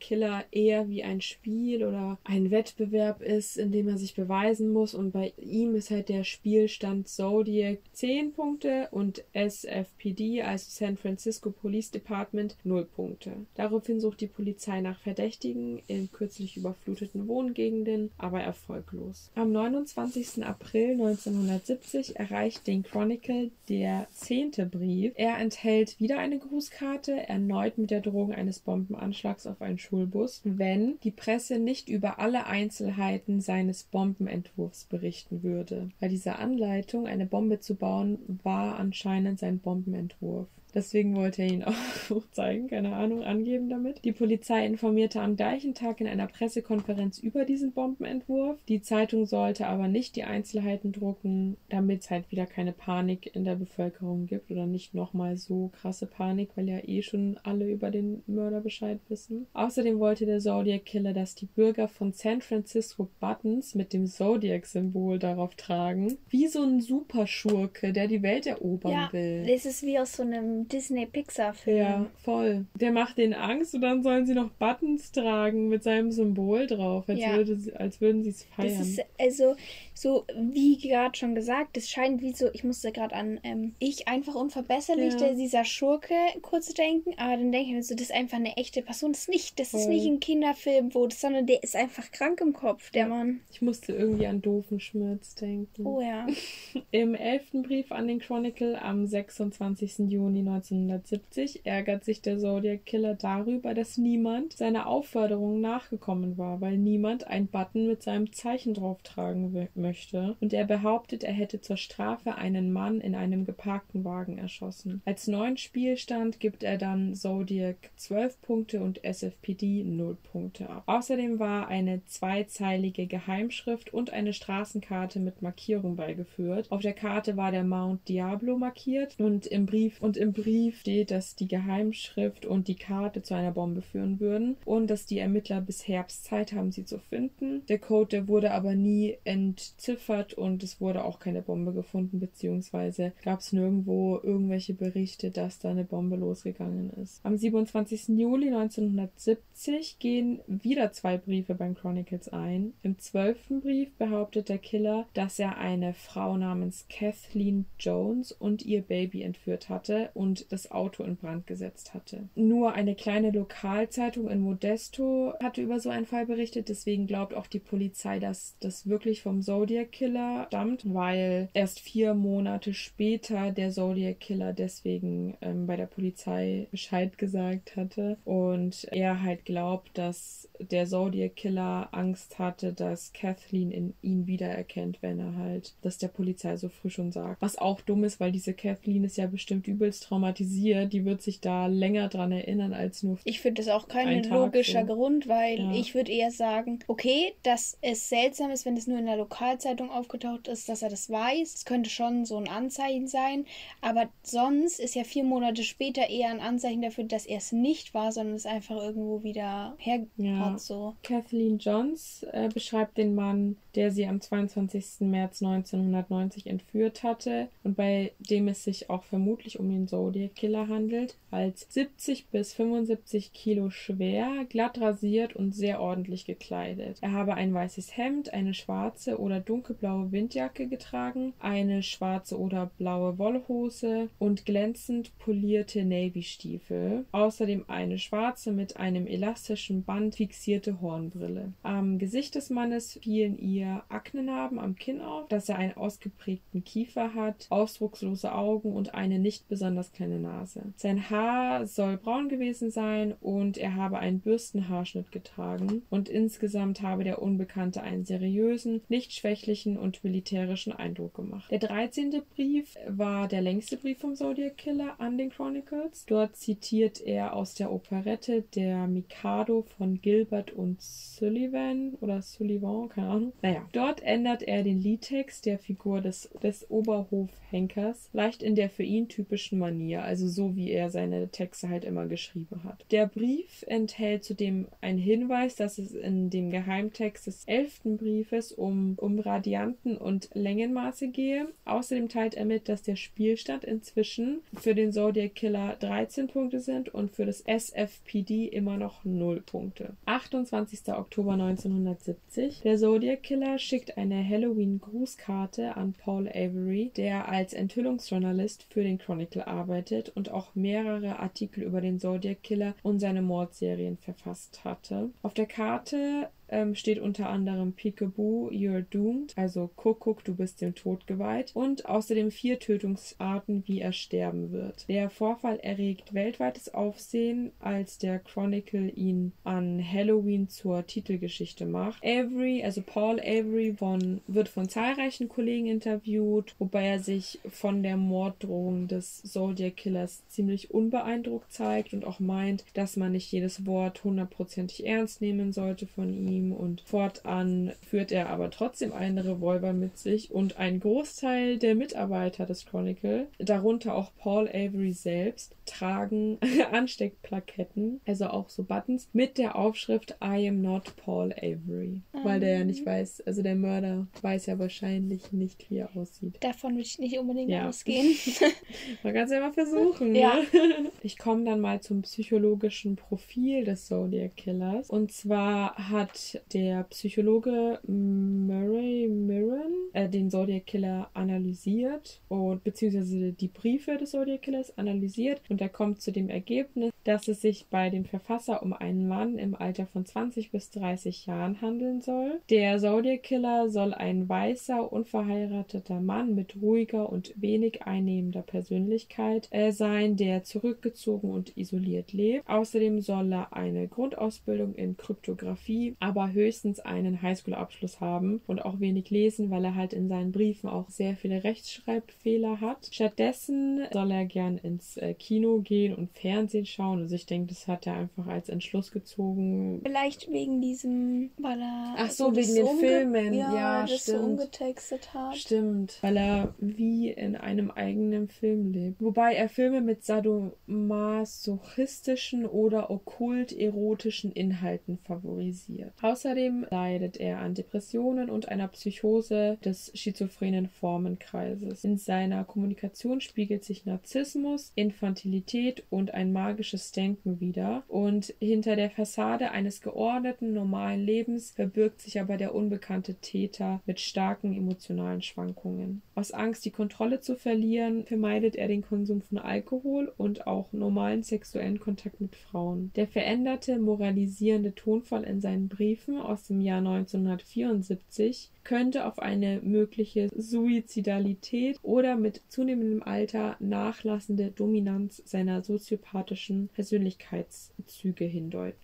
Killer 0.00 0.44
eher 0.50 0.88
wie 0.88 1.02
ein 1.02 1.20
Spiel 1.20 1.84
oder 1.84 2.18
ein 2.24 2.50
Wettbewerb 2.50 3.22
ist, 3.22 3.56
in 3.56 3.72
dem 3.72 3.88
er 3.88 3.96
sich 3.96 4.14
beweisen 4.14 4.72
muss 4.72 4.94
und 4.94 5.12
bei 5.12 5.32
ihm 5.38 5.74
ist 5.74 5.90
halt 5.90 6.08
der 6.08 6.24
Spielstand 6.24 7.08
Zodiac 7.08 7.78
10 7.92 8.32
Punkte 8.32 8.88
und 8.90 9.24
SFPD, 9.32 10.42
also 10.42 10.66
San 10.68 10.96
Francisco 10.96 11.50
Police 11.50 11.90
Department, 11.90 12.56
0 12.64 12.84
Punkte. 12.84 13.32
Daraufhin 13.54 14.00
sucht 14.00 14.20
die 14.20 14.26
Polizei 14.26 14.80
nach 14.80 14.98
Verdächtigen 14.98 15.82
in 15.86 16.10
kürzlich 16.12 16.56
überfluteten 16.56 17.28
Wohngegenden, 17.28 18.10
aber 18.18 18.40
erfolglos. 18.40 19.30
Am 19.34 19.52
29. 19.70 20.44
April 20.44 20.92
1970 20.92 22.16
erreicht 22.16 22.66
den 22.66 22.82
Chronicle 22.82 23.50
der 23.68 24.06
zehnte 24.12 24.66
Brief. 24.66 25.12
Er 25.16 25.38
enthält 25.38 25.98
wieder 26.00 26.18
eine 26.18 26.38
Grußkarte, 26.38 27.28
erneut 27.28 27.78
mit 27.78 27.90
der 27.90 28.00
Drohung 28.00 28.32
eines 28.32 28.58
Bombenanschlags 28.58 29.46
auf 29.46 29.62
einen 29.62 29.78
Schulbus, 29.78 30.40
wenn 30.44 30.98
die 31.04 31.10
Presse 31.10 31.58
nicht 31.58 31.88
über 31.88 32.18
alle 32.18 32.46
Einzelheiten 32.46 33.40
seines 33.40 33.84
Bombenentwurfs 33.84 34.84
berichten 34.84 35.42
würde. 35.42 35.90
Bei 36.00 36.08
dieser 36.08 36.38
Anleitung, 36.38 37.06
eine 37.06 37.26
Bombe 37.26 37.60
zu 37.60 37.74
bauen, 37.74 38.18
war 38.42 38.78
anscheinend 38.78 39.38
sein 39.38 39.58
Bombenentwurf. 39.60 40.48
Deswegen 40.74 41.16
wollte 41.16 41.42
er 41.42 41.48
ihn 41.48 41.64
auch 42.10 42.22
zeigen, 42.32 42.68
keine 42.68 42.94
Ahnung, 42.94 43.22
angeben 43.22 43.68
damit. 43.68 44.04
Die 44.04 44.12
Polizei 44.12 44.64
informierte 44.66 45.20
am 45.20 45.36
gleichen 45.36 45.74
Tag 45.74 46.00
in 46.00 46.06
einer 46.06 46.26
Pressekonferenz 46.26 47.18
über 47.18 47.44
diesen 47.44 47.72
Bombenentwurf. 47.72 48.58
Die 48.68 48.82
Zeitung 48.82 49.26
sollte 49.26 49.66
aber 49.66 49.88
nicht 49.88 50.16
die 50.16 50.24
Einzelheiten 50.24 50.92
drucken, 50.92 51.56
damit 51.68 52.02
es 52.02 52.10
halt 52.10 52.30
wieder 52.30 52.46
keine 52.46 52.72
Panik 52.72 53.34
in 53.34 53.44
der 53.44 53.56
Bevölkerung 53.56 54.26
gibt 54.26 54.50
oder 54.50 54.66
nicht 54.66 54.94
nochmal 54.94 55.36
so 55.36 55.70
krasse 55.80 56.06
Panik, 56.06 56.50
weil 56.56 56.68
ja 56.68 56.78
eh 56.84 57.02
schon 57.02 57.38
alle 57.42 57.68
über 57.70 57.90
den 57.90 58.22
Mörder 58.26 58.60
Bescheid 58.60 58.98
wissen. 59.08 59.46
Außerdem 59.52 59.98
wollte 59.98 60.26
der 60.26 60.38
Zodiac 60.40 60.84
Killer, 60.84 61.12
dass 61.12 61.34
die 61.34 61.46
Bürger 61.46 61.88
von 61.88 62.12
San 62.12 62.40
Francisco 62.40 63.08
Buttons 63.20 63.74
mit 63.74 63.92
dem 63.92 64.06
Zodiac-Symbol 64.06 65.18
darauf 65.18 65.54
tragen. 65.54 66.16
Wie 66.28 66.46
so 66.46 66.62
ein 66.62 66.80
Superschurke, 66.80 67.92
der 67.92 68.08
die 68.08 68.22
Welt 68.22 68.46
erobern 68.46 68.92
Ja, 68.92 69.08
will. 69.12 69.44
das 69.46 69.64
ist 69.66 69.82
wie 69.82 69.98
aus 69.98 70.14
so 70.14 70.22
einem 70.22 70.59
Disney-Pixar-Film. 70.68 71.76
Ja, 71.76 72.06
voll. 72.24 72.66
Der 72.80 72.92
macht 72.92 73.18
denen 73.18 73.34
Angst 73.34 73.74
und 73.74 73.80
dann 73.82 74.02
sollen 74.02 74.26
sie 74.26 74.34
noch 74.34 74.50
Buttons 74.52 75.12
tragen 75.12 75.68
mit 75.68 75.82
seinem 75.82 76.10
Symbol 76.12 76.66
drauf, 76.66 77.08
als, 77.08 77.20
Ja. 77.20 77.36
würde 77.36 77.58
als 77.78 78.00
würden 78.00 78.22
sie 78.22 78.30
es 78.30 78.44
feiern. 78.44 78.78
Das 78.78 78.88
ist 78.88 79.00
also 79.18 79.56
so, 79.94 80.24
wie 80.36 80.76
gerade 80.78 81.16
schon 81.18 81.34
gesagt, 81.34 81.76
das 81.76 81.88
scheint 81.88 82.22
wie 82.22 82.32
so, 82.32 82.48
ich 82.52 82.64
musste 82.64 82.92
gerade 82.92 83.14
an 83.14 83.38
ähm, 83.44 83.74
ich 83.78 84.08
einfach 84.08 84.34
unverbesserlich, 84.34 85.12
Ja. 85.14 85.18
der, 85.18 85.34
dieser 85.34 85.64
Schurke 85.64 86.14
kurz 86.42 86.72
denken, 86.74 87.12
aber 87.18 87.36
dann 87.36 87.52
denke 87.52 87.68
ich 87.70 87.74
mir 87.74 87.82
so, 87.82 87.94
das 87.94 88.04
ist 88.04 88.12
einfach 88.14 88.38
eine 88.38 88.56
echte 88.56 88.82
Person. 88.82 89.12
Das 89.12 89.22
ist 89.22 89.28
nicht, 89.28 89.58
das 89.60 89.74
ist 89.74 89.84
Voll. 89.84 89.94
nicht 89.94 90.06
ein 90.06 90.20
Kinderfilm, 90.20 90.94
wo 90.94 91.06
das, 91.06 91.20
sondern 91.20 91.46
der 91.46 91.62
ist 91.62 91.76
einfach 91.76 92.10
krank 92.12 92.40
im 92.40 92.52
Kopf, 92.52 92.90
der 92.90 93.02
Ja. 93.02 93.08
Mann. 93.08 93.40
ich 93.52 93.62
musste 93.62 93.92
irgendwie 93.92 94.26
an 94.26 94.40
Doofenschmerz 94.42 95.34
denken. 95.34 95.86
Oh 95.86 96.00
ja. 96.00 96.26
Im 96.90 97.14
elften 97.14 97.62
Brief 97.62 97.92
an 97.92 98.08
den 98.08 98.18
Chronicle 98.20 98.80
am 98.80 99.06
26. 99.06 100.10
Juni 100.10 100.42
1970 100.50 101.66
ärgert 101.66 102.04
sich 102.04 102.22
der 102.22 102.38
Zodiac 102.38 102.84
Killer 102.84 103.14
darüber, 103.14 103.74
dass 103.74 103.96
niemand 103.96 104.52
seiner 104.54 104.86
Aufforderung 104.86 105.60
nachgekommen 105.60 106.38
war, 106.38 106.60
weil 106.60 106.76
niemand 106.76 107.26
ein 107.26 107.46
Button 107.46 107.86
mit 107.86 108.02
seinem 108.02 108.32
Zeichen 108.32 108.74
drauf 108.74 109.02
tragen 109.02 109.68
möchte. 109.74 110.36
Und 110.40 110.52
er 110.52 110.64
behauptet, 110.64 111.24
er 111.24 111.32
hätte 111.32 111.60
zur 111.60 111.76
Strafe 111.76 112.34
einen 112.34 112.72
Mann 112.72 113.00
in 113.00 113.14
einem 113.14 113.44
geparkten 113.44 114.04
Wagen 114.04 114.38
erschossen. 114.38 115.02
Als 115.04 115.26
neuen 115.26 115.56
Spielstand 115.56 116.40
gibt 116.40 116.62
er 116.62 116.78
dann 116.78 117.14
Zodiac 117.14 117.76
12 117.96 118.40
Punkte 118.42 118.80
und 118.80 119.04
SFPD 119.04 119.84
0 119.84 120.16
Punkte 120.32 120.68
ab. 120.68 120.84
Außerdem 120.86 121.38
war 121.38 121.68
eine 121.68 122.04
zweizeilige 122.06 123.06
Geheimschrift 123.06 123.92
und 123.92 124.12
eine 124.12 124.32
Straßenkarte 124.32 125.20
mit 125.20 125.42
Markierung 125.42 125.96
beigeführt. 125.96 126.70
Auf 126.70 126.80
der 126.80 126.92
Karte 126.92 127.36
war 127.36 127.50
der 127.50 127.64
Mount 127.64 128.08
Diablo 128.08 128.56
markiert 128.56 129.16
und 129.18 129.46
im 129.46 129.66
Brief 129.66 130.00
und 130.00 130.16
im 130.16 130.32
Brief 130.40 130.80
steht, 130.80 131.10
dass 131.10 131.36
die 131.36 131.48
Geheimschrift 131.48 132.46
und 132.46 132.68
die 132.68 132.76
Karte 132.76 133.22
zu 133.22 133.34
einer 133.34 133.52
Bombe 133.52 133.82
führen 133.82 134.20
würden 134.20 134.56
und 134.64 134.88
dass 134.88 135.06
die 135.06 135.18
Ermittler 135.18 135.60
bis 135.60 135.86
Herbst 135.86 136.24
Zeit 136.24 136.52
haben, 136.52 136.72
sie 136.72 136.84
zu 136.84 136.98
finden. 136.98 137.62
Der 137.68 137.78
Code, 137.78 138.08
der 138.08 138.28
wurde 138.28 138.52
aber 138.52 138.74
nie 138.74 139.16
entziffert 139.24 140.34
und 140.34 140.62
es 140.62 140.80
wurde 140.80 141.04
auch 141.04 141.18
keine 141.18 141.42
Bombe 141.42 141.72
gefunden, 141.72 142.20
beziehungsweise 142.20 143.12
gab 143.22 143.40
es 143.40 143.52
nirgendwo 143.52 144.18
irgendwelche 144.22 144.74
Berichte, 144.74 145.30
dass 145.30 145.58
da 145.58 145.70
eine 145.70 145.84
Bombe 145.84 146.16
losgegangen 146.16 146.90
ist. 147.02 147.20
Am 147.24 147.36
27. 147.36 148.08
Juli 148.18 148.48
1970 148.48 149.98
gehen 149.98 150.40
wieder 150.46 150.92
zwei 150.92 151.18
Briefe 151.18 151.54
beim 151.54 151.74
Chronicles 151.74 152.28
ein. 152.28 152.72
Im 152.82 152.98
zwölften 152.98 153.60
Brief 153.60 153.92
behauptet 153.96 154.48
der 154.48 154.58
Killer, 154.58 155.06
dass 155.14 155.38
er 155.38 155.58
eine 155.58 155.94
Frau 155.94 156.36
namens 156.36 156.86
Kathleen 156.88 157.66
Jones 157.78 158.32
und 158.32 158.64
ihr 158.64 158.82
Baby 158.82 159.22
entführt 159.22 159.68
hatte 159.68 160.10
und 160.14 160.29
das 160.50 160.70
Auto 160.70 161.02
in 161.04 161.16
Brand 161.16 161.46
gesetzt 161.46 161.94
hatte. 161.94 162.28
Nur 162.34 162.72
eine 162.72 162.94
kleine 162.94 163.30
Lokalzeitung 163.30 164.28
in 164.28 164.40
Modesto 164.40 165.34
hatte 165.42 165.62
über 165.62 165.80
so 165.80 165.90
einen 165.90 166.06
Fall 166.06 166.26
berichtet, 166.26 166.68
deswegen 166.68 167.06
glaubt 167.06 167.34
auch 167.34 167.46
die 167.46 167.58
Polizei, 167.58 168.18
dass 168.18 168.56
das 168.60 168.88
wirklich 168.88 169.22
vom 169.22 169.42
Zodiac 169.42 169.92
Killer 169.92 170.46
stammt, 170.48 170.82
weil 170.92 171.48
erst 171.54 171.80
vier 171.80 172.14
Monate 172.14 172.74
später 172.74 173.52
der 173.52 173.70
Zodiac 173.70 174.20
Killer 174.20 174.52
deswegen 174.52 175.36
ähm, 175.40 175.66
bei 175.66 175.76
der 175.76 175.86
Polizei 175.86 176.68
Bescheid 176.70 177.18
gesagt 177.18 177.76
hatte 177.76 178.18
und 178.24 178.86
er 178.90 179.22
halt 179.22 179.44
glaubt, 179.44 179.96
dass 179.96 180.48
der 180.58 180.86
Zodiac 180.86 181.36
Killer 181.36 181.88
Angst 181.92 182.38
hatte, 182.38 182.72
dass 182.72 183.12
Kathleen 183.12 183.70
in 183.70 183.94
ihn 184.02 184.26
wiedererkennt, 184.26 184.98
wenn 185.02 185.18
er 185.18 185.36
halt 185.36 185.74
das 185.82 185.98
der 185.98 186.08
Polizei 186.08 186.56
so 186.56 186.68
früh 186.68 186.90
schon 186.90 187.12
sagt. 187.12 187.40
Was 187.40 187.58
auch 187.58 187.80
dumm 187.80 188.04
ist, 188.04 188.20
weil 188.20 188.32
diese 188.32 188.54
Kathleen 188.54 189.04
ist 189.04 189.16
ja 189.16 189.26
bestimmt 189.26 189.66
übelst 189.66 190.10
traumatisiert. 190.20 190.92
Die 190.92 191.04
wird 191.04 191.22
sich 191.22 191.40
da 191.40 191.66
länger 191.66 192.08
dran 192.08 192.32
erinnern 192.32 192.72
als 192.72 193.02
nur. 193.02 193.18
Ich 193.24 193.40
finde 193.40 193.62
das 193.62 193.72
auch 193.72 193.88
kein 193.88 194.22
logischer 194.24 194.86
so. 194.86 194.94
Grund, 194.94 195.28
weil 195.28 195.58
ja. 195.58 195.72
ich 195.72 195.94
würde 195.94 196.12
eher 196.12 196.30
sagen, 196.30 196.80
okay, 196.86 197.32
dass 197.42 197.78
es 197.80 198.08
seltsam 198.08 198.50
ist, 198.50 198.66
wenn 198.66 198.76
es 198.76 198.86
nur 198.86 198.98
in 198.98 199.06
der 199.06 199.16
Lokalzeitung 199.16 199.90
aufgetaucht 199.90 200.48
ist, 200.48 200.68
dass 200.68 200.82
er 200.82 200.90
das 200.90 201.10
weiß. 201.10 201.54
Es 201.54 201.64
könnte 201.64 201.90
schon 201.90 202.24
so 202.24 202.36
ein 202.36 202.48
Anzeichen 202.48 203.06
sein. 203.06 203.46
Aber 203.80 204.08
sonst 204.22 204.78
ist 204.80 204.94
ja 204.94 205.04
vier 205.04 205.24
Monate 205.24 205.62
später 205.62 206.08
eher 206.08 206.30
ein 206.30 206.40
Anzeichen 206.40 206.82
dafür, 206.82 207.04
dass 207.04 207.26
er 207.26 207.38
es 207.38 207.52
nicht 207.52 207.94
war, 207.94 208.12
sondern 208.12 208.36
es 208.36 208.46
einfach 208.46 208.76
irgendwo 208.76 209.22
wieder 209.22 209.74
her 209.78 210.06
ja. 210.16 210.52
hat. 210.52 210.60
So. 210.60 210.94
Kathleen 211.02 211.58
Johns 211.58 212.24
äh, 212.32 212.48
beschreibt 212.52 212.98
den 212.98 213.14
Mann, 213.14 213.56
der 213.74 213.90
sie 213.90 214.06
am 214.06 214.20
22. 214.20 215.00
März 215.00 215.42
1990 215.42 216.46
entführt 216.46 217.02
hatte 217.02 217.48
und 217.62 217.76
bei 217.76 218.12
dem 218.18 218.48
es 218.48 218.64
sich 218.64 218.90
auch 218.90 219.04
vermutlich 219.04 219.58
um 219.58 219.68
den 219.68 219.86
Zodiac 219.86 220.09
Killer 220.10 220.68
handelt, 220.68 221.16
als 221.30 221.66
70 221.70 222.26
bis 222.28 222.54
75 222.54 223.32
Kilo 223.32 223.70
schwer, 223.70 224.44
glatt 224.48 224.80
rasiert 224.80 225.36
und 225.36 225.54
sehr 225.54 225.80
ordentlich 225.80 226.24
gekleidet. 226.24 226.98
Er 227.00 227.12
habe 227.12 227.34
ein 227.34 227.54
weißes 227.54 227.96
Hemd, 227.96 228.32
eine 228.32 228.54
schwarze 228.54 229.18
oder 229.18 229.40
dunkelblaue 229.40 230.12
Windjacke 230.12 230.66
getragen, 230.66 231.32
eine 231.38 231.82
schwarze 231.82 232.38
oder 232.38 232.70
blaue 232.78 233.18
Wollhose 233.18 234.08
und 234.18 234.44
glänzend 234.44 235.16
polierte 235.18 235.84
Navy-Stiefel, 235.84 237.04
außerdem 237.12 237.64
eine 237.68 237.98
schwarze 237.98 238.52
mit 238.52 238.76
einem 238.76 239.06
elastischen 239.06 239.84
Band 239.84 240.16
fixierte 240.16 240.80
Hornbrille. 240.80 241.52
Am 241.62 241.98
Gesicht 241.98 242.34
des 242.34 242.50
Mannes 242.50 242.98
fielen 243.02 243.38
ihr 243.38 243.82
Aknenarben 243.88 244.58
am 244.58 244.74
Kinn 244.76 245.00
auf, 245.00 245.28
dass 245.28 245.48
er 245.48 245.58
einen 245.58 245.76
ausgeprägten 245.76 246.64
Kiefer 246.64 247.14
hat, 247.14 247.46
ausdruckslose 247.50 248.34
Augen 248.34 248.72
und 248.72 248.94
eine 248.94 249.18
nicht 249.18 249.48
besonders 249.48 249.92
kleine 250.00 250.18
Nase. 250.18 250.62
Sein 250.76 251.10
Haar 251.10 251.66
soll 251.66 251.98
braun 251.98 252.30
gewesen 252.30 252.70
sein 252.70 253.12
und 253.20 253.58
er 253.58 253.74
habe 253.74 253.98
einen 253.98 254.20
Bürstenhaarschnitt 254.20 255.12
getragen 255.12 255.82
und 255.90 256.08
insgesamt 256.08 256.80
habe 256.80 257.04
der 257.04 257.20
Unbekannte 257.20 257.82
einen 257.82 258.06
seriösen, 258.06 258.80
nicht 258.88 259.12
schwächlichen 259.12 259.76
und 259.76 260.02
militärischen 260.02 260.72
Eindruck 260.72 261.12
gemacht. 261.14 261.50
Der 261.50 261.58
13. 261.58 262.22
Brief 262.34 262.76
war 262.88 263.28
der 263.28 263.42
längste 263.42 263.76
Brief 263.76 263.98
vom 263.98 264.14
Zodiac 264.14 264.56
Killer 264.56 264.94
an 264.98 265.18
den 265.18 265.28
Chronicles. 265.28 266.06
Dort 266.06 266.34
zitiert 266.34 267.02
er 267.02 267.34
aus 267.34 267.54
der 267.54 267.70
Operette 267.70 268.44
Der 268.54 268.86
Mikado 268.86 269.66
von 269.76 270.00
Gilbert 270.00 270.50
und 270.52 270.80
Sullivan 270.80 271.94
oder 272.00 272.22
Sullivan, 272.22 272.88
keine 272.88 273.08
Ahnung. 273.08 273.32
Naja, 273.42 273.68
dort 273.72 274.02
ändert 274.02 274.42
er 274.42 274.62
den 274.62 274.80
Liedtext 274.80 275.44
der 275.44 275.58
Figur 275.58 276.00
des, 276.00 276.30
des 276.42 276.70
Oberhofhenkers 276.70 278.08
leicht 278.14 278.42
in 278.42 278.54
der 278.54 278.70
für 278.70 278.82
ihn 278.82 279.08
typischen 279.08 279.58
Manier, 279.58 279.79
also 280.02 280.28
so 280.28 280.56
wie 280.56 280.70
er 280.70 280.90
seine 280.90 281.28
Texte 281.28 281.68
halt 281.68 281.84
immer 281.84 282.06
geschrieben 282.06 282.64
hat. 282.64 282.84
Der 282.90 283.06
Brief 283.06 283.64
enthält 283.66 284.24
zudem 284.24 284.66
einen 284.80 284.98
Hinweis, 284.98 285.56
dass 285.56 285.78
es 285.78 285.92
in 285.92 286.30
dem 286.30 286.50
Geheimtext 286.50 287.26
des 287.26 287.44
elften 287.44 287.96
Briefes 287.96 288.52
um, 288.52 288.94
um 288.98 289.18
Radianten 289.18 289.96
und 289.96 290.30
Längenmaße 290.34 291.08
gehe. 291.08 291.48
Außerdem 291.64 292.08
teilt 292.08 292.34
er 292.34 292.44
mit, 292.44 292.68
dass 292.68 292.82
der 292.82 292.96
Spielstand 292.96 293.64
inzwischen 293.64 294.40
für 294.54 294.74
den 294.74 294.92
Zodiac 294.92 295.34
Killer 295.34 295.76
13 295.80 296.28
Punkte 296.28 296.60
sind 296.60 296.92
und 296.92 297.12
für 297.12 297.26
das 297.26 297.40
SFPD 297.40 298.46
immer 298.46 298.76
noch 298.76 299.04
0 299.04 299.40
Punkte. 299.40 299.94
28. 300.06 300.88
Oktober 300.88 301.32
1970. 301.32 302.60
Der 302.62 302.76
Zodiac 302.76 303.22
Killer 303.22 303.58
schickt 303.58 303.96
eine 303.96 304.26
Halloween-Grußkarte 304.26 305.76
an 305.76 305.94
Paul 305.94 306.28
Avery, 306.28 306.90
der 306.96 307.28
als 307.28 307.52
Enthüllungsjournalist 307.52 308.66
für 308.70 308.82
den 308.82 308.98
Chronicle 308.98 309.46
arbeitet 309.46 309.69
und 310.16 310.30
auch 310.30 310.54
mehrere 310.54 311.18
Artikel 311.18 311.62
über 311.62 311.80
den 311.80 311.98
Zodiac 311.98 312.42
Killer 312.42 312.74
und 312.82 312.98
seine 312.98 313.22
Mordserien 313.22 313.96
verfasst 313.96 314.64
hatte. 314.64 315.10
Auf 315.22 315.34
der 315.34 315.46
Karte 315.46 316.30
ähm, 316.50 316.74
steht 316.74 316.98
unter 316.98 317.28
anderem 317.28 317.72
Peekaboo, 317.72 318.50
You're 318.50 318.84
Doomed, 318.90 319.32
also 319.36 319.70
Kuckuck, 319.76 320.24
du 320.24 320.34
bist 320.34 320.60
dem 320.60 320.74
Tod 320.74 321.06
geweiht 321.06 321.52
und 321.54 321.86
außerdem 321.86 322.30
vier 322.30 322.58
Tötungsarten, 322.58 323.62
wie 323.66 323.80
er 323.80 323.92
sterben 323.92 324.52
wird. 324.52 324.88
Der 324.88 325.10
Vorfall 325.10 325.58
erregt 325.60 326.12
weltweites 326.12 326.74
Aufsehen, 326.74 327.52
als 327.60 327.98
der 327.98 328.18
Chronicle 328.18 328.90
ihn 328.90 329.32
an 329.44 329.82
Halloween 329.82 330.48
zur 330.48 330.86
Titelgeschichte 330.86 331.66
macht. 331.66 332.02
Avery, 332.04 332.62
also 332.64 332.82
Paul 332.82 333.20
Avery, 333.20 333.74
von, 333.78 334.20
wird 334.26 334.48
von 334.48 334.68
zahlreichen 334.68 335.28
Kollegen 335.28 335.66
interviewt, 335.66 336.54
wobei 336.58 336.86
er 336.86 337.00
sich 337.00 337.38
von 337.48 337.82
der 337.82 337.96
Morddrohung 337.96 338.88
des 338.88 339.22
Zodiac 339.22 339.76
Killers 339.76 340.22
ziemlich 340.28 340.72
unbeeindruckt 340.72 341.52
zeigt 341.52 341.92
und 341.92 342.04
auch 342.04 342.20
meint, 342.20 342.64
dass 342.74 342.96
man 342.96 343.12
nicht 343.12 343.30
jedes 343.30 343.66
Wort 343.66 344.04
hundertprozentig 344.04 344.86
ernst 344.86 345.20
nehmen 345.20 345.52
sollte 345.52 345.86
von 345.86 346.12
ihm 346.26 346.39
ihm 346.40 346.52
und 346.52 346.80
fortan 346.82 347.72
führt 347.88 348.12
er 348.12 348.30
aber 348.30 348.50
trotzdem 348.50 348.92
einen 348.92 349.18
Revolver 349.18 349.72
mit 349.72 349.98
sich 349.98 350.30
und 350.30 350.58
ein 350.58 350.80
Großteil 350.80 351.58
der 351.58 351.74
Mitarbeiter 351.74 352.46
des 352.46 352.66
Chronicle, 352.66 353.28
darunter 353.38 353.94
auch 353.94 354.10
Paul 354.18 354.48
Avery 354.48 354.92
selbst, 354.92 355.56
tragen 355.66 356.38
Ansteckplaketten, 356.72 358.00
also 358.06 358.26
auch 358.26 358.48
so 358.48 358.62
Buttons 358.64 359.08
mit 359.12 359.38
der 359.38 359.56
Aufschrift 359.56 360.16
I 360.22 360.48
am 360.48 360.62
not 360.62 360.94
Paul 360.96 361.32
Avery, 361.32 362.00
um. 362.12 362.24
weil 362.24 362.40
der 362.40 362.58
ja 362.58 362.64
nicht 362.64 362.84
weiß, 362.84 363.22
also 363.26 363.42
der 363.42 363.54
Mörder 363.54 364.06
weiß 364.22 364.46
ja 364.46 364.58
wahrscheinlich 364.58 365.32
nicht, 365.32 365.70
wie 365.70 365.78
er 365.78 365.96
aussieht. 365.96 366.36
Davon 366.40 366.72
würde 366.72 366.82
ich 366.82 366.98
nicht 366.98 367.18
unbedingt 367.18 367.50
ja. 367.50 367.68
ausgehen. 367.68 368.14
Man 369.02 369.14
kann 369.14 369.24
es 369.24 369.30
ja 369.30 369.40
mal 369.40 369.52
versuchen. 369.52 370.14
Ja. 370.14 370.34
Ne? 370.34 370.90
Ich 371.02 371.18
komme 371.18 371.44
dann 371.44 371.60
mal 371.60 371.80
zum 371.80 372.02
psychologischen 372.02 372.96
Profil 372.96 373.64
des 373.64 373.86
Zodiac 373.86 374.36
Killers 374.36 374.90
und 374.90 375.12
zwar 375.12 375.90
hat 375.90 376.29
der 376.52 376.84
Psychologe 376.84 377.78
Murray 377.86 379.08
Mirren 379.08 379.80
äh, 379.92 380.08
den 380.08 380.30
Zodiac 380.30 380.66
Killer 380.66 381.10
analysiert 381.14 382.20
und 382.28 382.64
beziehungsweise 382.64 383.32
die 383.32 383.48
Briefe 383.48 383.96
des 383.96 384.10
Zodiac 384.10 384.42
Killers 384.42 384.76
analysiert 384.78 385.40
und 385.48 385.60
er 385.60 385.68
kommt 385.68 386.00
zu 386.00 386.12
dem 386.12 386.28
Ergebnis, 386.28 386.92
dass 387.04 387.28
es 387.28 387.40
sich 387.40 387.66
bei 387.70 387.90
dem 387.90 388.04
Verfasser 388.04 388.62
um 388.62 388.72
einen 388.72 389.08
Mann 389.08 389.38
im 389.38 389.54
Alter 389.54 389.86
von 389.86 390.04
20 390.04 390.50
bis 390.50 390.70
30 390.70 391.26
Jahren 391.26 391.60
handeln 391.60 392.00
soll. 392.00 392.40
Der 392.50 392.78
Zodiac 392.78 393.22
Killer 393.22 393.70
soll 393.70 393.94
ein 393.94 394.28
weißer, 394.28 394.92
unverheirateter 394.92 396.00
Mann 396.00 396.34
mit 396.34 396.56
ruhiger 396.60 397.10
und 397.10 397.32
wenig 397.36 397.82
einnehmender 397.82 398.42
Persönlichkeit 398.42 399.48
äh, 399.50 399.72
sein, 399.72 400.16
der 400.16 400.44
zurückgezogen 400.44 401.30
und 401.30 401.56
isoliert 401.56 402.12
lebt. 402.12 402.48
Außerdem 402.48 403.00
soll 403.00 403.32
er 403.32 403.52
eine 403.52 403.88
Grundausbildung 403.88 404.74
in 404.74 404.96
Kryptographie, 404.96 405.96
aber 406.00 406.19
aber 406.20 406.32
höchstens 406.32 406.80
einen 406.80 407.22
Highschool-Abschluss 407.22 408.00
haben 408.00 408.42
und 408.46 408.60
auch 408.60 408.80
wenig 408.80 409.08
lesen, 409.10 409.50
weil 409.50 409.64
er 409.64 409.74
halt 409.74 409.94
in 409.94 410.08
seinen 410.08 410.32
Briefen 410.32 410.68
auch 410.68 410.90
sehr 410.90 411.16
viele 411.16 411.44
Rechtschreibfehler 411.44 412.60
hat. 412.60 412.90
Stattdessen 412.90 413.86
soll 413.92 414.10
er 414.10 414.26
gern 414.26 414.58
ins 414.58 414.98
äh, 414.98 415.14
Kino 415.14 415.60
gehen 415.60 415.94
und 415.94 416.10
Fernsehen 416.12 416.66
schauen. 416.66 417.00
Also 417.02 417.14
ich 417.14 417.24
denke, 417.26 417.48
das 417.48 417.68
hat 417.68 417.86
er 417.86 417.94
einfach 417.94 418.26
als 418.26 418.50
Entschluss 418.50 418.92
gezogen. 418.92 419.80
Vielleicht 419.82 420.30
wegen 420.30 420.60
diesem, 420.60 421.30
weil 421.38 421.62
er 421.62 421.94
Ach 421.96 422.10
so, 422.10 422.36
wegen 422.36 422.54
den 422.54 422.66
Filmen, 422.78 423.32
ja, 423.32 423.54
ja 423.54 423.86
das 423.86 424.02
stimmt. 424.02 424.18
so 424.18 424.24
umgetextet 424.24 425.14
hat. 425.14 425.34
Stimmt, 425.36 425.96
weil 426.02 426.18
er 426.18 426.54
wie 426.58 427.08
in 427.10 427.36
einem 427.36 427.70
eigenen 427.70 428.28
Film 428.28 428.72
lebt. 428.72 429.00
Wobei 429.00 429.34
er 429.34 429.48
Filme 429.48 429.80
mit 429.80 430.04
sadomasochistischen 430.04 432.44
oder 432.44 432.90
okkult 432.90 433.52
erotischen 433.52 434.32
Inhalten 434.32 434.98
favorisiert. 434.98 435.94
Außerdem 436.02 436.66
leidet 436.70 437.18
er 437.18 437.40
an 437.40 437.54
Depressionen 437.54 438.30
und 438.30 438.48
einer 438.48 438.68
Psychose 438.68 439.58
des 439.64 439.90
schizophrenen 439.94 440.68
Formenkreises. 440.68 441.84
In 441.84 441.98
seiner 441.98 442.44
Kommunikation 442.44 443.20
spiegelt 443.20 443.64
sich 443.64 443.84
Narzissmus, 443.84 444.72
Infantilität 444.74 445.84
und 445.90 446.14
ein 446.14 446.32
magisches 446.32 446.92
Denken 446.92 447.40
wider. 447.40 447.82
Und 447.88 448.34
hinter 448.38 448.76
der 448.76 448.90
Fassade 448.90 449.50
eines 449.50 449.82
geordneten, 449.82 450.54
normalen 450.54 451.04
Lebens 451.04 451.50
verbirgt 451.50 452.00
sich 452.00 452.18
aber 452.18 452.38
der 452.38 452.54
unbekannte 452.54 453.14
Täter 453.14 453.82
mit 453.84 454.00
starken 454.00 454.56
emotionalen 454.56 455.20
Schwankungen. 455.20 456.00
Aus 456.14 456.32
Angst, 456.32 456.64
die 456.64 456.70
Kontrolle 456.70 457.20
zu 457.20 457.36
verlieren, 457.36 458.04
vermeidet 458.06 458.56
er 458.56 458.68
den 458.68 458.82
Konsum 458.82 459.20
von 459.20 459.38
Alkohol 459.38 460.12
und 460.16 460.46
auch 460.46 460.72
normalen 460.72 461.22
sexuellen 461.22 461.78
Kontakt 461.78 462.20
mit 462.20 462.36
Frauen. 462.36 462.90
Der 462.96 463.06
veränderte, 463.06 463.78
moralisierende 463.78 464.74
Tonfall 464.74 465.24
in 465.24 465.40
seinen 465.40 465.68
Briefen 465.68 465.89
Briefen 465.90 466.20
aus 466.20 466.44
dem 466.44 466.60
Jahr 466.60 466.78
1974 466.78 468.52
könnte 468.62 469.06
auf 469.06 469.18
eine 469.18 469.60
mögliche 469.60 470.28
Suizidalität 470.32 471.80
oder 471.82 472.14
mit 472.14 472.42
zunehmendem 472.46 473.02
Alter 473.02 473.56
nachlassende 473.58 474.52
Dominanz 474.52 475.20
seiner 475.24 475.64
soziopathischen 475.64 476.68
Persönlichkeitszüge 476.68 478.24
hindeuten. 478.24 478.78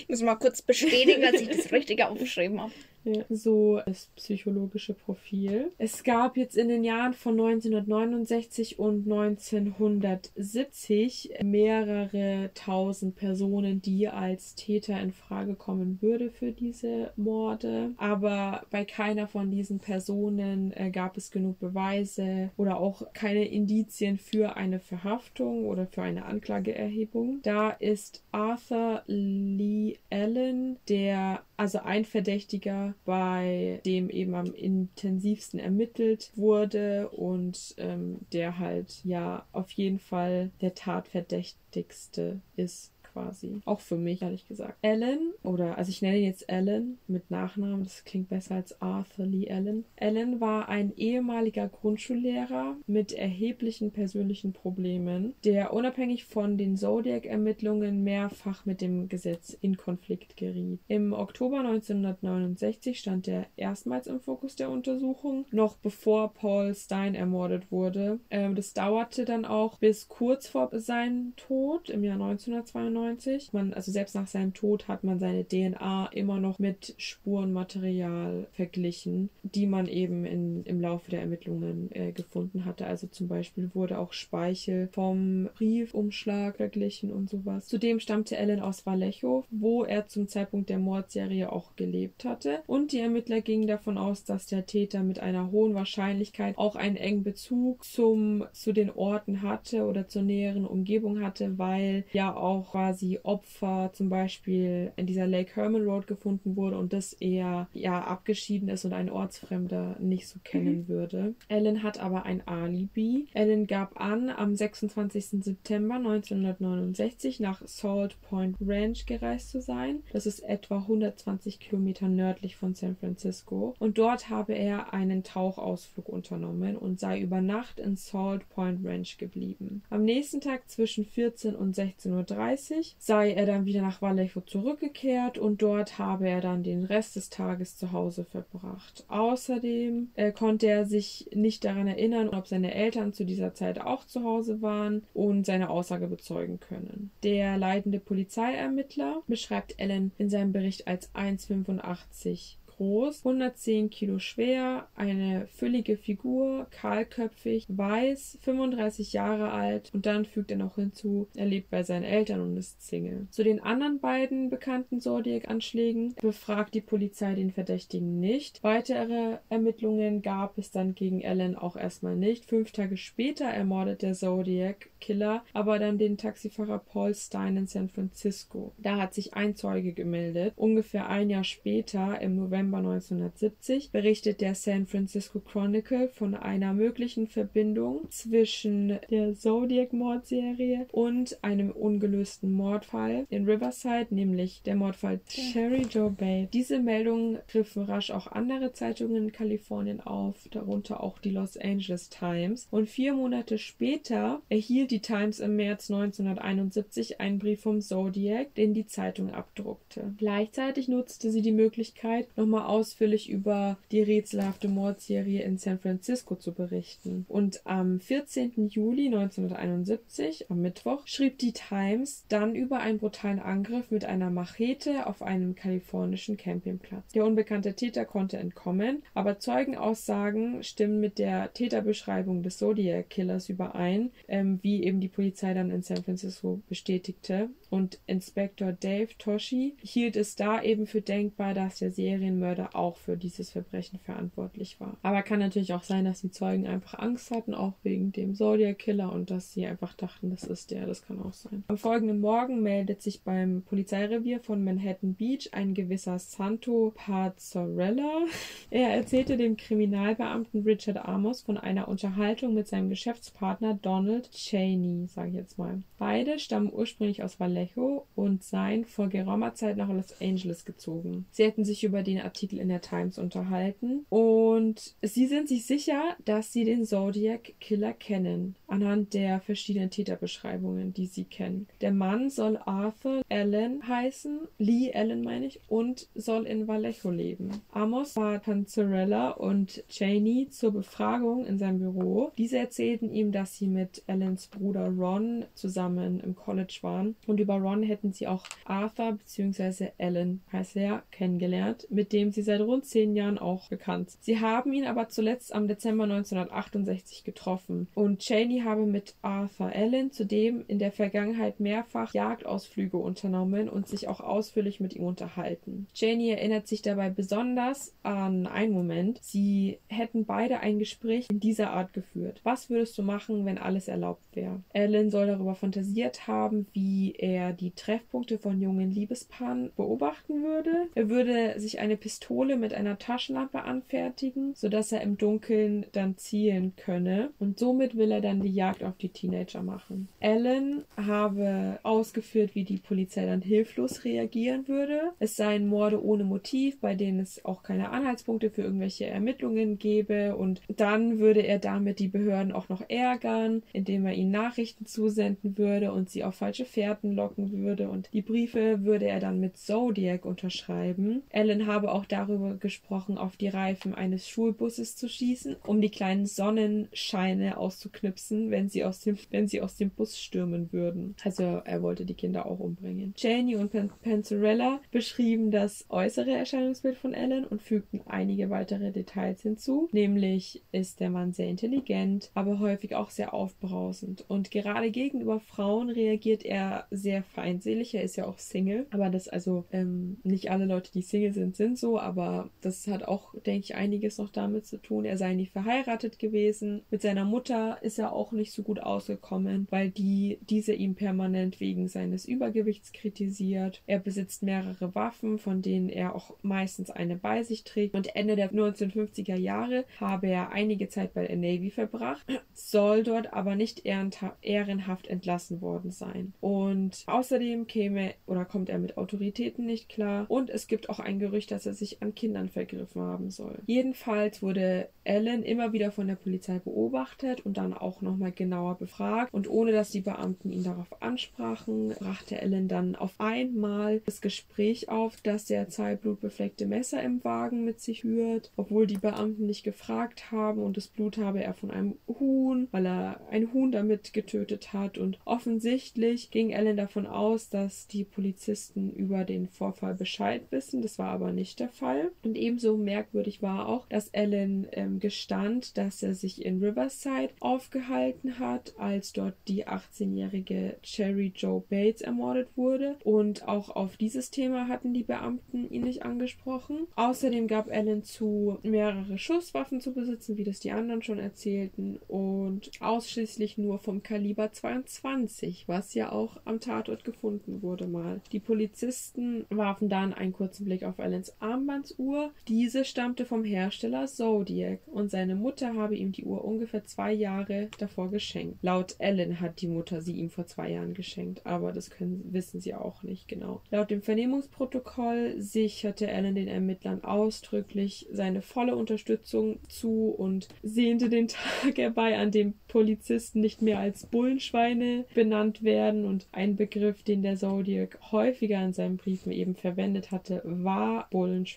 Ich 0.00 0.08
muss 0.08 0.22
mal 0.22 0.36
kurz 0.36 0.62
bestätigen, 0.62 1.22
dass 1.22 1.40
ich 1.40 1.48
das 1.48 1.72
Richtige 1.72 2.08
aufgeschrieben 2.08 2.60
habe. 2.60 2.72
Ja, 3.04 3.24
so 3.30 3.80
das 3.86 4.10
psychologische 4.16 4.92
Profil. 4.92 5.70
Es 5.78 6.02
gab 6.02 6.36
jetzt 6.36 6.56
in 6.56 6.68
den 6.68 6.82
Jahren 6.84 7.14
von 7.14 7.40
1969 7.40 8.78
und 8.78 9.10
1970 9.10 11.30
mehrere 11.42 12.50
tausend 12.54 13.16
Personen, 13.16 13.80
die 13.80 14.08
als 14.08 14.56
Täter 14.56 15.00
in 15.00 15.12
Frage 15.12 15.54
kommen 15.54 16.02
würde 16.02 16.30
für 16.30 16.52
diese 16.52 17.12
Morde. 17.16 17.92
Aber 17.96 18.66
bei 18.70 18.84
keiner 18.84 19.26
von 19.28 19.50
diesen 19.50 19.78
Personen 19.78 20.74
äh, 20.76 20.90
gab 20.90 21.16
es 21.16 21.30
genug 21.30 21.58
Beweise 21.60 22.50
oder 22.56 22.78
auch 22.78 23.14
keine 23.14 23.46
Indizien 23.46 24.18
für 24.18 24.56
eine 24.56 24.80
Verhaftung 24.80 25.64
oder 25.66 25.86
für 25.86 26.02
eine 26.02 26.26
Anklageerhebung. 26.26 27.40
Da 27.42 27.70
ist 27.70 28.22
Arthur 28.32 29.02
Lee 29.06 29.67
Allen, 30.10 30.78
der 30.88 31.42
also 31.56 31.78
ein 31.78 32.04
Verdächtiger, 32.04 32.94
bei 33.04 33.80
dem 33.84 34.10
eben 34.10 34.34
am 34.34 34.52
intensivsten 34.54 35.58
ermittelt 35.58 36.32
wurde 36.36 37.08
und 37.10 37.74
ähm, 37.78 38.20
der 38.32 38.58
halt 38.58 39.00
ja 39.04 39.46
auf 39.52 39.70
jeden 39.72 39.98
Fall 39.98 40.50
der 40.60 40.74
Tatverdächtigste 40.74 42.40
ist 42.56 42.92
quasi. 43.18 43.60
Auch 43.64 43.80
für 43.80 43.96
mich, 43.96 44.22
ehrlich 44.22 44.46
gesagt. 44.46 44.76
Alan, 44.82 45.18
oder 45.42 45.78
also 45.78 45.90
ich 45.90 46.02
nenne 46.02 46.18
ihn 46.18 46.24
jetzt 46.24 46.48
Alan 46.48 46.98
mit 47.06 47.30
Nachnamen, 47.30 47.82
das 47.84 48.04
klingt 48.04 48.28
besser 48.28 48.56
als 48.56 48.80
Arthur 48.80 49.26
Lee 49.26 49.50
Allen. 49.50 49.84
Alan 50.00 50.40
war 50.40 50.68
ein 50.68 50.92
ehemaliger 50.96 51.68
Grundschullehrer 51.68 52.76
mit 52.86 53.12
erheblichen 53.12 53.90
persönlichen 53.90 54.52
Problemen, 54.52 55.34
der 55.44 55.72
unabhängig 55.72 56.24
von 56.24 56.56
den 56.56 56.76
Zodiac-Ermittlungen 56.76 58.04
mehrfach 58.04 58.64
mit 58.64 58.80
dem 58.80 59.08
Gesetz 59.08 59.56
in 59.60 59.76
Konflikt 59.76 60.36
geriet. 60.36 60.80
Im 60.88 61.12
Oktober 61.12 61.58
1969 61.60 62.98
stand 62.98 63.28
er 63.28 63.46
erstmals 63.56 64.06
im 64.06 64.20
Fokus 64.20 64.56
der 64.56 64.70
Untersuchung, 64.70 65.44
noch 65.50 65.76
bevor 65.76 66.32
Paul 66.32 66.74
Stein 66.74 67.14
ermordet 67.14 67.70
wurde. 67.70 68.20
Ähm, 68.30 68.54
das 68.54 68.74
dauerte 68.74 69.24
dann 69.24 69.44
auch 69.44 69.78
bis 69.78 70.08
kurz 70.08 70.48
vor 70.48 70.68
seinem 70.72 71.34
Tod 71.36 71.90
im 71.90 72.04
Jahr 72.04 72.20
1992 72.20 73.07
1995. 73.08 73.52
Man, 73.52 73.74
also 73.74 73.92
selbst 73.92 74.14
nach 74.14 74.26
seinem 74.26 74.54
Tod 74.54 74.88
hat 74.88 75.04
man 75.04 75.18
seine 75.18 75.46
DNA 75.46 76.06
immer 76.12 76.38
noch 76.40 76.58
mit 76.58 76.94
Spurenmaterial 76.96 78.46
verglichen, 78.52 79.30
die 79.42 79.66
man 79.66 79.86
eben 79.86 80.24
in, 80.24 80.64
im 80.64 80.80
Laufe 80.80 81.10
der 81.10 81.20
Ermittlungen 81.20 81.90
äh, 81.92 82.12
gefunden 82.12 82.64
hatte. 82.64 82.86
Also 82.86 83.06
zum 83.06 83.28
Beispiel 83.28 83.70
wurde 83.74 83.98
auch 83.98 84.12
Speichel 84.12 84.88
vom 84.92 85.48
Briefumschlag 85.56 86.56
verglichen 86.56 87.12
und 87.12 87.30
sowas. 87.30 87.66
Zudem 87.66 88.00
stammte 88.00 88.38
Alan 88.38 88.60
aus 88.60 88.86
Vallejo, 88.86 89.44
wo 89.50 89.84
er 89.84 90.06
zum 90.08 90.28
Zeitpunkt 90.28 90.68
der 90.68 90.78
Mordserie 90.78 91.50
auch 91.52 91.76
gelebt 91.76 92.24
hatte. 92.24 92.60
Und 92.66 92.92
die 92.92 93.00
Ermittler 93.00 93.40
gingen 93.40 93.66
davon 93.66 93.98
aus, 93.98 94.24
dass 94.24 94.46
der 94.46 94.66
Täter 94.66 95.02
mit 95.02 95.20
einer 95.20 95.50
hohen 95.50 95.74
Wahrscheinlichkeit 95.74 96.56
auch 96.58 96.76
einen 96.76 96.96
engen 96.96 97.24
Bezug 97.24 97.84
zum, 97.84 98.44
zu 98.52 98.72
den 98.72 98.90
Orten 98.90 99.42
hatte 99.42 99.84
oder 99.84 100.08
zur 100.08 100.22
näheren 100.22 100.66
Umgebung 100.66 101.20
hatte, 101.22 101.58
weil 101.58 102.04
ja 102.12 102.34
auch 102.34 102.72
quasi 102.72 102.97
Opfer 103.22 103.90
zum 103.92 104.08
Beispiel 104.08 104.92
in 104.96 105.06
dieser 105.06 105.26
Lake 105.26 105.56
Herman 105.56 105.84
Road 105.84 106.06
gefunden 106.06 106.56
wurde 106.56 106.78
und 106.78 106.92
das 106.92 107.12
eher 107.14 107.68
ja 107.72 108.02
abgeschieden 108.02 108.68
ist 108.68 108.84
und 108.84 108.92
ein 108.92 109.10
Ortsfremder 109.10 109.96
nicht 110.00 110.28
so 110.28 110.38
kennen 110.44 110.80
mhm. 110.80 110.88
würde. 110.88 111.34
Ellen 111.48 111.82
hat 111.82 111.98
aber 112.00 112.24
ein 112.24 112.46
Alibi. 112.46 113.26
Ellen 113.34 113.66
gab 113.66 114.00
an, 114.00 114.30
am 114.30 114.54
26. 114.54 115.44
September 115.44 115.96
1969 115.96 117.40
nach 117.40 117.62
Salt 117.66 118.20
Point 118.22 118.56
Ranch 118.60 119.06
gereist 119.06 119.50
zu 119.50 119.60
sein. 119.60 120.02
Das 120.12 120.26
ist 120.26 120.40
etwa 120.40 120.78
120 120.78 121.60
Kilometer 121.60 122.08
nördlich 122.08 122.56
von 122.56 122.74
San 122.74 122.96
Francisco. 122.96 123.74
Und 123.78 123.98
dort 123.98 124.30
habe 124.30 124.54
er 124.54 124.92
einen 124.92 125.22
Tauchausflug 125.22 126.08
unternommen 126.08 126.76
und 126.76 127.00
sei 127.00 127.20
über 127.20 127.40
Nacht 127.40 127.78
in 127.78 127.96
Salt 127.96 128.48
Point 128.48 128.84
Ranch 128.84 129.18
geblieben. 129.18 129.82
Am 129.90 130.04
nächsten 130.04 130.40
Tag 130.40 130.68
zwischen 130.68 131.04
14 131.04 131.54
und 131.54 131.76
16.30 131.76 132.76
Uhr 132.76 132.87
sei 132.98 133.32
er 133.32 133.46
dann 133.46 133.64
wieder 133.64 133.82
nach 133.82 134.02
Vallejo 134.02 134.40
zurückgekehrt 134.40 135.38
und 135.38 135.62
dort 135.62 135.98
habe 135.98 136.28
er 136.28 136.40
dann 136.40 136.62
den 136.62 136.84
Rest 136.84 137.16
des 137.16 137.30
Tages 137.30 137.76
zu 137.76 137.92
Hause 137.92 138.24
verbracht. 138.24 139.04
Außerdem 139.08 140.10
äh, 140.14 140.32
konnte 140.32 140.66
er 140.66 140.84
sich 140.84 141.28
nicht 141.34 141.64
daran 141.64 141.86
erinnern, 141.86 142.28
ob 142.28 142.46
seine 142.46 142.74
Eltern 142.74 143.12
zu 143.12 143.24
dieser 143.24 143.54
Zeit 143.54 143.80
auch 143.80 144.06
zu 144.06 144.22
Hause 144.22 144.62
waren 144.62 145.02
und 145.14 145.46
seine 145.46 145.70
Aussage 145.70 146.06
bezeugen 146.06 146.60
können. 146.60 147.10
Der 147.22 147.56
leitende 147.56 148.00
Polizeiermittler 148.00 149.22
beschreibt 149.26 149.78
Ellen 149.78 150.12
in 150.18 150.28
seinem 150.30 150.52
Bericht 150.52 150.86
als 150.86 151.14
1,85 151.14 152.57
groß, 152.78 153.26
110 153.26 153.90
Kilo 153.90 154.18
schwer, 154.18 154.88
eine 154.94 155.46
füllige 155.48 155.96
Figur, 155.96 156.66
kahlköpfig, 156.70 157.66
weiß, 157.68 158.38
35 158.40 159.12
Jahre 159.12 159.50
alt 159.50 159.90
und 159.92 160.06
dann 160.06 160.24
fügt 160.24 160.50
er 160.50 160.56
noch 160.56 160.76
hinzu, 160.76 161.28
er 161.36 161.46
lebt 161.46 161.70
bei 161.70 161.82
seinen 161.82 162.04
Eltern 162.04 162.40
und 162.40 162.56
ist 162.56 162.82
Single. 162.82 163.26
Zu 163.30 163.44
den 163.44 163.60
anderen 163.60 164.00
beiden 164.00 164.48
bekannten 164.48 165.00
Zodiac-Anschlägen 165.00 166.14
befragt 166.20 166.74
die 166.74 166.80
Polizei 166.80 167.34
den 167.34 167.50
Verdächtigen 167.50 168.20
nicht. 168.20 168.62
Weitere 168.62 169.38
Ermittlungen 169.48 170.22
gab 170.22 170.56
es 170.56 170.70
dann 170.70 170.94
gegen 170.94 171.24
Alan 171.24 171.56
auch 171.56 171.76
erstmal 171.76 172.16
nicht. 172.16 172.46
Fünf 172.46 172.72
Tage 172.72 172.96
später 172.96 173.46
ermordet 173.46 174.02
der 174.02 174.14
Zodiac-Killer 174.14 175.42
aber 175.52 175.78
dann 175.78 175.98
den 175.98 176.16
Taxifahrer 176.16 176.78
Paul 176.78 177.14
Stein 177.14 177.56
in 177.56 177.66
San 177.66 177.88
Francisco. 177.88 178.72
Da 178.78 178.98
hat 178.98 179.14
sich 179.14 179.34
ein 179.34 179.56
Zeuge 179.56 179.92
gemeldet. 179.92 180.52
Ungefähr 180.56 181.08
ein 181.08 181.30
Jahr 181.30 181.44
später, 181.44 182.20
im 182.20 182.36
November 182.36 182.67
November 182.68 182.90
1970 182.90 183.90
berichtet 183.92 184.40
der 184.40 184.54
San 184.54 184.86
Francisco 184.86 185.40
Chronicle 185.40 186.08
von 186.08 186.34
einer 186.34 186.74
möglichen 186.74 187.26
Verbindung 187.26 188.10
zwischen 188.10 188.98
der 189.10 189.34
Zodiac-Mordserie 189.34 190.86
und 190.92 191.42
einem 191.42 191.70
ungelösten 191.70 192.52
Mordfall 192.52 193.26
in 193.30 193.48
Riverside, 193.48 194.08
nämlich 194.10 194.62
der 194.62 194.76
Mordfall 194.76 195.20
Cherry 195.28 195.86
Joe 195.90 196.10
Bay. 196.10 196.48
Diese 196.52 196.78
Meldungen 196.78 197.38
griffen 197.48 197.84
rasch 197.84 198.10
auch 198.10 198.26
andere 198.26 198.72
Zeitungen 198.72 199.16
in 199.16 199.32
Kalifornien 199.32 200.00
auf, 200.00 200.48
darunter 200.50 201.02
auch 201.02 201.18
die 201.18 201.30
Los 201.30 201.56
Angeles 201.56 202.10
Times. 202.10 202.68
Und 202.70 202.90
vier 202.90 203.14
Monate 203.14 203.56
später 203.58 204.42
erhielt 204.50 204.90
die 204.90 205.00
Times 205.00 205.40
im 205.40 205.56
März 205.56 205.90
1971 205.90 207.20
einen 207.20 207.38
Brief 207.38 207.62
vom 207.62 207.80
Zodiac, 207.80 208.54
den 208.54 208.74
die 208.74 208.86
Zeitung 208.86 209.32
abdruckte. 209.32 210.12
Gleichzeitig 210.18 210.88
nutzte 210.88 211.30
sie 211.30 211.42
die 211.42 211.52
Möglichkeit, 211.52 212.28
nochmal 212.36 212.57
nochmal 212.58 212.68
ausführlich 212.68 213.30
über 213.30 213.78
die 213.92 214.02
rätselhafte 214.02 214.68
Mordserie 214.68 215.42
in 215.42 215.58
San 215.58 215.78
Francisco 215.78 216.36
zu 216.36 216.52
berichten. 216.52 217.24
Und 217.28 217.60
am 217.64 218.00
14. 218.00 218.68
Juli 218.68 219.06
1971, 219.06 220.50
am 220.50 220.60
Mittwoch, 220.60 221.06
schrieb 221.06 221.38
die 221.38 221.52
Times 221.52 222.24
dann 222.28 222.54
über 222.54 222.80
einen 222.80 222.98
brutalen 222.98 223.38
Angriff 223.38 223.90
mit 223.90 224.04
einer 224.04 224.30
Machete 224.30 225.06
auf 225.06 225.22
einem 225.22 225.54
kalifornischen 225.54 226.36
Campingplatz. 226.36 227.12
Der 227.12 227.24
unbekannte 227.24 227.74
Täter 227.74 228.04
konnte 228.04 228.38
entkommen, 228.38 229.02
aber 229.14 229.38
Zeugenaussagen 229.38 230.62
stimmen 230.62 231.00
mit 231.00 231.18
der 231.18 231.52
Täterbeschreibung 231.52 232.42
des 232.42 232.58
Zodiac 232.58 233.08
Killers 233.10 233.48
überein, 233.48 234.10
ähm, 234.26 234.58
wie 234.62 234.82
eben 234.84 235.00
die 235.00 235.08
Polizei 235.08 235.54
dann 235.54 235.70
in 235.70 235.82
San 235.82 236.02
Francisco 236.02 236.60
bestätigte. 236.68 237.50
Und 237.70 237.98
Inspektor 238.06 238.72
Dave 238.72 239.10
Toshi 239.18 239.74
hielt 239.82 240.16
es 240.16 240.36
da 240.36 240.62
eben 240.62 240.86
für 240.86 241.02
denkbar, 241.02 241.52
dass 241.52 241.78
der 241.78 241.90
Serienmörder 241.90 242.47
Mörder 242.48 242.74
auch 242.74 242.96
für 242.96 243.18
dieses 243.18 243.50
Verbrechen 243.50 243.98
verantwortlich 243.98 244.80
war. 244.80 244.96
Aber 245.02 245.22
kann 245.22 245.38
natürlich 245.38 245.74
auch 245.74 245.82
sein, 245.82 246.06
dass 246.06 246.22
die 246.22 246.30
Zeugen 246.30 246.66
einfach 246.66 246.98
Angst 246.98 247.30
hatten, 247.30 247.54
auch 247.54 247.74
wegen 247.82 248.10
dem 248.12 248.34
Zodiac 248.34 248.78
Killer 248.78 249.12
und 249.12 249.30
dass 249.30 249.52
sie 249.52 249.66
einfach 249.66 249.92
dachten, 249.94 250.30
das 250.30 250.44
ist 250.44 250.70
der. 250.70 250.86
Das 250.86 251.02
kann 251.02 251.20
auch 251.20 251.34
sein. 251.34 251.64
Am 251.68 251.76
folgenden 251.76 252.20
Morgen 252.20 252.62
meldet 252.62 253.02
sich 253.02 253.22
beim 253.22 253.62
Polizeirevier 253.62 254.40
von 254.40 254.64
Manhattan 254.64 255.14
Beach 255.14 255.50
ein 255.52 255.74
gewisser 255.74 256.18
Santo 256.18 256.92
Pazzarella. 256.96 258.24
Er 258.70 258.90
erzählte 258.90 259.36
dem 259.36 259.56
Kriminalbeamten 259.56 260.62
Richard 260.62 260.98
Amos 260.98 261.42
von 261.42 261.56
einer 261.56 261.88
Unterhaltung 261.88 262.54
mit 262.54 262.68
seinem 262.68 262.90
Geschäftspartner 262.90 263.74
Donald 263.80 264.30
Cheney, 264.30 265.06
sage 265.08 265.30
ich 265.30 265.34
jetzt 265.34 265.58
mal. 265.58 265.82
Beide 265.96 266.38
stammen 266.38 266.70
ursprünglich 266.72 267.22
aus 267.22 267.40
Vallejo 267.40 268.06
und 268.14 268.44
seien 268.44 268.84
vor 268.84 269.08
geraumer 269.08 269.54
Zeit 269.54 269.76
nach 269.76 269.88
Los 269.88 270.20
Angeles 270.20 270.64
gezogen. 270.64 271.26
Sie 271.30 271.44
hätten 271.44 271.64
sich 271.64 271.82
über 271.82 272.02
den 272.02 272.18
Artikel 272.38 272.60
in 272.60 272.68
der 272.68 272.80
Times 272.80 273.18
unterhalten 273.18 274.06
und 274.10 274.94
sie 275.02 275.26
sind 275.26 275.48
sich 275.48 275.66
sicher, 275.66 276.16
dass 276.24 276.52
sie 276.52 276.62
den 276.62 276.84
Zodiac 276.84 277.54
Killer 277.58 277.92
kennen, 277.92 278.54
anhand 278.68 279.12
der 279.12 279.40
verschiedenen 279.40 279.90
Täterbeschreibungen, 279.90 280.94
die 280.94 281.06
sie 281.06 281.24
kennen. 281.24 281.66
Der 281.80 281.90
Mann 281.90 282.30
soll 282.30 282.60
Arthur 282.64 283.22
Allen 283.28 283.88
heißen, 283.88 284.42
Lee 284.58 284.92
Allen 284.94 285.24
meine 285.24 285.46
ich, 285.46 285.60
und 285.66 286.06
soll 286.14 286.46
in 286.46 286.68
Vallejo 286.68 287.10
leben. 287.10 287.50
Amos 287.72 288.14
bat 288.14 288.44
Panzarella 288.44 289.30
und 289.30 289.82
Cheney 289.88 290.46
zur 290.48 290.70
Befragung 290.70 291.44
in 291.44 291.58
seinem 291.58 291.80
Büro. 291.80 292.30
Diese 292.38 292.58
erzählten 292.58 293.12
ihm, 293.12 293.32
dass 293.32 293.56
sie 293.56 293.66
mit 293.66 294.04
Allens 294.06 294.46
Bruder 294.46 294.86
Ron 294.86 295.44
zusammen 295.54 296.20
im 296.20 296.36
College 296.36 296.78
waren 296.82 297.16
und 297.26 297.40
über 297.40 297.56
Ron 297.56 297.82
hätten 297.82 298.12
sie 298.12 298.28
auch 298.28 298.44
Arthur 298.64 299.14
bzw. 299.14 299.88
Allen 299.98 300.40
heißt 300.52 300.76
er 300.76 301.02
kennengelernt, 301.10 301.88
mit 301.90 302.12
dem 302.12 302.27
dem 302.28 302.32
sie 302.32 302.42
seit 302.42 302.60
rund 302.60 302.84
zehn 302.84 303.16
Jahren 303.16 303.38
auch 303.38 303.68
bekannt. 303.68 304.10
Sie 304.20 304.38
haben 304.40 304.72
ihn 304.72 304.86
aber 304.86 305.08
zuletzt 305.08 305.54
am 305.54 305.66
Dezember 305.66 306.04
1968 306.04 307.24
getroffen 307.24 307.88
und 307.94 308.20
Cheney 308.20 308.60
habe 308.60 308.84
mit 308.84 309.14
Arthur 309.22 309.72
Allen 309.74 310.12
zudem 310.12 310.64
in 310.68 310.78
der 310.78 310.92
Vergangenheit 310.92 311.58
mehrfach 311.58 312.12
Jagdausflüge 312.12 312.98
unternommen 312.98 313.68
und 313.68 313.88
sich 313.88 314.08
auch 314.08 314.20
ausführlich 314.20 314.78
mit 314.78 314.94
ihm 314.94 315.04
unterhalten. 315.04 315.86
Cheney 315.94 316.30
erinnert 316.30 316.68
sich 316.68 316.82
dabei 316.82 317.08
besonders 317.08 317.94
an 318.02 318.46
einen 318.46 318.72
Moment. 318.72 319.20
Sie 319.22 319.78
hätten 319.86 320.26
beide 320.26 320.60
ein 320.60 320.78
Gespräch 320.78 321.28
in 321.30 321.40
dieser 321.40 321.70
Art 321.70 321.94
geführt. 321.94 322.40
Was 322.44 322.68
würdest 322.68 322.98
du 322.98 323.02
machen, 323.02 323.46
wenn 323.46 323.56
alles 323.56 323.88
erlaubt 323.88 324.24
wäre? 324.34 324.62
Allen 324.74 325.10
soll 325.10 325.28
darüber 325.28 325.54
fantasiert 325.54 326.26
haben, 326.26 326.66
wie 326.72 327.14
er 327.16 327.54
die 327.54 327.70
Treffpunkte 327.70 328.38
von 328.38 328.60
jungen 328.60 328.90
Liebespaaren 328.90 329.70
beobachten 329.76 330.42
würde. 330.44 330.88
Er 330.94 331.08
würde 331.08 331.58
sich 331.58 331.78
eine 331.78 331.96
Pistole 332.08 332.56
mit 332.56 332.72
einer 332.72 332.98
Taschenlampe 332.98 333.64
anfertigen, 333.64 334.54
sodass 334.54 334.92
er 334.92 335.02
im 335.02 335.18
Dunkeln 335.18 335.84
dann 335.92 336.16
zielen 336.16 336.72
könne. 336.74 337.32
Und 337.38 337.58
somit 337.58 337.98
will 337.98 338.10
er 338.12 338.22
dann 338.22 338.40
die 338.40 338.48
Jagd 338.48 338.82
auf 338.82 338.96
die 338.96 339.10
Teenager 339.10 339.62
machen. 339.62 340.08
Allen 340.22 340.84
habe 340.96 341.78
ausgeführt, 341.82 342.54
wie 342.54 342.64
die 342.64 342.78
Polizei 342.78 343.26
dann 343.26 343.42
hilflos 343.42 344.04
reagieren 344.04 344.68
würde. 344.68 345.12
Es 345.18 345.36
seien 345.36 345.66
Morde 345.66 346.02
ohne 346.02 346.24
Motiv, 346.24 346.80
bei 346.80 346.94
denen 346.94 347.20
es 347.20 347.44
auch 347.44 347.62
keine 347.62 347.90
Anhaltspunkte 347.90 348.48
für 348.48 348.62
irgendwelche 348.62 349.04
Ermittlungen 349.04 349.78
gäbe. 349.78 350.34
Und 350.34 350.62
dann 350.74 351.18
würde 351.18 351.40
er 351.40 351.58
damit 351.58 351.98
die 351.98 352.08
Behörden 352.08 352.52
auch 352.52 352.70
noch 352.70 352.88
ärgern, 352.88 353.62
indem 353.74 354.06
er 354.06 354.14
ihnen 354.14 354.30
Nachrichten 354.30 354.86
zusenden 354.86 355.58
würde 355.58 355.92
und 355.92 356.08
sie 356.08 356.24
auf 356.24 356.36
falsche 356.36 356.64
Fährten 356.64 357.12
locken 357.12 357.52
würde. 357.52 357.90
Und 357.90 358.08
die 358.14 358.22
Briefe 358.22 358.82
würde 358.84 359.06
er 359.08 359.20
dann 359.20 359.40
mit 359.40 359.58
Zodiac 359.58 360.24
unterschreiben. 360.24 361.22
Ellen 361.28 361.66
habe 361.66 361.92
auch 361.92 361.97
darüber 362.04 362.54
gesprochen, 362.54 363.18
auf 363.18 363.36
die 363.36 363.48
Reifen 363.48 363.94
eines 363.94 364.28
Schulbusses 364.28 364.96
zu 364.96 365.08
schießen, 365.08 365.56
um 365.66 365.80
die 365.80 365.90
kleinen 365.90 366.26
Sonnenscheine 366.26 367.56
auszuknipsen, 367.56 368.50
wenn 368.50 368.68
sie 368.68 368.84
aus 368.84 369.00
dem, 369.00 369.16
wenn 369.30 369.48
sie 369.48 369.60
aus 369.60 369.76
dem 369.76 369.90
Bus 369.90 370.20
stürmen 370.20 370.72
würden. 370.72 371.16
Also 371.24 371.62
er 371.64 371.82
wollte 371.82 372.04
die 372.04 372.14
Kinder 372.14 372.46
auch 372.46 372.60
umbringen. 372.60 373.14
Janie 373.16 373.56
und 373.56 373.70
Pen 373.70 373.90
Panzarella 374.02 374.80
beschrieben 374.90 375.50
das 375.50 375.86
äußere 375.88 376.30
Erscheinungsbild 376.32 376.96
von 376.96 377.14
Ellen 377.14 377.44
und 377.44 377.62
fügten 377.62 378.00
einige 378.06 378.50
weitere 378.50 378.90
Details 378.92 379.42
hinzu. 379.42 379.88
Nämlich 379.92 380.62
ist 380.72 381.00
der 381.00 381.10
Mann 381.10 381.32
sehr 381.32 381.48
intelligent, 381.48 382.30
aber 382.34 382.58
häufig 382.58 382.94
auch 382.94 383.10
sehr 383.10 383.34
aufbrausend. 383.34 384.24
Und 384.28 384.50
gerade 384.50 384.90
gegenüber 384.90 385.40
Frauen 385.40 385.90
reagiert 385.90 386.44
er 386.44 386.86
sehr 386.90 387.22
feindselig. 387.22 387.94
Er 387.94 388.02
ist 388.02 388.16
ja 388.16 388.26
auch 388.26 388.38
Single. 388.38 388.86
Aber 388.90 389.10
das 389.10 389.28
also 389.28 389.64
ähm, 389.72 390.18
nicht 390.24 390.50
alle 390.50 390.66
Leute, 390.66 390.92
die 390.92 391.02
Single 391.02 391.32
sind, 391.32 391.56
sind 391.56 391.78
so. 391.78 391.87
Aber 391.96 392.50
das 392.60 392.86
hat 392.86 393.04
auch, 393.04 393.34
denke 393.46 393.64
ich, 393.64 393.74
einiges 393.74 394.18
noch 394.18 394.28
damit 394.28 394.66
zu 394.66 394.76
tun. 394.76 395.04
Er 395.04 395.16
sei 395.16 395.34
nie 395.34 395.46
verheiratet 395.46 396.18
gewesen. 396.18 396.82
Mit 396.90 397.02
seiner 397.02 397.24
Mutter 397.24 397.78
ist 397.82 397.98
er 397.98 398.12
auch 398.12 398.32
nicht 398.32 398.52
so 398.52 398.62
gut 398.62 398.80
ausgekommen, 398.80 399.66
weil 399.70 399.90
die 399.90 400.38
diese 400.48 400.74
ihm 400.74 400.94
permanent 400.94 401.60
wegen 401.60 401.88
seines 401.88 402.26
Übergewichts 402.26 402.92
kritisiert. 402.92 403.82
Er 403.86 403.98
besitzt 403.98 404.42
mehrere 404.42 404.94
Waffen, 404.94 405.38
von 405.38 405.62
denen 405.62 405.88
er 405.88 406.14
auch 406.14 406.34
meistens 406.42 406.90
eine 406.90 407.16
bei 407.16 407.42
sich 407.42 407.64
trägt. 407.64 407.94
Und 407.94 408.14
Ende 408.16 408.36
der 408.36 408.52
1950er 408.52 409.36
Jahre 409.36 409.84
habe 410.00 410.26
er 410.26 410.50
einige 410.50 410.88
Zeit 410.88 411.14
bei 411.14 411.26
der 411.26 411.36
Navy 411.36 411.70
verbracht, 411.70 412.26
soll 412.52 413.04
dort 413.04 413.32
aber 413.32 413.54
nicht 413.54 413.84
ehrenhaft 413.84 415.06
entlassen 415.06 415.60
worden 415.60 415.90
sein. 415.90 416.34
Und 416.40 417.04
außerdem 417.06 417.66
käme 417.66 418.14
oder 418.26 418.44
kommt 418.44 418.68
er 418.68 418.78
mit 418.78 418.96
Autoritäten 418.96 419.64
nicht 419.66 419.88
klar. 419.88 420.26
Und 420.28 420.50
es 420.50 420.66
gibt 420.66 420.88
auch 420.88 420.98
ein 420.98 421.18
Gerücht, 421.18 421.50
dass 421.50 421.66
er 421.66 421.74
sich 421.78 422.02
an 422.02 422.14
Kindern 422.14 422.48
vergriffen 422.48 423.02
haben 423.02 423.30
soll. 423.30 423.58
Jedenfalls 423.66 424.42
wurde 424.42 424.88
Allen 425.04 425.42
immer 425.42 425.72
wieder 425.72 425.90
von 425.90 426.06
der 426.06 426.16
Polizei 426.16 426.58
beobachtet 426.58 427.44
und 427.44 427.56
dann 427.56 427.72
auch 427.72 428.02
nochmal 428.02 428.32
genauer 428.32 428.76
befragt. 428.76 429.32
Und 429.32 429.48
ohne 429.48 429.72
dass 429.72 429.90
die 429.90 430.00
Beamten 430.00 430.52
ihn 430.52 430.64
darauf 430.64 431.02
ansprachen, 431.02 431.94
brachte 431.98 432.40
Allen 432.40 432.68
dann 432.68 432.94
auf 432.96 433.14
einmal 433.18 434.00
das 434.04 434.20
Gespräch 434.20 434.88
auf, 434.88 435.20
dass 435.22 435.44
der 435.46 435.66
blutbefleckte 436.02 436.66
Messer 436.66 437.02
im 437.02 437.22
Wagen 437.24 437.64
mit 437.64 437.80
sich 437.80 438.02
führt, 438.02 438.50
obwohl 438.56 438.86
die 438.86 438.98
Beamten 438.98 439.46
nicht 439.46 439.64
gefragt 439.64 440.30
haben 440.30 440.62
und 440.62 440.76
das 440.76 440.88
Blut 440.88 441.18
habe 441.18 441.42
er 441.42 441.54
von 441.54 441.70
einem 441.70 441.94
Huhn, 442.06 442.68
weil 442.70 442.86
er 442.86 443.20
ein 443.30 443.52
Huhn 443.52 443.70
damit 443.70 444.12
getötet 444.12 444.72
hat. 444.72 444.98
Und 444.98 445.18
offensichtlich 445.24 446.30
ging 446.30 446.54
Allen 446.54 446.76
davon 446.76 447.06
aus, 447.06 447.48
dass 447.48 447.86
die 447.86 448.04
Polizisten 448.04 448.90
über 448.90 449.24
den 449.24 449.48
Vorfall 449.48 449.94
Bescheid 449.94 450.42
wissen. 450.50 450.82
Das 450.82 450.98
war 450.98 451.10
aber 451.10 451.32
nicht 451.32 451.60
der 451.60 451.67
Fall. 451.68 452.10
Und 452.24 452.36
ebenso 452.36 452.76
merkwürdig 452.76 453.42
war 453.42 453.68
auch, 453.68 453.88
dass 453.88 454.12
Allen 454.14 454.66
ähm, 454.72 454.98
gestand, 454.98 455.76
dass 455.76 456.02
er 456.02 456.14
sich 456.14 456.44
in 456.44 456.62
Riverside 456.62 457.30
aufgehalten 457.40 458.38
hat, 458.38 458.74
als 458.78 459.12
dort 459.12 459.34
die 459.46 459.66
18-jährige 459.66 460.76
Cherry 460.82 461.32
Joe 461.34 461.62
Bates 461.68 462.02
ermordet 462.02 462.48
wurde. 462.56 462.96
Und 463.04 463.46
auch 463.46 463.70
auf 463.70 463.96
dieses 463.96 464.30
Thema 464.30 464.68
hatten 464.68 464.94
die 464.94 465.04
Beamten 465.04 465.68
ihn 465.70 465.82
nicht 465.82 466.04
angesprochen. 466.04 466.86
Außerdem 466.96 467.48
gab 467.48 467.70
Allen 467.70 468.02
zu, 468.02 468.58
mehrere 468.62 469.18
Schusswaffen 469.18 469.80
zu 469.80 469.92
besitzen, 469.92 470.36
wie 470.36 470.44
das 470.44 470.60
die 470.60 470.72
anderen 470.72 471.02
schon 471.02 471.18
erzählten, 471.18 471.98
und 472.08 472.70
ausschließlich 472.80 473.58
nur 473.58 473.78
vom 473.78 474.02
Kaliber 474.02 474.52
22, 474.52 475.64
was 475.66 475.94
ja 475.94 476.12
auch 476.12 476.40
am 476.44 476.60
Tatort 476.60 477.04
gefunden 477.04 477.62
wurde 477.62 477.86
mal. 477.86 478.20
Die 478.32 478.40
Polizisten 478.40 479.46
warfen 479.50 479.88
dann 479.88 480.12
einen 480.12 480.32
kurzen 480.32 480.64
Blick 480.64 480.84
auf 480.84 480.98
Allens 480.98 481.34
Armbandsuhr. 481.58 482.32
Diese 482.46 482.84
stammte 482.84 483.24
vom 483.24 483.44
Hersteller 483.44 484.06
Zodiac 484.06 484.80
und 484.86 485.10
seine 485.10 485.34
Mutter 485.34 485.74
habe 485.74 485.96
ihm 485.96 486.12
die 486.12 486.24
Uhr 486.24 486.44
ungefähr 486.44 486.84
zwei 486.84 487.12
Jahre 487.12 487.68
davor 487.78 488.10
geschenkt. 488.10 488.62
Laut 488.62 488.96
Allen 489.00 489.40
hat 489.40 489.60
die 489.60 489.66
Mutter 489.66 490.00
sie 490.00 490.16
ihm 490.16 490.30
vor 490.30 490.46
zwei 490.46 490.70
Jahren 490.70 490.94
geschenkt, 490.94 491.44
aber 491.44 491.72
das 491.72 491.90
können, 491.90 492.24
wissen 492.32 492.60
sie 492.60 492.74
auch 492.74 493.02
nicht 493.02 493.28
genau. 493.28 493.62
Laut 493.70 493.90
dem 493.90 494.02
Vernehmungsprotokoll 494.02 495.34
sicherte 495.38 496.08
Allen 496.08 496.36
den 496.36 496.48
Ermittlern 496.48 497.02
ausdrücklich 497.02 498.06
seine 498.12 498.40
volle 498.40 498.76
Unterstützung 498.76 499.58
zu 499.68 500.10
und 500.10 500.48
sehnte 500.62 501.08
den 501.08 501.28
Tag 501.28 501.76
herbei, 501.76 502.16
an 502.18 502.30
dem 502.30 502.54
Polizisten 502.68 503.40
nicht 503.40 503.62
mehr 503.62 503.78
als 503.78 504.06
Bullenschweine 504.06 505.06
benannt 505.14 505.62
werden. 505.62 506.04
Und 506.04 506.28
ein 506.32 506.56
Begriff, 506.56 507.02
den 507.02 507.22
der 507.22 507.36
Zodiac 507.36 507.98
häufiger 508.12 508.62
in 508.64 508.72
seinen 508.72 508.96
Briefen 508.96 509.32
eben 509.32 509.56
verwendet 509.56 510.10
hatte, 510.12 510.40
war 510.44 511.08
Bullenschweine. 511.10 511.47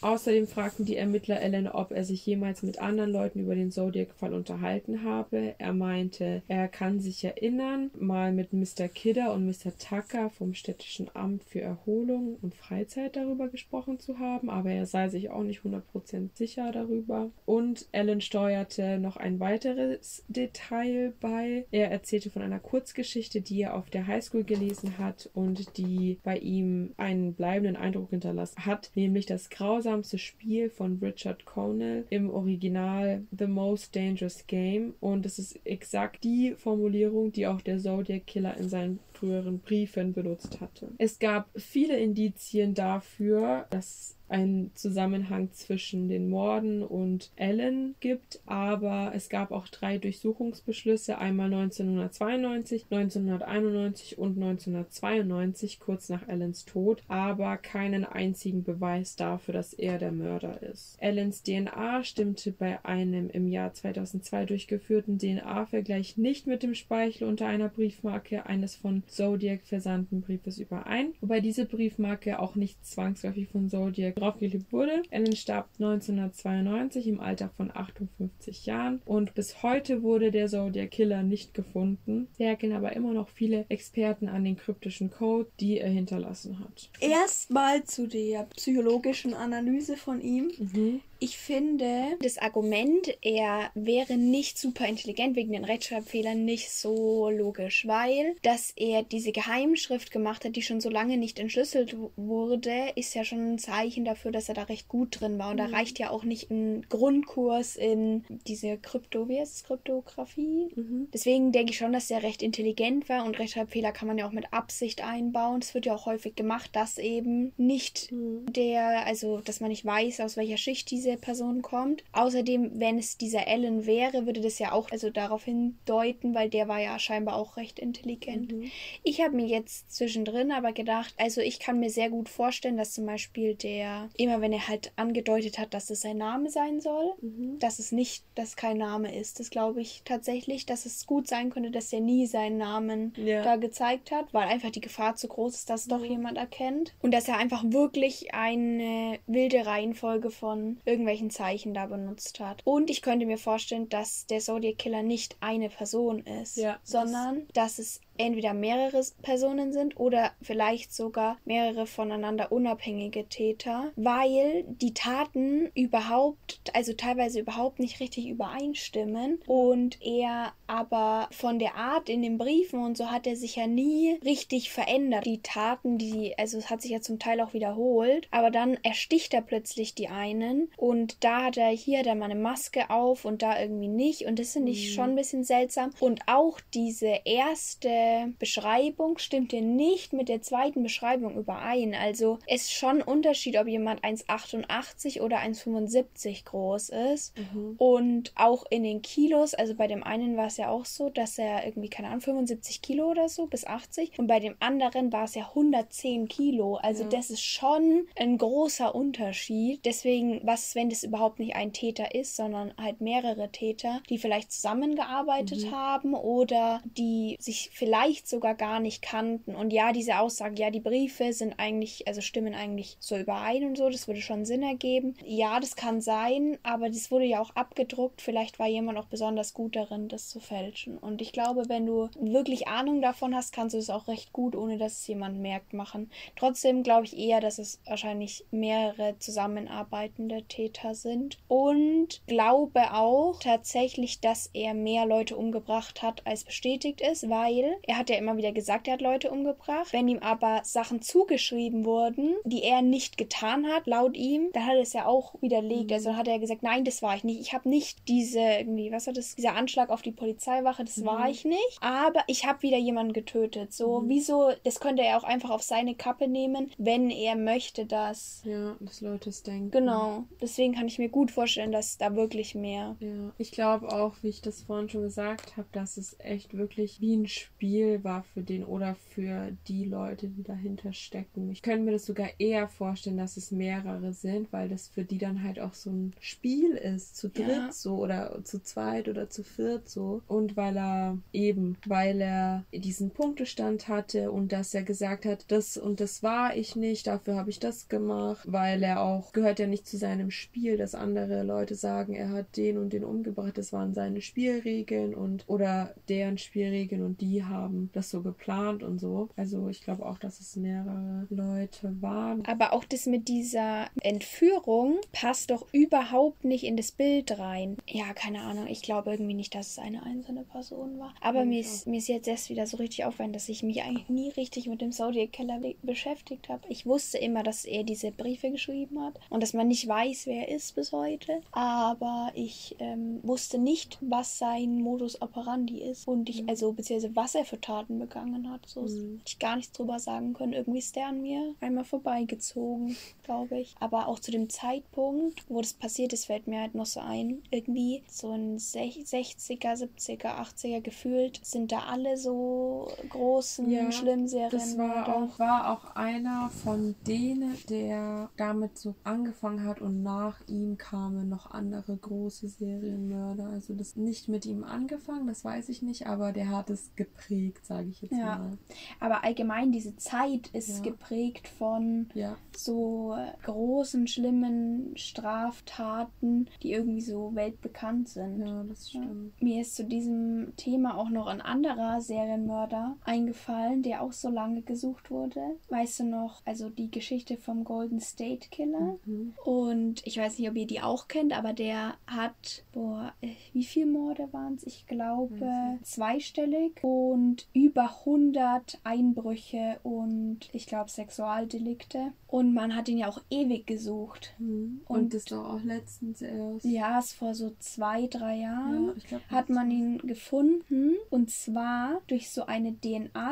Außerdem 0.00 0.46
fragten 0.46 0.84
die 0.84 0.96
Ermittler 0.96 1.40
Ellen, 1.40 1.68
ob 1.68 1.92
er 1.92 2.04
sich 2.04 2.24
jemals 2.24 2.62
mit 2.62 2.80
anderen 2.80 3.10
Leuten 3.10 3.40
über 3.40 3.54
den 3.54 3.70
Zodiac-Fall 3.70 4.34
unterhalten 4.34 5.02
habe. 5.02 5.54
Er 5.58 5.72
meinte, 5.72 6.42
er 6.48 6.68
kann 6.68 7.00
sich 7.00 7.24
erinnern, 7.24 7.90
mal 7.98 8.32
mit 8.32 8.52
Mr. 8.52 8.88
Kidder 8.88 9.32
und 9.32 9.46
Mr. 9.46 9.76
Tucker 9.78 10.30
vom 10.30 10.54
städtischen 10.54 11.10
Amt 11.14 11.44
für 11.44 11.60
Erholung 11.60 12.36
und 12.42 12.54
Freizeit 12.54 13.16
darüber 13.16 13.48
gesprochen 13.48 13.98
zu 13.98 14.18
haben, 14.18 14.50
aber 14.50 14.70
er 14.70 14.86
sei 14.86 15.08
sich 15.08 15.30
auch 15.30 15.42
nicht 15.42 15.62
100% 15.62 16.30
sicher 16.34 16.70
darüber. 16.72 17.30
Und 17.46 17.86
Ellen 17.92 18.20
steuerte 18.20 18.98
noch 18.98 19.16
ein 19.16 19.40
weiteres 19.40 20.24
Detail 20.28 21.12
bei. 21.20 21.66
Er 21.70 21.90
erzählte 21.90 22.30
von 22.30 22.42
einer 22.42 22.60
Kurzgeschichte, 22.60 23.40
die 23.40 23.62
er 23.62 23.74
auf 23.74 23.90
der 23.90 24.06
Highschool 24.06 24.44
gelesen 24.44 24.98
hat 24.98 25.30
und 25.34 25.76
die 25.76 26.18
bei 26.22 26.38
ihm 26.38 26.92
einen 26.96 27.34
bleibenden 27.34 27.76
Eindruck 27.76 28.10
hinterlassen 28.10 28.66
hat, 28.66 28.90
nämlich 28.94 29.13
das 29.22 29.50
grausamste 29.50 30.18
Spiel 30.18 30.70
von 30.70 30.98
Richard 31.00 31.44
Connell 31.44 32.04
im 32.10 32.30
Original 32.30 33.22
The 33.36 33.46
Most 33.46 33.94
Dangerous 33.94 34.46
Game. 34.46 34.94
Und 35.00 35.26
es 35.26 35.38
ist 35.38 35.58
exakt 35.64 36.24
die 36.24 36.54
Formulierung, 36.56 37.32
die 37.32 37.46
auch 37.46 37.60
der 37.60 37.78
Zodiac 37.78 38.26
Killer 38.26 38.56
in 38.56 38.68
seinen 38.68 38.98
früheren 39.12 39.60
Briefen 39.60 40.12
benutzt 40.12 40.60
hatte. 40.60 40.88
Es 40.98 41.18
gab 41.18 41.48
viele 41.56 41.96
Indizien 41.98 42.74
dafür, 42.74 43.66
dass 43.70 44.13
einen 44.34 44.74
Zusammenhang 44.74 45.52
zwischen 45.52 46.08
den 46.08 46.28
Morden 46.28 46.82
und 46.82 47.30
Ellen 47.36 47.94
gibt, 48.00 48.40
aber 48.46 49.12
es 49.14 49.28
gab 49.28 49.52
auch 49.52 49.68
drei 49.68 49.98
Durchsuchungsbeschlüsse, 49.98 51.18
einmal 51.18 51.46
1992, 51.46 52.86
1991 52.90 54.18
und 54.18 54.36
1992, 54.36 55.78
kurz 55.78 56.08
nach 56.08 56.26
Ellens 56.26 56.64
Tod, 56.64 57.02
aber 57.06 57.56
keinen 57.56 58.04
einzigen 58.04 58.64
Beweis 58.64 59.14
dafür, 59.14 59.54
dass 59.54 59.72
er 59.72 59.98
der 59.98 60.10
Mörder 60.10 60.62
ist. 60.62 60.96
Ellens 60.98 61.42
DNA 61.42 62.02
stimmte 62.02 62.50
bei 62.50 62.84
einem 62.84 63.30
im 63.30 63.46
Jahr 63.46 63.72
2002 63.72 64.46
durchgeführten 64.46 65.18
DNA-Vergleich 65.18 66.16
nicht 66.16 66.48
mit 66.48 66.64
dem 66.64 66.74
Speichel 66.74 67.28
unter 67.28 67.46
einer 67.46 67.68
Briefmarke 67.68 68.46
eines 68.46 68.74
von 68.74 69.04
Zodiac 69.06 69.60
versandten 69.64 70.22
Briefes 70.22 70.58
überein, 70.58 71.12
wobei 71.20 71.40
diese 71.40 71.66
Briefmarke 71.66 72.40
auch 72.40 72.56
nicht 72.56 72.84
zwangsläufig 72.84 73.48
von 73.48 73.68
Zodiac 73.68 74.23
draufgeklebt 74.24 74.72
wurde. 74.72 75.02
Ellen 75.10 75.36
starb 75.36 75.68
1992 75.78 77.06
im 77.06 77.20
Alter 77.20 77.50
von 77.56 77.70
58 77.74 78.66
Jahren 78.66 79.00
und 79.04 79.34
bis 79.34 79.62
heute 79.62 80.02
wurde 80.02 80.30
der 80.30 80.48
Zodiac 80.48 80.90
Killer 80.90 81.22
nicht 81.22 81.54
gefunden. 81.54 82.28
Werkeln 82.38 82.72
aber 82.72 82.94
immer 82.94 83.12
noch 83.12 83.28
viele 83.28 83.66
Experten 83.68 84.28
an 84.28 84.44
den 84.44 84.56
kryptischen 84.56 85.10
Code, 85.10 85.48
die 85.60 85.78
er 85.78 85.90
hinterlassen 85.90 86.58
hat. 86.60 86.90
Erstmal 87.00 87.84
zu 87.84 88.06
der 88.06 88.44
psychologischen 88.56 89.34
Analyse 89.34 89.96
von 89.96 90.20
ihm. 90.20 90.50
Mhm. 90.58 91.00
Ich 91.24 91.38
finde 91.38 92.18
das 92.20 92.36
Argument, 92.36 93.16
er 93.22 93.70
wäre 93.74 94.18
nicht 94.18 94.58
super 94.58 94.86
intelligent 94.86 95.36
wegen 95.36 95.52
den 95.52 95.64
Rechtschreibfehlern 95.64 96.44
nicht 96.44 96.70
so 96.70 97.30
logisch, 97.30 97.86
weil 97.86 98.36
dass 98.42 98.74
er 98.76 99.04
diese 99.04 99.32
Geheimschrift 99.32 100.10
gemacht 100.10 100.44
hat, 100.44 100.54
die 100.54 100.60
schon 100.60 100.82
so 100.82 100.90
lange 100.90 101.16
nicht 101.16 101.38
entschlüsselt 101.38 101.96
wurde, 102.16 102.92
ist 102.94 103.14
ja 103.14 103.24
schon 103.24 103.54
ein 103.54 103.58
Zeichen 103.58 104.04
dafür, 104.04 104.32
dass 104.32 104.50
er 104.50 104.54
da 104.54 104.64
recht 104.64 104.86
gut 104.88 105.18
drin 105.18 105.38
war. 105.38 105.50
Und 105.50 105.56
da 105.56 105.64
reicht 105.64 105.98
ja 105.98 106.10
auch 106.10 106.24
nicht 106.24 106.50
ein 106.50 106.84
Grundkurs 106.90 107.76
in 107.76 108.26
diese 108.46 108.76
Krypto, 108.76 109.26
wie 109.26 109.40
heißt 109.40 109.54
es, 109.54 109.64
Kryptographie. 109.64 110.68
Deswegen 111.14 111.52
denke 111.52 111.72
ich 111.72 111.78
schon, 111.78 111.94
dass 111.94 112.10
er 112.10 112.22
recht 112.22 112.42
intelligent 112.42 113.08
war 113.08 113.24
und 113.24 113.38
Rechtschreibfehler 113.38 113.92
kann 113.92 114.08
man 114.08 114.18
ja 114.18 114.28
auch 114.28 114.32
mit 114.32 114.52
Absicht 114.52 115.02
einbauen. 115.02 115.60
Es 115.62 115.72
wird 115.72 115.86
ja 115.86 115.94
auch 115.94 116.04
häufig 116.04 116.36
gemacht, 116.36 116.76
dass 116.76 116.98
eben 116.98 117.54
nicht 117.56 118.10
der, 118.10 119.06
also 119.06 119.40
dass 119.40 119.60
man 119.60 119.70
nicht 119.70 119.86
weiß, 119.86 120.20
aus 120.20 120.36
welcher 120.36 120.58
Schicht 120.58 120.90
diese 120.90 121.13
Person 121.16 121.62
kommt. 121.62 122.04
Außerdem, 122.12 122.72
wenn 122.80 122.98
es 122.98 123.16
dieser 123.16 123.46
Ellen 123.46 123.86
wäre, 123.86 124.26
würde 124.26 124.40
das 124.40 124.58
ja 124.58 124.72
auch 124.72 124.90
also 124.90 125.10
darauf 125.10 125.44
hindeuten, 125.44 126.34
weil 126.34 126.48
der 126.48 126.68
war 126.68 126.80
ja 126.80 126.98
scheinbar 126.98 127.36
auch 127.36 127.56
recht 127.56 127.78
intelligent. 127.78 128.54
Ich 129.02 129.20
habe 129.20 129.36
mir 129.36 129.46
jetzt 129.46 129.92
zwischendrin 129.92 130.50
aber 130.52 130.72
gedacht, 130.72 131.14
also 131.18 131.40
ich 131.40 131.58
kann 131.60 131.80
mir 131.80 131.90
sehr 131.90 132.10
gut 132.10 132.28
vorstellen, 132.28 132.76
dass 132.76 132.92
zum 132.92 133.06
Beispiel 133.06 133.54
der, 133.54 134.08
immer 134.16 134.40
wenn 134.40 134.52
er 134.52 134.68
halt 134.68 134.92
angedeutet 134.96 135.58
hat, 135.58 135.74
dass 135.74 135.90
es 135.90 136.00
sein 136.02 136.18
Name 136.18 136.50
sein 136.50 136.80
soll, 136.80 137.12
dass 137.58 137.78
es 137.78 137.92
nicht, 137.92 138.24
dass 138.34 138.56
kein 138.56 138.78
Name 138.78 139.14
ist. 139.14 139.40
Das 139.40 139.50
glaube 139.50 139.80
ich 139.80 140.02
tatsächlich, 140.04 140.66
dass 140.66 140.86
es 140.86 141.06
gut 141.06 141.28
sein 141.28 141.50
könnte, 141.50 141.70
dass 141.70 141.92
er 141.92 142.00
nie 142.00 142.26
seinen 142.26 142.58
Namen 142.58 143.12
Ja. 143.16 143.42
da 143.42 143.56
gezeigt 143.56 144.10
hat, 144.10 144.32
weil 144.32 144.48
einfach 144.48 144.70
die 144.70 144.80
Gefahr 144.80 145.16
zu 145.16 145.28
groß 145.28 145.54
ist, 145.54 145.70
dass 145.70 145.86
doch 145.86 146.04
jemand 146.04 146.38
erkennt. 146.38 146.94
Und 147.02 147.12
dass 147.12 147.28
er 147.28 147.36
einfach 147.38 147.62
wirklich 147.66 148.34
eine 148.34 149.18
wilde 149.26 149.66
Reihenfolge 149.66 150.30
von 150.30 150.78
irgendwelchen 151.04 151.30
Zeichen 151.30 151.74
da 151.74 151.86
benutzt 151.86 152.40
hat. 152.40 152.62
Und 152.64 152.90
ich 152.90 153.02
könnte 153.02 153.26
mir 153.26 153.38
vorstellen, 153.38 153.88
dass 153.88 154.26
der 154.26 154.40
Zodiac 154.40 154.78
Killer 154.78 155.02
nicht 155.02 155.36
eine 155.40 155.68
Person 155.68 156.20
ist, 156.20 156.56
Ja, 156.56 156.78
das- 156.80 156.90
sondern 156.90 157.46
dass 157.52 157.78
es 157.78 158.00
entweder 158.16 158.54
mehrere 158.54 159.02
Personen 159.22 159.72
sind 159.72 159.98
oder 159.98 160.32
vielleicht 160.40 160.92
sogar 160.92 161.38
mehrere 161.44 161.86
voneinander 161.86 162.52
unabhängige 162.52 163.28
Täter, 163.28 163.92
weil 163.96 164.64
die 164.68 164.94
Taten 164.94 165.70
überhaupt, 165.74 166.60
also 166.72 166.92
teilweise 166.92 167.40
überhaupt 167.40 167.78
nicht 167.78 168.00
richtig 168.00 168.28
übereinstimmen 168.28 169.40
und 169.46 170.00
er 170.02 170.52
aber 170.66 171.28
von 171.32 171.58
der 171.58 171.74
Art 171.74 172.08
in 172.08 172.22
den 172.22 172.38
Briefen 172.38 172.82
und 172.82 172.96
so 172.96 173.10
hat 173.10 173.26
er 173.26 173.36
sich 173.36 173.56
ja 173.56 173.66
nie 173.66 174.18
richtig 174.24 174.70
verändert. 174.70 175.26
Die 175.26 175.42
Taten, 175.42 175.98
die, 175.98 176.34
also 176.38 176.58
es 176.58 176.70
hat 176.70 176.82
sich 176.82 176.92
ja 176.92 177.00
zum 177.00 177.18
Teil 177.18 177.40
auch 177.40 177.52
wiederholt, 177.52 178.28
aber 178.30 178.50
dann 178.50 178.78
ersticht 178.82 179.34
er 179.34 179.42
plötzlich 179.42 179.94
die 179.94 180.08
einen 180.08 180.70
und 180.76 181.22
da 181.24 181.44
hat 181.44 181.56
er 181.56 181.68
hier 181.68 182.02
dann 182.02 182.18
mal 182.18 182.26
eine 182.26 182.34
Maske 182.34 182.90
auf 182.90 183.24
und 183.24 183.42
da 183.42 183.60
irgendwie 183.60 183.88
nicht 183.88 184.26
und 184.26 184.38
das 184.38 184.52
finde 184.52 184.72
ich 184.72 184.94
schon 184.94 185.10
ein 185.10 185.16
bisschen 185.16 185.44
seltsam 185.44 185.90
und 186.00 186.20
auch 186.26 186.60
diese 186.72 187.20
erste 187.24 188.03
Beschreibung 188.38 189.18
stimmte 189.18 189.60
nicht 189.60 190.12
mit 190.12 190.28
der 190.28 190.42
zweiten 190.42 190.82
Beschreibung 190.82 191.36
überein. 191.36 191.94
Also 191.94 192.38
ist 192.46 192.72
schon 192.72 193.00
ein 193.00 193.02
Unterschied, 193.02 193.58
ob 193.58 193.66
jemand 193.66 194.02
1,88 194.04 195.20
oder 195.20 195.38
1,75 195.38 196.44
groß 196.44 196.90
ist. 196.90 197.34
Und 197.78 198.32
auch 198.36 198.64
in 198.70 198.82
den 198.82 199.02
Kilos, 199.02 199.54
also 199.54 199.74
bei 199.74 199.86
dem 199.86 200.02
einen 200.02 200.36
war 200.36 200.46
es 200.46 200.56
ja 200.56 200.70
auch 200.70 200.84
so, 200.84 201.10
dass 201.10 201.38
er 201.38 201.64
irgendwie, 201.64 201.88
keine 201.88 202.08
Ahnung, 202.08 202.20
75 202.20 202.82
Kilo 202.82 203.10
oder 203.10 203.28
so 203.28 203.46
bis 203.46 203.66
80. 203.66 204.18
Und 204.18 204.26
bei 204.26 204.40
dem 204.40 204.56
anderen 204.60 205.12
war 205.12 205.24
es 205.24 205.34
ja 205.34 205.48
110 205.48 206.28
Kilo. 206.28 206.76
Also 206.76 207.04
das 207.04 207.30
ist 207.30 207.44
schon 207.44 208.06
ein 208.16 208.38
großer 208.38 208.94
Unterschied. 208.94 209.84
Deswegen, 209.84 210.40
was, 210.44 210.74
wenn 210.74 210.90
das 210.90 211.02
überhaupt 211.02 211.38
nicht 211.38 211.56
ein 211.56 211.72
Täter 211.72 212.14
ist, 212.14 212.36
sondern 212.36 212.74
halt 212.76 213.00
mehrere 213.00 213.50
Täter, 213.50 214.02
die 214.08 214.18
vielleicht 214.18 214.52
zusammengearbeitet 214.52 215.70
haben 215.70 216.14
oder 216.14 216.82
die 216.84 217.36
sich 217.38 217.70
vielleicht 217.72 217.93
sogar 218.24 218.54
gar 218.54 218.80
nicht 218.80 219.02
kannten. 219.02 219.54
Und 219.54 219.72
ja, 219.72 219.92
diese 219.92 220.18
Aussage, 220.18 220.60
ja, 220.60 220.70
die 220.70 220.80
Briefe 220.80 221.32
sind 221.32 221.54
eigentlich, 221.58 222.06
also 222.08 222.20
stimmen 222.20 222.54
eigentlich 222.54 222.96
so 223.00 223.16
überein 223.16 223.64
und 223.64 223.76
so, 223.76 223.88
das 223.88 224.08
würde 224.08 224.20
schon 224.20 224.44
Sinn 224.44 224.62
ergeben. 224.62 225.14
Ja, 225.24 225.60
das 225.60 225.76
kann 225.76 226.00
sein, 226.00 226.58
aber 226.62 226.88
das 226.88 227.10
wurde 227.10 227.24
ja 227.24 227.40
auch 227.40 227.54
abgedruckt. 227.54 228.20
Vielleicht 228.20 228.58
war 228.58 228.66
jemand 228.66 228.98
auch 228.98 229.06
besonders 229.06 229.54
gut 229.54 229.76
darin, 229.76 230.08
das 230.08 230.28
zu 230.28 230.40
fälschen. 230.40 230.98
Und 230.98 231.22
ich 231.22 231.32
glaube, 231.32 231.68
wenn 231.68 231.86
du 231.86 232.08
wirklich 232.18 232.68
Ahnung 232.68 233.00
davon 233.02 233.34
hast, 233.34 233.52
kannst 233.52 233.74
du 233.74 233.78
es 233.78 233.90
auch 233.90 234.08
recht 234.08 234.32
gut, 234.32 234.56
ohne 234.56 234.78
dass 234.78 235.00
es 235.00 235.06
jemand 235.06 235.40
merkt, 235.40 235.72
machen. 235.72 236.10
Trotzdem 236.36 236.82
glaube 236.82 237.04
ich 237.04 237.16
eher, 237.16 237.40
dass 237.40 237.58
es 237.58 237.80
wahrscheinlich 237.86 238.44
mehrere 238.50 239.18
zusammenarbeitende 239.18 240.42
Täter 240.44 240.94
sind. 240.94 241.38
Und 241.48 242.22
glaube 242.26 242.92
auch 242.94 243.40
tatsächlich, 243.40 244.20
dass 244.20 244.50
er 244.52 244.74
mehr 244.74 245.06
Leute 245.06 245.36
umgebracht 245.36 246.02
hat, 246.02 246.26
als 246.26 246.44
bestätigt 246.44 247.00
ist, 247.00 247.28
weil 247.28 247.76
er 247.86 247.98
hat 247.98 248.10
ja 248.10 248.16
immer 248.16 248.36
wieder 248.36 248.52
gesagt, 248.52 248.88
er 248.88 248.94
hat 248.94 249.02
Leute 249.02 249.30
umgebracht. 249.30 249.92
Wenn 249.92 250.08
ihm 250.08 250.18
aber 250.18 250.60
Sachen 250.64 251.02
zugeschrieben 251.02 251.84
wurden, 251.84 252.34
die 252.44 252.62
er 252.62 252.82
nicht 252.82 253.18
getan 253.18 253.66
hat, 253.66 253.86
laut 253.86 254.16
ihm, 254.16 254.50
dann 254.52 254.66
hat 254.66 254.74
er 254.74 254.82
es 254.82 254.92
ja 254.92 255.06
auch 255.06 255.34
widerlegt. 255.40 255.92
Also 255.92 256.10
dann 256.10 256.18
hat 256.18 256.28
er 256.28 256.38
gesagt, 256.38 256.62
nein, 256.62 256.84
das 256.84 257.02
war 257.02 257.16
ich 257.16 257.24
nicht. 257.24 257.40
Ich 257.40 257.52
habe 257.52 257.68
nicht 257.68 258.08
diese 258.08 258.40
irgendwie, 258.40 258.90
was 258.90 259.06
war 259.06 259.14
das, 259.14 259.34
dieser 259.34 259.54
Anschlag 259.54 259.90
auf 259.90 260.02
die 260.02 260.12
Polizeiwache, 260.12 260.84
das 260.84 261.04
war 261.04 261.28
ich 261.28 261.44
nicht. 261.44 261.78
Aber 261.80 262.22
ich 262.26 262.46
habe 262.46 262.62
wieder 262.62 262.78
jemanden 262.78 263.12
getötet. 263.12 263.72
So, 263.72 264.02
wieso, 264.06 264.52
das 264.64 264.80
könnte 264.80 265.02
er 265.02 265.18
auch 265.18 265.24
einfach 265.24 265.50
auf 265.50 265.62
seine 265.62 265.94
Kappe 265.94 266.28
nehmen, 266.28 266.70
wenn 266.78 267.10
er 267.10 267.36
möchte, 267.36 267.86
dass. 267.86 268.42
Ja, 268.44 268.76
dass 268.80 269.00
Leute 269.00 269.30
es 269.30 269.42
denken. 269.42 269.70
Genau. 269.70 270.24
Deswegen 270.40 270.74
kann 270.74 270.86
ich 270.86 270.98
mir 270.98 271.08
gut 271.08 271.30
vorstellen, 271.30 271.72
dass 271.72 271.98
da 271.98 272.14
wirklich 272.16 272.54
mehr. 272.54 272.96
Ja, 273.00 273.32
ich 273.38 273.52
glaube 273.52 273.92
auch, 273.92 274.14
wie 274.22 274.28
ich 274.28 274.40
das 274.40 274.62
vorhin 274.62 274.88
schon 274.88 275.02
gesagt 275.02 275.56
habe, 275.56 275.68
dass 275.72 275.96
es 275.96 276.16
echt 276.20 276.56
wirklich 276.56 277.00
wie 277.00 277.16
ein 277.16 277.26
Spiel 277.26 277.73
war 278.02 278.22
für 278.22 278.42
den 278.42 278.64
oder 278.64 278.94
für 278.94 279.52
die 279.68 279.84
Leute, 279.84 280.28
die 280.28 280.42
dahinter 280.42 280.92
stecken. 280.92 281.50
Ich 281.50 281.62
könnte 281.62 281.84
mir 281.84 281.92
das 281.92 282.06
sogar 282.06 282.28
eher 282.38 282.68
vorstellen, 282.68 283.16
dass 283.16 283.36
es 283.36 283.50
mehrere 283.50 284.12
sind, 284.12 284.52
weil 284.52 284.68
das 284.68 284.88
für 284.88 285.04
die 285.04 285.18
dann 285.18 285.42
halt 285.42 285.58
auch 285.60 285.74
so 285.74 285.90
ein 285.90 286.12
Spiel 286.20 286.72
ist, 286.72 287.16
zu 287.16 287.28
dritt 287.28 287.46
Ja. 287.48 287.72
so 287.72 287.96
oder 287.98 288.40
zu 288.44 288.62
zweit 288.62 289.08
oder 289.08 289.28
zu 289.30 289.42
viert 289.42 289.88
so. 289.88 290.22
Und 290.26 290.56
weil 290.56 290.76
er 290.76 291.18
eben, 291.32 291.76
weil 291.86 292.20
er 292.20 292.64
diesen 292.72 293.10
Punktestand 293.10 293.88
hatte 293.88 294.30
und 294.32 294.52
dass 294.52 294.74
er 294.74 294.82
gesagt 294.82 295.24
hat, 295.24 295.44
das 295.48 295.76
und 295.76 296.00
das 296.00 296.22
war 296.22 296.56
ich 296.56 296.76
nicht, 296.76 297.06
dafür 297.06 297.36
habe 297.36 297.50
ich 297.50 297.58
das 297.60 297.88
gemacht, 297.88 298.44
weil 298.50 298.82
er 298.82 299.02
auch 299.02 299.32
gehört 299.32 299.58
ja 299.58 299.66
nicht 299.66 299.86
zu 299.86 299.96
seinem 299.96 300.30
Spiel, 300.30 300.76
dass 300.76 300.94
andere 300.94 301.42
Leute 301.42 301.74
sagen, 301.74 302.14
er 302.14 302.30
hat 302.30 302.56
den 302.56 302.78
und 302.78 302.92
den 302.92 303.04
umgebracht, 303.04 303.56
das 303.58 303.72
waren 303.72 303.94
seine 303.94 304.20
Spielregeln 304.20 305.14
und 305.14 305.44
oder 305.48 305.94
deren 306.08 306.38
Spielregeln 306.38 307.02
und 307.02 307.20
die 307.20 307.44
haben 307.44 307.63
das 307.92 308.10
so 308.10 308.22
geplant 308.22 308.82
und 308.82 308.98
so. 308.98 309.28
Also 309.36 309.68
ich 309.68 309.82
glaube 309.82 310.06
auch, 310.06 310.18
dass 310.18 310.40
es 310.40 310.56
mehrere 310.56 311.26
Leute 311.30 312.00
waren. 312.00 312.44
Aber 312.46 312.72
auch 312.72 312.84
das 312.84 313.06
mit 313.06 313.28
dieser 313.28 313.86
Entführung 314.00 314.98
passt 315.12 315.50
doch 315.50 315.66
überhaupt 315.72 316.44
nicht 316.44 316.64
in 316.64 316.76
das 316.76 316.92
Bild 316.92 317.38
rein. 317.38 317.76
Ja, 317.88 318.12
keine 318.14 318.40
Ahnung. 318.42 318.66
Ich 318.66 318.82
glaube 318.82 319.12
irgendwie 319.12 319.34
nicht, 319.34 319.54
dass 319.54 319.72
es 319.72 319.78
eine 319.78 320.02
einzelne 320.02 320.44
Person 320.44 320.98
war. 320.98 321.14
Aber 321.20 321.44
mir 321.44 321.60
ist, 321.60 321.86
mir 321.86 321.98
ist 321.98 322.08
jetzt 322.08 322.28
erst 322.28 322.50
wieder 322.50 322.66
so 322.66 322.76
richtig 322.76 323.04
aufgefallen, 323.04 323.32
dass 323.32 323.48
ich 323.48 323.62
mich 323.62 323.82
eigentlich 323.82 324.08
nie 324.08 324.30
richtig 324.30 324.66
mit 324.68 324.80
dem 324.80 324.90
be 324.90 325.74
beschäftigt 325.82 326.48
habe. 326.48 326.62
Ich 326.68 326.86
wusste 326.86 327.18
immer, 327.18 327.42
dass 327.42 327.64
er 327.64 327.84
diese 327.84 328.10
Briefe 328.10 328.50
geschrieben 328.50 329.00
hat 329.00 329.18
und 329.30 329.42
dass 329.42 329.52
man 329.52 329.68
nicht 329.68 329.86
weiß, 329.86 330.26
wer 330.26 330.48
er 330.48 330.54
ist 330.54 330.74
bis 330.74 330.92
heute. 330.92 331.40
Aber 331.52 332.30
ich 332.34 332.76
ähm, 332.78 333.20
wusste 333.22 333.58
nicht, 333.58 333.98
was 334.00 334.38
sein 334.38 334.80
Modus 334.80 335.20
operandi 335.20 335.80
ist. 335.80 336.06
Und 336.06 336.28
ich, 336.28 336.48
also, 336.48 336.72
beziehungsweise 336.72 337.16
was 337.16 337.34
er 337.34 337.44
für 337.44 337.53
Taten 337.60 337.98
begangen 337.98 338.50
hat. 338.50 338.66
So 338.66 338.82
Mhm. 338.82 339.18
hätte 339.18 339.22
ich 339.26 339.38
gar 339.38 339.56
nichts 339.56 339.72
drüber 339.72 339.98
sagen 339.98 340.32
können. 340.34 340.52
Irgendwie 340.52 340.78
ist 340.78 340.96
der 340.96 341.08
an 341.08 341.22
mir 341.22 341.54
einmal 341.60 341.84
vorbeigezogen, 341.84 342.96
glaube 343.22 343.58
ich. 343.60 343.74
Aber 343.80 344.08
auch 344.08 344.18
zu 344.18 344.30
dem 344.30 344.48
Zeitpunkt, 344.50 345.44
wo 345.48 345.60
das 345.60 345.72
passiert 345.74 346.12
ist, 346.12 346.26
fällt 346.26 346.46
mir 346.46 346.60
halt 346.60 346.74
noch 346.74 346.86
so 346.86 347.00
ein. 347.00 347.42
Irgendwie 347.50 348.02
so 348.08 348.30
ein 348.32 348.58
Sech- 348.58 349.06
60er, 349.06 349.76
70er, 349.76 350.38
80er 350.38 350.80
gefühlt 350.80 351.40
sind 351.44 351.72
da 351.72 351.80
alle 351.90 352.16
so 352.16 352.88
großen, 353.10 353.70
Ja, 353.70 353.90
schlimmen 353.92 354.28
Serien. 354.28 354.50
Das 354.50 354.76
war 354.78 355.16
auch, 355.16 355.38
war 355.38 355.72
auch 355.72 355.96
einer 355.96 356.50
von 356.62 356.94
denen, 357.06 357.56
der 357.68 358.30
damit 358.36 358.78
so 358.78 358.94
angefangen 359.04 359.64
hat 359.64 359.80
und 359.80 360.02
nach 360.02 360.36
ihm 360.48 360.76
kamen 360.78 361.28
noch 361.28 361.50
andere 361.50 361.96
große 361.96 362.48
Serienmörder. 362.48 363.46
Also 363.48 363.74
das 363.74 363.96
nicht 363.96 364.28
mit 364.28 364.46
ihm 364.46 364.64
angefangen, 364.64 365.26
das 365.26 365.44
weiß 365.44 365.68
ich 365.68 365.82
nicht, 365.82 366.06
aber 366.06 366.32
der 366.32 366.48
hat 366.48 366.70
es 366.70 366.90
geprägt. 366.96 367.43
Geprägt, 367.46 367.66
sage 367.66 367.88
ich 367.88 368.02
jetzt 368.02 368.12
Ja. 368.16 368.36
mal. 368.38 368.58
Aber 369.00 369.24
allgemein, 369.24 369.72
diese 369.72 369.96
Zeit 369.96 370.48
ist 370.52 370.84
Ja. 370.84 370.90
geprägt 370.90 371.48
von 371.48 372.08
Ja, 372.14 372.36
so 372.56 373.16
großen, 373.42 374.06
schlimmen 374.06 374.96
Straftaten, 374.96 376.48
die 376.62 376.72
irgendwie 376.72 377.00
so 377.00 377.34
weltbekannt 377.34 378.08
sind. 378.08 378.38
ja, 378.46 378.62
das 378.64 378.90
stimmt. 378.90 379.40
Mir 379.42 379.60
ist 379.62 379.76
zu 379.76 379.84
diesem 379.84 380.52
Thema 380.56 380.96
auch 380.96 381.10
noch 381.10 381.26
ein 381.26 381.40
anderer 381.40 382.00
Serienmörder 382.00 382.96
eingefallen, 383.04 383.82
der 383.82 384.02
auch 384.02 384.12
so 384.12 384.28
lange 384.28 384.62
gesucht 384.62 385.10
wurde. 385.10 385.40
Weißt 385.68 386.00
du 386.00 386.04
noch, 386.04 386.42
also 386.44 386.68
die 386.70 386.90
Geschichte 386.90 387.36
vom 387.36 387.64
Golden 387.64 388.00
State 388.00 388.48
Killer? 388.50 388.98
Mhm. 389.04 389.34
Und 389.44 390.06
ich 390.06 390.18
weiß 390.18 390.38
nicht, 390.38 390.48
ob 390.48 390.56
ihr 390.56 390.66
die 390.66 390.80
auch 390.80 391.08
kennt, 391.08 391.36
aber 391.36 391.52
der 391.52 391.94
hat, 392.06 392.64
boah, 392.72 393.12
äh, 393.20 393.30
wie 393.52 393.64
viele 393.64 393.86
Morde 393.86 394.32
waren 394.32 394.54
es? 394.54 394.64
Ich 394.64 394.86
glaube 394.86 395.78
zweistellig 395.82 396.82
und 396.82 397.33
über 397.52 397.90
100 398.04 398.78
Einbrüche 398.84 399.78
und 399.82 400.40
ich 400.52 400.66
glaube 400.66 400.90
Sexualdelikte. 400.90 402.12
Und 402.26 402.52
man 402.52 402.74
hat 402.74 402.88
ihn 402.88 402.98
ja 402.98 403.08
auch 403.08 403.20
ewig 403.30 403.66
gesucht. 403.66 404.34
Mhm. 404.38 404.80
Und- 404.88 404.98
Und, 405.04 405.14
das 405.14 405.24
doch 405.26 405.44
auch 405.54 405.62
letztens 405.62 406.20
erst. 406.20 406.64
Ja, 406.64 406.98
es 406.98 407.12
vor 407.12 407.34
so 407.34 407.52
zwei, 407.60 408.06
drei 408.08 408.36
Jahren. 408.40 408.86
Ja, 408.86 408.92
ich 408.96 409.04
glaub, 409.06 409.20
hat 409.30 409.48
man 409.50 409.70
ihn 409.70 409.98
gefunden 409.98 410.94
und 411.10 411.30
zwar 411.30 412.00
durch 412.08 412.30
so 412.30 412.46
eine 412.46 412.72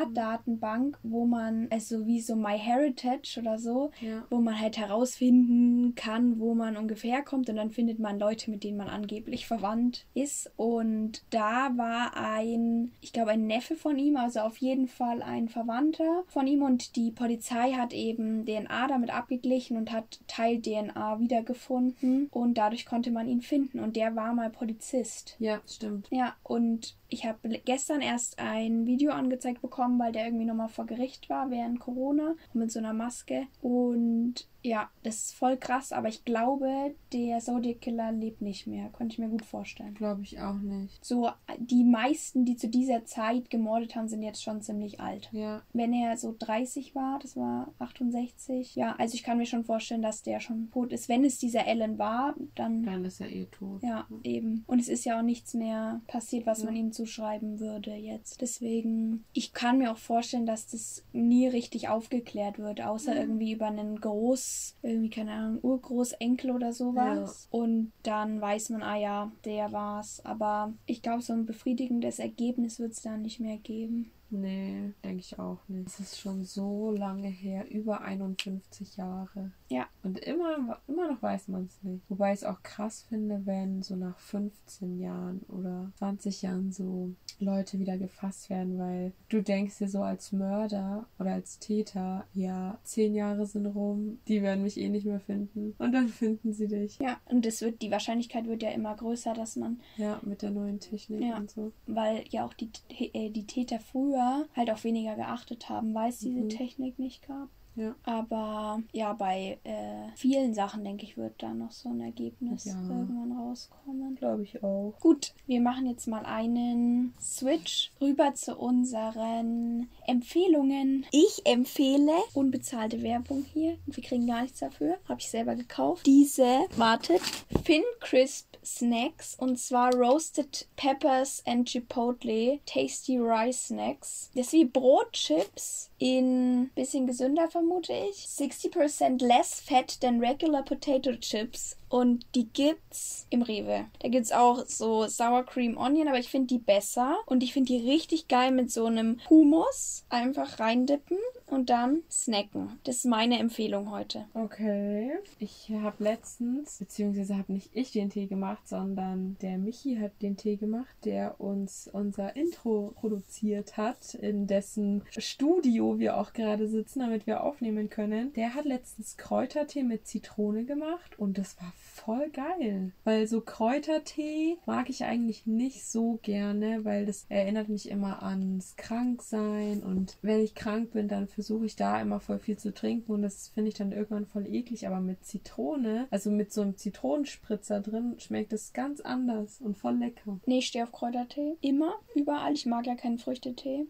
DNA-Datenbank, 0.03 0.97
wo 1.03 1.25
man, 1.25 1.67
also 1.69 2.05
wie 2.05 2.21
so 2.21 2.35
MyHeritage 2.35 3.39
oder 3.39 3.57
so, 3.59 3.91
Ja. 4.01 4.23
wo 4.29 4.37
man 4.37 4.59
halt 4.59 4.77
herausfinden 4.77 5.95
kann, 5.95 6.39
wo 6.39 6.53
man 6.53 6.77
ungefähr 6.77 7.21
kommt 7.23 7.49
und 7.49 7.55
dann 7.55 7.71
findet 7.71 7.99
man 7.99 8.19
Leute, 8.19 8.49
mit 8.51 8.63
denen 8.63 8.77
man 8.77 8.87
angeblich 8.87 9.47
verwandt 9.47 10.05
ist. 10.13 10.51
Und 10.55 11.23
da 11.29 11.71
war 11.75 12.15
ein, 12.15 12.91
ich 13.01 13.13
glaube, 13.13 13.31
ein 13.31 13.47
Neffe 13.47 13.75
von 13.83 13.99
ihm, 13.99 14.15
also 14.15 14.39
auf 14.39 14.57
jeden 14.57 14.87
Fall 14.87 15.21
ein 15.21 15.49
Verwandter 15.49 16.23
von 16.27 16.47
ihm 16.47 16.63
und 16.63 16.95
die 16.95 17.11
Polizei 17.11 17.73
hat 17.73 17.91
eben 17.93 18.45
DNA 18.45 18.87
damit 18.87 19.13
abgeglichen 19.13 19.75
und 19.75 19.91
hat 19.91 20.21
Teil-DNA 20.27 21.19
wiedergefunden 21.19 22.27
und 22.31 22.57
dadurch 22.57 22.85
konnte 22.85 23.11
man 23.11 23.27
ihn 23.27 23.41
finden 23.41 23.81
und 23.81 23.97
der 23.97 24.15
war 24.15 24.33
mal 24.33 24.49
Polizist. 24.49 25.35
Ja, 25.37 25.61
stimmt. 25.67 26.07
Ja, 26.11 26.35
und 26.43 26.95
ich 27.13 27.25
habe 27.25 27.47
gestern 27.65 28.01
erst 28.01 28.39
ein 28.39 28.85
Video 28.85 29.11
angezeigt 29.11 29.61
bekommen, 29.61 29.99
weil 29.99 30.11
der 30.11 30.25
irgendwie 30.25 30.45
nochmal 30.45 30.69
vor 30.69 30.85
Gericht 30.85 31.29
war 31.29 31.49
während 31.51 31.79
Corona 31.79 32.35
mit 32.53 32.71
so 32.71 32.79
einer 32.79 32.93
Maske. 32.93 33.47
Und 33.61 34.47
ja, 34.65 34.89
das 35.03 35.15
ist 35.25 35.35
voll 35.35 35.57
krass, 35.57 35.91
aber 35.91 36.07
ich 36.07 36.23
glaube, 36.23 36.95
der 37.11 37.39
Zodiac 37.39 37.81
Killer 37.81 38.13
lebt 38.13 38.41
nicht 38.41 38.65
mehr. 38.65 38.89
Konnte 38.91 39.11
ich 39.13 39.19
mir 39.19 39.27
gut 39.27 39.43
vorstellen. 39.43 39.93
Glaube 39.93 40.21
ich 40.21 40.39
auch 40.39 40.55
nicht. 40.55 41.03
So, 41.03 41.29
die 41.59 41.83
meisten, 41.83 42.45
die 42.45 42.55
zu 42.55 42.69
dieser 42.69 43.03
Zeit 43.03 43.49
gemordet 43.49 43.95
haben, 43.97 44.07
sind 44.07 44.23
jetzt 44.23 44.41
schon 44.41 44.61
ziemlich 44.61 45.01
alt. 45.01 45.29
Ja, 45.33 45.63
Wenn 45.73 45.91
er 45.91 46.15
so 46.15 46.33
30 46.39 46.95
war, 46.95 47.19
das 47.19 47.35
war 47.35 47.73
68. 47.79 48.75
Ja, 48.75 48.95
also 48.97 49.15
ich 49.15 49.23
kann 49.23 49.37
mir 49.37 49.45
schon 49.45 49.65
vorstellen, 49.65 50.01
dass 50.01 50.23
der 50.23 50.39
schon 50.39 50.71
tot 50.71 50.93
ist. 50.93 51.09
Wenn 51.09 51.25
es 51.25 51.37
dieser 51.39 51.67
Ellen 51.67 51.97
war, 51.97 52.33
dann 52.55 52.83
dann 52.83 53.03
ist 53.05 53.19
er 53.19 53.29
eh 53.29 53.45
tot. 53.47 53.83
ja, 53.83 54.07
eben. 54.23 54.63
Und 54.67 54.79
es 54.79 54.87
ist 54.87 55.03
ja 55.03 55.19
auch 55.19 55.23
nichts 55.23 55.53
mehr 55.53 55.99
passiert, 56.07 56.45
was 56.45 56.59
Ja. 56.59 56.65
man 56.67 56.75
ihm 56.77 56.93
zuschreiben 57.05 57.59
würde 57.59 57.93
jetzt. 57.93 58.41
Deswegen, 58.41 59.25
ich 59.33 59.53
kann 59.53 59.77
mir 59.77 59.91
auch 59.91 59.97
vorstellen, 59.97 60.45
dass 60.45 60.67
das 60.67 61.03
nie 61.11 61.47
richtig 61.47 61.89
aufgeklärt 61.89 62.59
wird, 62.59 62.81
außer 62.81 63.13
Ja. 63.15 63.21
irgendwie 63.21 63.51
über 63.53 63.67
einen 63.67 63.99
Groß, 63.99 64.77
irgendwie, 64.81 65.09
keine 65.09 65.31
Ahnung, 65.33 65.59
Urgroßenkel 65.61 66.51
oder 66.51 66.71
sowas. 66.73 67.47
Und 67.51 67.91
dann 68.03 68.39
weiß 68.39 68.69
man, 68.69 68.83
ah 68.83 68.97
ja, 68.97 69.31
der 69.45 69.71
war's. 69.71 70.21
Aber 70.25 70.73
ich 70.85 71.01
glaube, 71.01 71.21
so 71.21 71.33
ein 71.33 71.45
befriedigendes 71.45 72.19
Ergebnis 72.19 72.79
wird 72.79 72.93
es 72.93 73.01
da 73.01 73.17
nicht 73.17 73.39
mehr 73.39 73.57
geben. 73.57 74.11
Nee, 74.35 74.93
denke 75.03 75.19
ich 75.19 75.37
auch 75.37 75.59
nicht. 75.67 75.87
Es 75.87 75.99
ist 75.99 76.19
schon 76.19 76.43
so 76.43 76.89
lange 76.91 77.27
her, 77.27 77.69
über 77.69 78.01
51 78.01 78.97
Jahre. 78.97 79.51
Ja. 79.69 79.87
Und 80.01 80.17
immer, 80.19 80.79
immer 80.87 81.11
noch 81.11 81.21
weiß 81.21 81.49
man 81.49 81.65
es 81.65 81.83
nicht. 81.83 82.03
Wobei 82.09 82.33
ich 82.33 82.39
es 82.39 82.43
auch 82.43 82.63
krass 82.63 83.03
finde, 83.07 83.45
wenn 83.45 83.83
so 83.83 83.95
nach 83.95 84.17
15 84.17 84.99
Jahren 84.99 85.41
oder 85.49 85.91
20 85.99 86.41
Jahren 86.41 86.71
so 86.71 87.11
Leute 87.39 87.77
wieder 87.79 87.97
gefasst 87.97 88.49
werden, 88.49 88.79
weil 88.79 89.11
du 89.29 89.41
denkst 89.43 89.77
dir 89.77 89.87
so 89.87 90.01
als 90.01 90.31
Mörder 90.31 91.05
oder 91.19 91.33
als 91.33 91.59
Täter, 91.59 92.25
ja, 92.33 92.79
10 92.85 93.13
Jahre 93.13 93.45
sind 93.45 93.67
rum, 93.67 94.17
die 94.27 94.41
werden 94.41 94.63
mich 94.63 94.79
eh 94.79 94.89
nicht 94.89 95.05
mehr 95.05 95.19
finden. 95.19 95.75
Und 95.77 95.91
dann 95.91 96.07
finden 96.09 96.53
sie 96.53 96.67
dich. 96.67 96.97
Ja, 96.99 97.19
und 97.25 97.45
es 97.45 97.61
wird, 97.61 97.81
die 97.83 97.91
Wahrscheinlichkeit 97.91 98.47
wird 98.47 98.63
ja 98.63 98.71
immer 98.71 98.95
größer, 98.95 99.33
dass 99.33 99.57
man 99.57 99.79
Ja, 99.97 100.19
mit 100.23 100.41
der 100.41 100.49
neuen 100.51 100.79
Technik 100.79 101.21
Ja. 101.21 101.37
und 101.37 101.51
so. 101.51 101.71
weil 101.85 102.23
ja 102.29 102.45
auch 102.45 102.53
die, 102.53 102.69
äh, 103.13 103.29
die 103.29 103.45
Täter 103.45 103.79
früher 103.79 104.22
halt 104.55 104.69
auch 104.71 104.83
weniger 104.83 105.15
geachtet 105.15 105.69
haben, 105.69 105.93
weil 105.93 106.09
es 106.09 106.19
diese 106.19 106.41
Mhm. 106.41 106.49
Technik 106.49 106.99
nicht 106.99 107.27
gab. 107.27 107.49
Ja. 107.75 107.95
Aber 108.03 108.81
ja, 108.91 109.13
bei 109.13 109.57
äh, 109.63 110.09
vielen 110.15 110.53
Sachen, 110.53 110.83
denke 110.83 111.05
ich, 111.05 111.17
wird 111.17 111.41
da 111.41 111.53
noch 111.53 111.71
so 111.71 111.89
ein 111.89 112.01
Ergebnis 112.01 112.65
Ja. 112.65 112.73
irgendwann 112.73 113.31
rauskommen. 113.37 114.15
Glaube 114.15 114.43
ich 114.43 114.63
auch. 114.63 114.93
Gut, 114.99 115.33
wir 115.47 115.61
machen 115.61 115.87
jetzt 115.87 116.07
mal 116.07 116.25
einen 116.25 117.13
Switch 117.19 117.91
rüber 117.99 118.33
zu 118.35 118.55
unseren 118.57 119.89
Empfehlungen. 120.05 121.05
Ich 121.11 121.41
empfehle 121.45 122.13
unbezahlte 122.33 123.01
Werbung 123.01 123.45
hier. 123.53 123.77
Wir 123.85 124.03
kriegen 124.03 124.27
gar 124.27 124.41
nichts 124.43 124.59
dafür. 124.59 124.97
Habe 125.07 125.19
ich 125.19 125.29
selber 125.29 125.55
gekauft. 125.55 126.05
Diese, 126.05 126.61
wartet, 126.77 127.21
Fin 127.63 127.83
Crisp 127.99 128.47
Snacks 128.65 129.35
und 129.39 129.59
zwar 129.59 129.93
Roasted 129.93 130.67
Peppers 130.77 131.43
and 131.45 131.67
Chipotle 131.67 132.59
Tasty 132.65 133.17
Rice 133.17 133.67
Snacks. 133.67 134.31
Das 134.35 134.47
ist 134.47 134.53
wie 134.53 134.65
Brotchips 134.65 135.89
in 135.97 136.69
bisschen 136.75 137.05
gesünder 137.07 137.49
vermute 137.63 137.93
ich. 137.93 138.17
60% 138.17 139.21
less 139.21 139.59
fat 139.59 139.97
than 140.01 140.19
regular 140.19 140.63
potato 140.63 141.15
chips 141.15 141.77
und 141.93 142.25
die 142.33 142.49
gibt's 142.49 143.27
im 143.29 143.43
Rewe. 143.43 143.85
Da 143.99 144.09
gibt's 144.09 144.31
auch 144.31 144.65
so 144.65 145.07
Sour 145.07 145.45
Cream 145.45 145.77
Onion, 145.77 146.07
aber 146.07 146.17
ich 146.17 146.27
finde 146.27 146.47
die 146.47 146.57
besser 146.57 147.17
und 147.27 147.43
ich 147.43 147.53
finde 147.53 147.71
die 147.71 147.87
richtig 147.87 148.27
geil 148.27 148.51
mit 148.51 148.71
so 148.71 148.87
einem 148.87 149.19
Hummus. 149.29 150.03
Einfach 150.09 150.59
reindippen 150.59 151.19
und 151.45 151.69
dann 151.69 152.01
snacken. 152.09 152.79
Das 152.83 152.95
ist 152.95 153.05
meine 153.05 153.37
Empfehlung 153.37 153.91
heute. 153.91 154.25
Okay. 154.33 155.11
Ich 155.37 155.69
habe 155.71 156.03
letztens, 156.03 156.79
beziehungsweise 156.79 157.37
habe 157.37 157.53
nicht 157.53 157.69
ich 157.73 157.91
den 157.91 158.09
Tee 158.09 158.25
gemacht, 158.25 158.67
sondern 158.67 159.37
der 159.43 159.59
Michi 159.59 159.97
hat 159.97 160.19
den 160.23 160.35
Tee 160.35 160.55
gemacht, 160.55 160.95
der 161.05 161.39
uns 161.39 161.87
unser 161.93 162.35
Intro 162.35 162.93
produziert 162.95 163.77
hat, 163.77 164.15
in 164.15 164.47
dessen 164.47 165.03
Studio 165.15 165.99
wir 165.99 166.17
auch 166.17 166.33
gerade 166.33 166.67
sitzen, 166.67 167.01
damit 167.01 167.27
wir 167.27 167.43
aufnehmen 167.43 167.91
können. 167.91 168.33
Der 168.33 168.55
hat 168.55 168.65
letztens 168.65 169.15
Kräutertee 169.15 169.83
mit 169.83 170.07
Zitrone 170.07 170.65
gemacht 170.65 171.19
und 171.19 171.37
das 171.37 171.55
war 171.61 171.71
voll 171.83 172.29
geil. 172.29 172.91
Weil 173.03 173.27
so 173.27 173.41
Kräutertee 173.41 174.57
mag 174.65 174.89
ich 174.89 175.03
eigentlich 175.03 175.45
nicht 175.45 175.85
so 175.85 176.19
gerne, 176.21 176.85
weil 176.85 177.05
das 177.05 177.25
erinnert 177.29 177.69
mich 177.69 177.89
immer 177.89 178.23
ans 178.23 178.75
Kranksein 178.75 179.83
und 179.83 180.17
wenn 180.21 180.41
ich 180.41 180.55
krank 180.55 180.91
bin, 180.91 181.07
dann 181.07 181.27
versuche 181.27 181.65
ich 181.65 181.75
da 181.75 182.01
immer 182.01 182.19
voll 182.19 182.39
viel 182.39 182.57
zu 182.57 182.73
trinken 182.73 183.11
und 183.11 183.21
das 183.21 183.49
finde 183.49 183.69
ich 183.69 183.75
dann 183.75 183.91
irgendwann 183.91 184.25
voll 184.25 184.47
eklig. 184.47 184.87
Aber 184.87 184.99
mit 184.99 185.25
Zitrone, 185.25 186.07
also 186.09 186.29
mit 186.29 186.51
so 186.53 186.61
einem 186.61 186.77
Zitronenspritzer 186.77 187.81
drin, 187.81 188.15
schmeckt 188.17 188.53
es 188.53 188.73
ganz 188.73 189.01
anders 189.01 189.59
und 189.61 189.77
voll 189.77 189.95
lecker. 189.95 190.39
Nee, 190.45 190.59
ich 190.59 190.67
stehe 190.67 190.83
auf 190.83 190.91
Kräutertee. 190.91 191.57
Immer, 191.61 191.93
überall. 192.15 192.53
Ich 192.53 192.65
mag 192.65 192.87
ja 192.87 192.95
keinen 192.95 193.19
Früchtetee. 193.19 193.85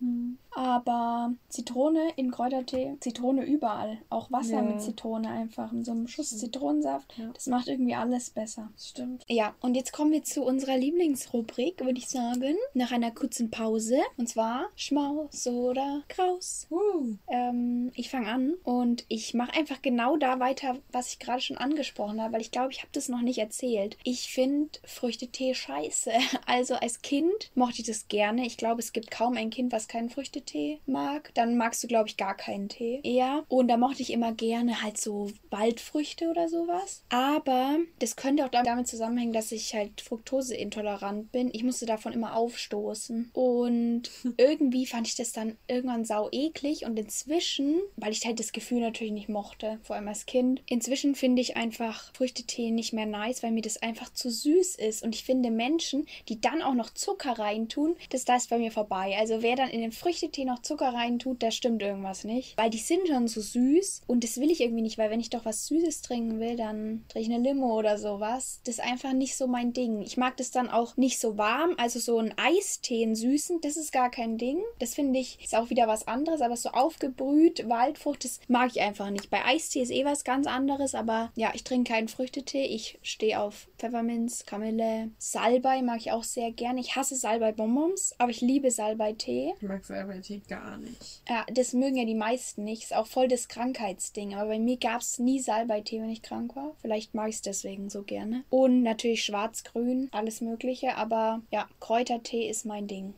Aber 0.56 1.34
Zitrone 1.50 2.10
in 2.16 2.32
Kräutertee, 2.32 2.96
Zitrone 3.00 3.44
überall. 3.46 3.98
Auch 4.10 4.32
Wasser 4.32 4.56
Ja. 4.56 4.62
mit 4.62 4.82
Zitrone 4.82 5.30
einfach. 5.30 5.72
Mit 5.72 5.86
so 5.86 5.92
einem 5.92 6.08
Schuss 6.08 6.30
Zitronensaft. 6.38 7.14
Ja. 7.18 7.30
Das 7.34 7.48
macht 7.48 7.68
irgendwie 7.68 7.96
alles 7.96 8.30
besser. 8.30 8.70
Stimmt. 8.78 9.24
Ja, 9.28 9.56
und 9.62 9.76
jetzt 9.76 9.94
kommen 9.94 10.12
wir 10.12 10.24
zu 10.24 10.44
unserer 10.44 10.78
Lieblingsrubrik, 10.78 11.84
würde 11.84 11.98
ich 12.00 12.08
sagen. 12.10 12.56
Nach 12.74 12.92
einer 12.92 13.12
kurzen 13.12 13.50
Pause. 13.52 14.00
Und 14.18 14.30
zwar 14.30 14.68
Schmaus 14.76 15.48
oder 15.48 16.04
Kraus. 16.08 16.68
Uh, 16.70 17.16
Ähm, 17.28 17.92
ich 17.96 18.10
fange 18.10 18.28
an 18.28 18.54
und 18.64 19.06
ich 19.08 19.34
mache 19.34 19.54
einfach 19.58 19.82
genau 19.82 20.18
da 20.18 20.40
weiter, 20.40 20.78
was 20.92 21.10
ich 21.10 21.20
gerade 21.20 21.42
schon 21.42 21.58
angesprochen 21.58 22.22
habe, 22.22 22.34
weil 22.34 22.42
ich 22.42 22.52
glaube, 22.52 22.72
ich 22.72 22.80
habe 22.80 22.90
das 22.94 23.10
noch 23.10 23.22
nicht 23.22 23.40
erzählt. 23.40 23.98
Ich 24.04 24.30
finde 24.32 24.70
Früchtetee 24.86 25.54
scheiße. 25.54 26.12
Also 26.46 26.76
als 26.76 27.02
Kind 27.02 27.52
mochte 27.56 27.82
ich 27.82 27.88
das 27.88 28.08
gerne. 28.08 28.46
Ich 28.46 28.58
glaube, 28.58 28.82
es 28.82 28.92
gibt 28.94 29.10
kaum 29.12 29.36
ein 29.38 29.50
Kind, 29.50 29.72
was 29.72 29.88
keinen 29.88 30.10
Früchtetee 30.10 30.43
Früchtetee 30.44 30.80
mag. 30.86 31.32
Dann 31.34 31.58
magst 31.58 31.84
du, 31.84 31.88
glaube 31.88 32.10
ich, 32.10 32.18
gar 32.18 32.36
keinen 32.36 32.70
Tee 32.70 33.00
eher. 33.04 33.44
Und 33.48 33.68
da 33.68 33.78
mochte 33.78 34.02
ich 34.02 34.12
immer 34.12 34.34
gerne 34.34 34.82
halt 34.82 34.98
so 34.98 35.32
Waldfrüchte 35.50 36.30
oder 36.30 36.50
sowas. 36.50 37.04
Aber 37.10 37.78
das 38.00 38.16
könnte 38.16 38.46
auch 38.46 38.50
damit 38.50 38.88
zusammenhängen, 38.88 39.34
dass 39.34 39.52
ich 39.52 39.74
halt 39.74 40.02
fruktoseintolerant 40.02 41.32
bin. 41.32 41.50
Ich 41.54 41.64
musste 41.64 41.86
davon 41.86 42.14
immer 42.14 42.36
aufstoßen. 42.36 43.32
Und 43.34 44.04
irgendwie 44.38 44.86
fand 44.86 45.08
ich 45.08 45.16
das 45.16 45.32
dann 45.32 45.58
irgendwann 45.68 46.06
sau 46.06 46.30
eklig. 46.32 46.86
Und 46.86 46.98
inzwischen, 46.98 47.82
weil 47.96 48.12
ich 48.12 48.26
halt 48.26 48.40
das 48.40 48.52
Gefühl 48.52 48.82
natürlich 48.82 49.14
nicht 49.14 49.30
mochte, 49.30 49.80
vor 49.84 49.96
allem 49.96 50.08
als 50.08 50.26
Kind, 50.26 50.62
inzwischen 50.68 51.16
finde 51.16 51.42
ich 51.42 51.58
einfach 51.58 52.14
Früchtetee 52.14 52.72
nicht 52.72 52.94
mehr 52.94 53.06
nice, 53.06 53.44
weil 53.44 53.52
mir 53.52 53.62
das 53.62 53.82
einfach 53.82 54.12
zu 54.14 54.30
süß 54.30 54.76
ist. 54.76 55.04
Und 55.04 55.16
ich 55.16 55.24
finde 55.24 55.52
Menschen, 55.52 56.06
die 56.30 56.42
dann 56.42 56.62
auch 56.62 56.74
noch 56.74 56.94
Zucker 56.94 57.38
reintun, 57.40 57.96
das 58.10 58.26
da 58.26 58.36
ist 58.36 58.50
bei 58.50 58.58
mir 58.58 58.72
vorbei. 58.72 59.16
Also 59.18 59.42
wer 59.42 59.56
dann 59.56 59.70
in 59.70 59.82
den 59.82 59.92
Früchtetee 59.92 60.33
noch 60.40 60.62
Zucker 60.62 60.94
reintut, 60.94 61.42
da 61.44 61.52
stimmt 61.52 61.82
irgendwas 61.82 62.24
nicht. 62.24 62.58
Weil 62.58 62.70
die 62.70 62.80
sind 62.80 63.08
schon 63.08 63.28
so 63.28 63.42
süß 63.42 64.02
und 64.08 64.24
das 64.24 64.38
will 64.40 64.52
ich 64.52 64.62
irgendwie 64.62 64.82
nicht, 64.82 64.98
weil 64.98 65.10
wenn 65.10 65.20
ich 65.20 65.30
doch 65.30 65.46
was 65.46 65.68
Süßes 65.68 66.02
trinken 66.02 66.40
will, 66.40 66.56
dann 66.56 67.06
trinke 67.10 67.28
ich 67.30 67.34
eine 67.34 67.44
Limo 67.44 67.78
oder 67.78 67.98
sowas. 67.98 68.60
Das 68.66 68.76
ist 68.76 68.84
einfach 68.84 69.14
nicht 69.14 69.36
so 69.36 69.48
mein 69.48 69.74
Ding. 69.74 70.02
Ich 70.02 70.18
mag 70.18 70.36
das 70.38 70.52
dann 70.52 70.70
auch 70.70 70.98
nicht 70.98 71.20
so 71.20 71.38
warm, 71.38 71.76
also 71.78 72.00
so 72.00 72.18
ein 72.18 72.34
Eistee, 72.38 73.04
einen 73.04 73.16
süßen, 73.16 73.62
das 73.62 73.78
ist 73.78 73.92
gar 73.92 74.10
kein 74.10 74.38
Ding. 74.38 74.60
Das 74.80 74.96
finde 74.96 75.20
ich, 75.20 75.40
ist 75.44 75.56
auch 75.56 75.70
wieder 75.70 75.88
was 75.88 76.08
anderes, 76.08 76.42
aber 76.42 76.58
so 76.58 76.70
aufgebrüht, 76.70 77.70
Waldfrucht, 77.70 78.26
das 78.26 78.40
mag 78.48 78.72
ich 78.72 78.82
einfach 78.82 79.10
nicht. 79.10 79.30
Bei 79.30 79.46
Eistee 79.46 79.82
ist 79.82 79.92
eh 79.92 80.06
was 80.06 80.24
ganz 80.24 80.48
anderes, 80.48 80.96
aber 80.96 81.32
ja, 81.36 81.52
ich 81.54 81.64
trinke 81.64 81.92
keinen 81.92 82.08
Früchtetee. 82.08 82.66
Ich 82.66 83.00
stehe 83.02 83.40
auf 83.40 83.68
Pfefferminz, 83.84 84.46
Kamille, 84.46 85.12
Salbei 85.18 85.82
mag 85.82 85.98
ich 85.98 86.14
auch 86.14 86.24
sehr 86.24 86.54
gerne. 86.54 86.80
Ich 86.80 86.96
hasse 86.96 87.18
Salbei-Bonbons, 87.18 88.16
aber 88.18 88.32
ich 88.32 88.40
liebe 88.40 88.72
Salbei-Tee. 88.72 89.56
Ich 89.58 89.68
mag 89.68 89.84
Salbei-Tee 89.84 90.42
gar 90.48 90.78
nicht. 90.78 91.22
Ja, 91.28 91.46
das 91.54 91.74
mögen 91.74 91.98
ja 91.98 92.06
die 92.06 92.16
meisten 92.16 92.64
nicht. 92.64 92.84
Ist 92.84 92.96
auch 92.96 93.08
voll 93.08 93.28
das 93.28 93.50
Krankheitsding. 93.50 94.36
Aber 94.36 94.48
bei 94.48 94.60
mir 94.60 94.78
gab 94.78 95.02
es 95.02 95.20
nie 95.20 95.42
Salbei-Tee, 95.42 96.00
wenn 96.00 96.10
ich 96.10 96.22
krank 96.22 96.56
war. 96.56 96.78
Vielleicht 96.80 97.14
mag 97.14 97.28
ich 97.28 97.36
es 97.36 97.42
deswegen 97.42 97.90
so 97.90 98.04
gerne. 98.04 98.46
Und 98.50 98.84
natürlich 98.84 99.26
schwarz-grün, 99.26 100.08
alles 100.14 100.40
Mögliche. 100.40 100.96
Aber 100.96 101.42
ja, 101.52 101.68
Kräutertee 101.82 102.50
ist 102.50 102.66
mein 102.66 102.88
Ding. 102.88 103.14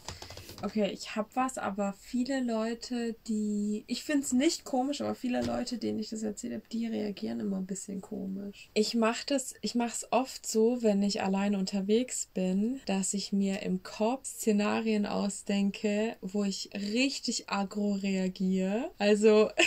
Okay, 0.62 0.90
ich 0.92 1.16
hab 1.16 1.36
was, 1.36 1.58
aber 1.58 1.94
viele 2.00 2.42
Leute, 2.42 3.16
die. 3.28 3.84
Ich 3.88 4.04
find's 4.04 4.34
nicht 4.34 4.64
komisch, 4.64 5.02
aber 5.02 5.16
viele 5.16 5.42
Leute, 5.42 5.78
denen 5.78 6.00
ich 6.00 6.10
das 6.10 6.24
erzählt 6.24 6.54
habe, 6.54 6.64
die 6.72 6.88
reagieren 6.88 7.40
immer 7.40 7.58
ein 7.58 7.66
bisschen 7.66 8.02
komisch. 8.02 8.70
Ich 8.74 8.96
mach 8.96 9.24
das, 9.24 9.54
ich 9.62 9.76
mach's 9.76 10.08
oft 10.12 10.48
so, 10.48 10.82
wenn 10.82 11.04
ich 11.04 11.22
alleine 11.22 11.58
unterwegs 11.58 12.30
bin, 12.34 12.80
dass 12.86 13.14
ich 13.14 13.32
mir 13.32 13.62
im 13.62 13.84
Kopf 13.84 14.26
Szenarien 14.26 15.06
ausdenke, 15.06 16.16
wo 16.22 16.44
ich 16.44 16.70
richtig 16.74 17.50
aggro 17.50 17.94
reagiere. 17.94 18.92
Also. 18.98 19.50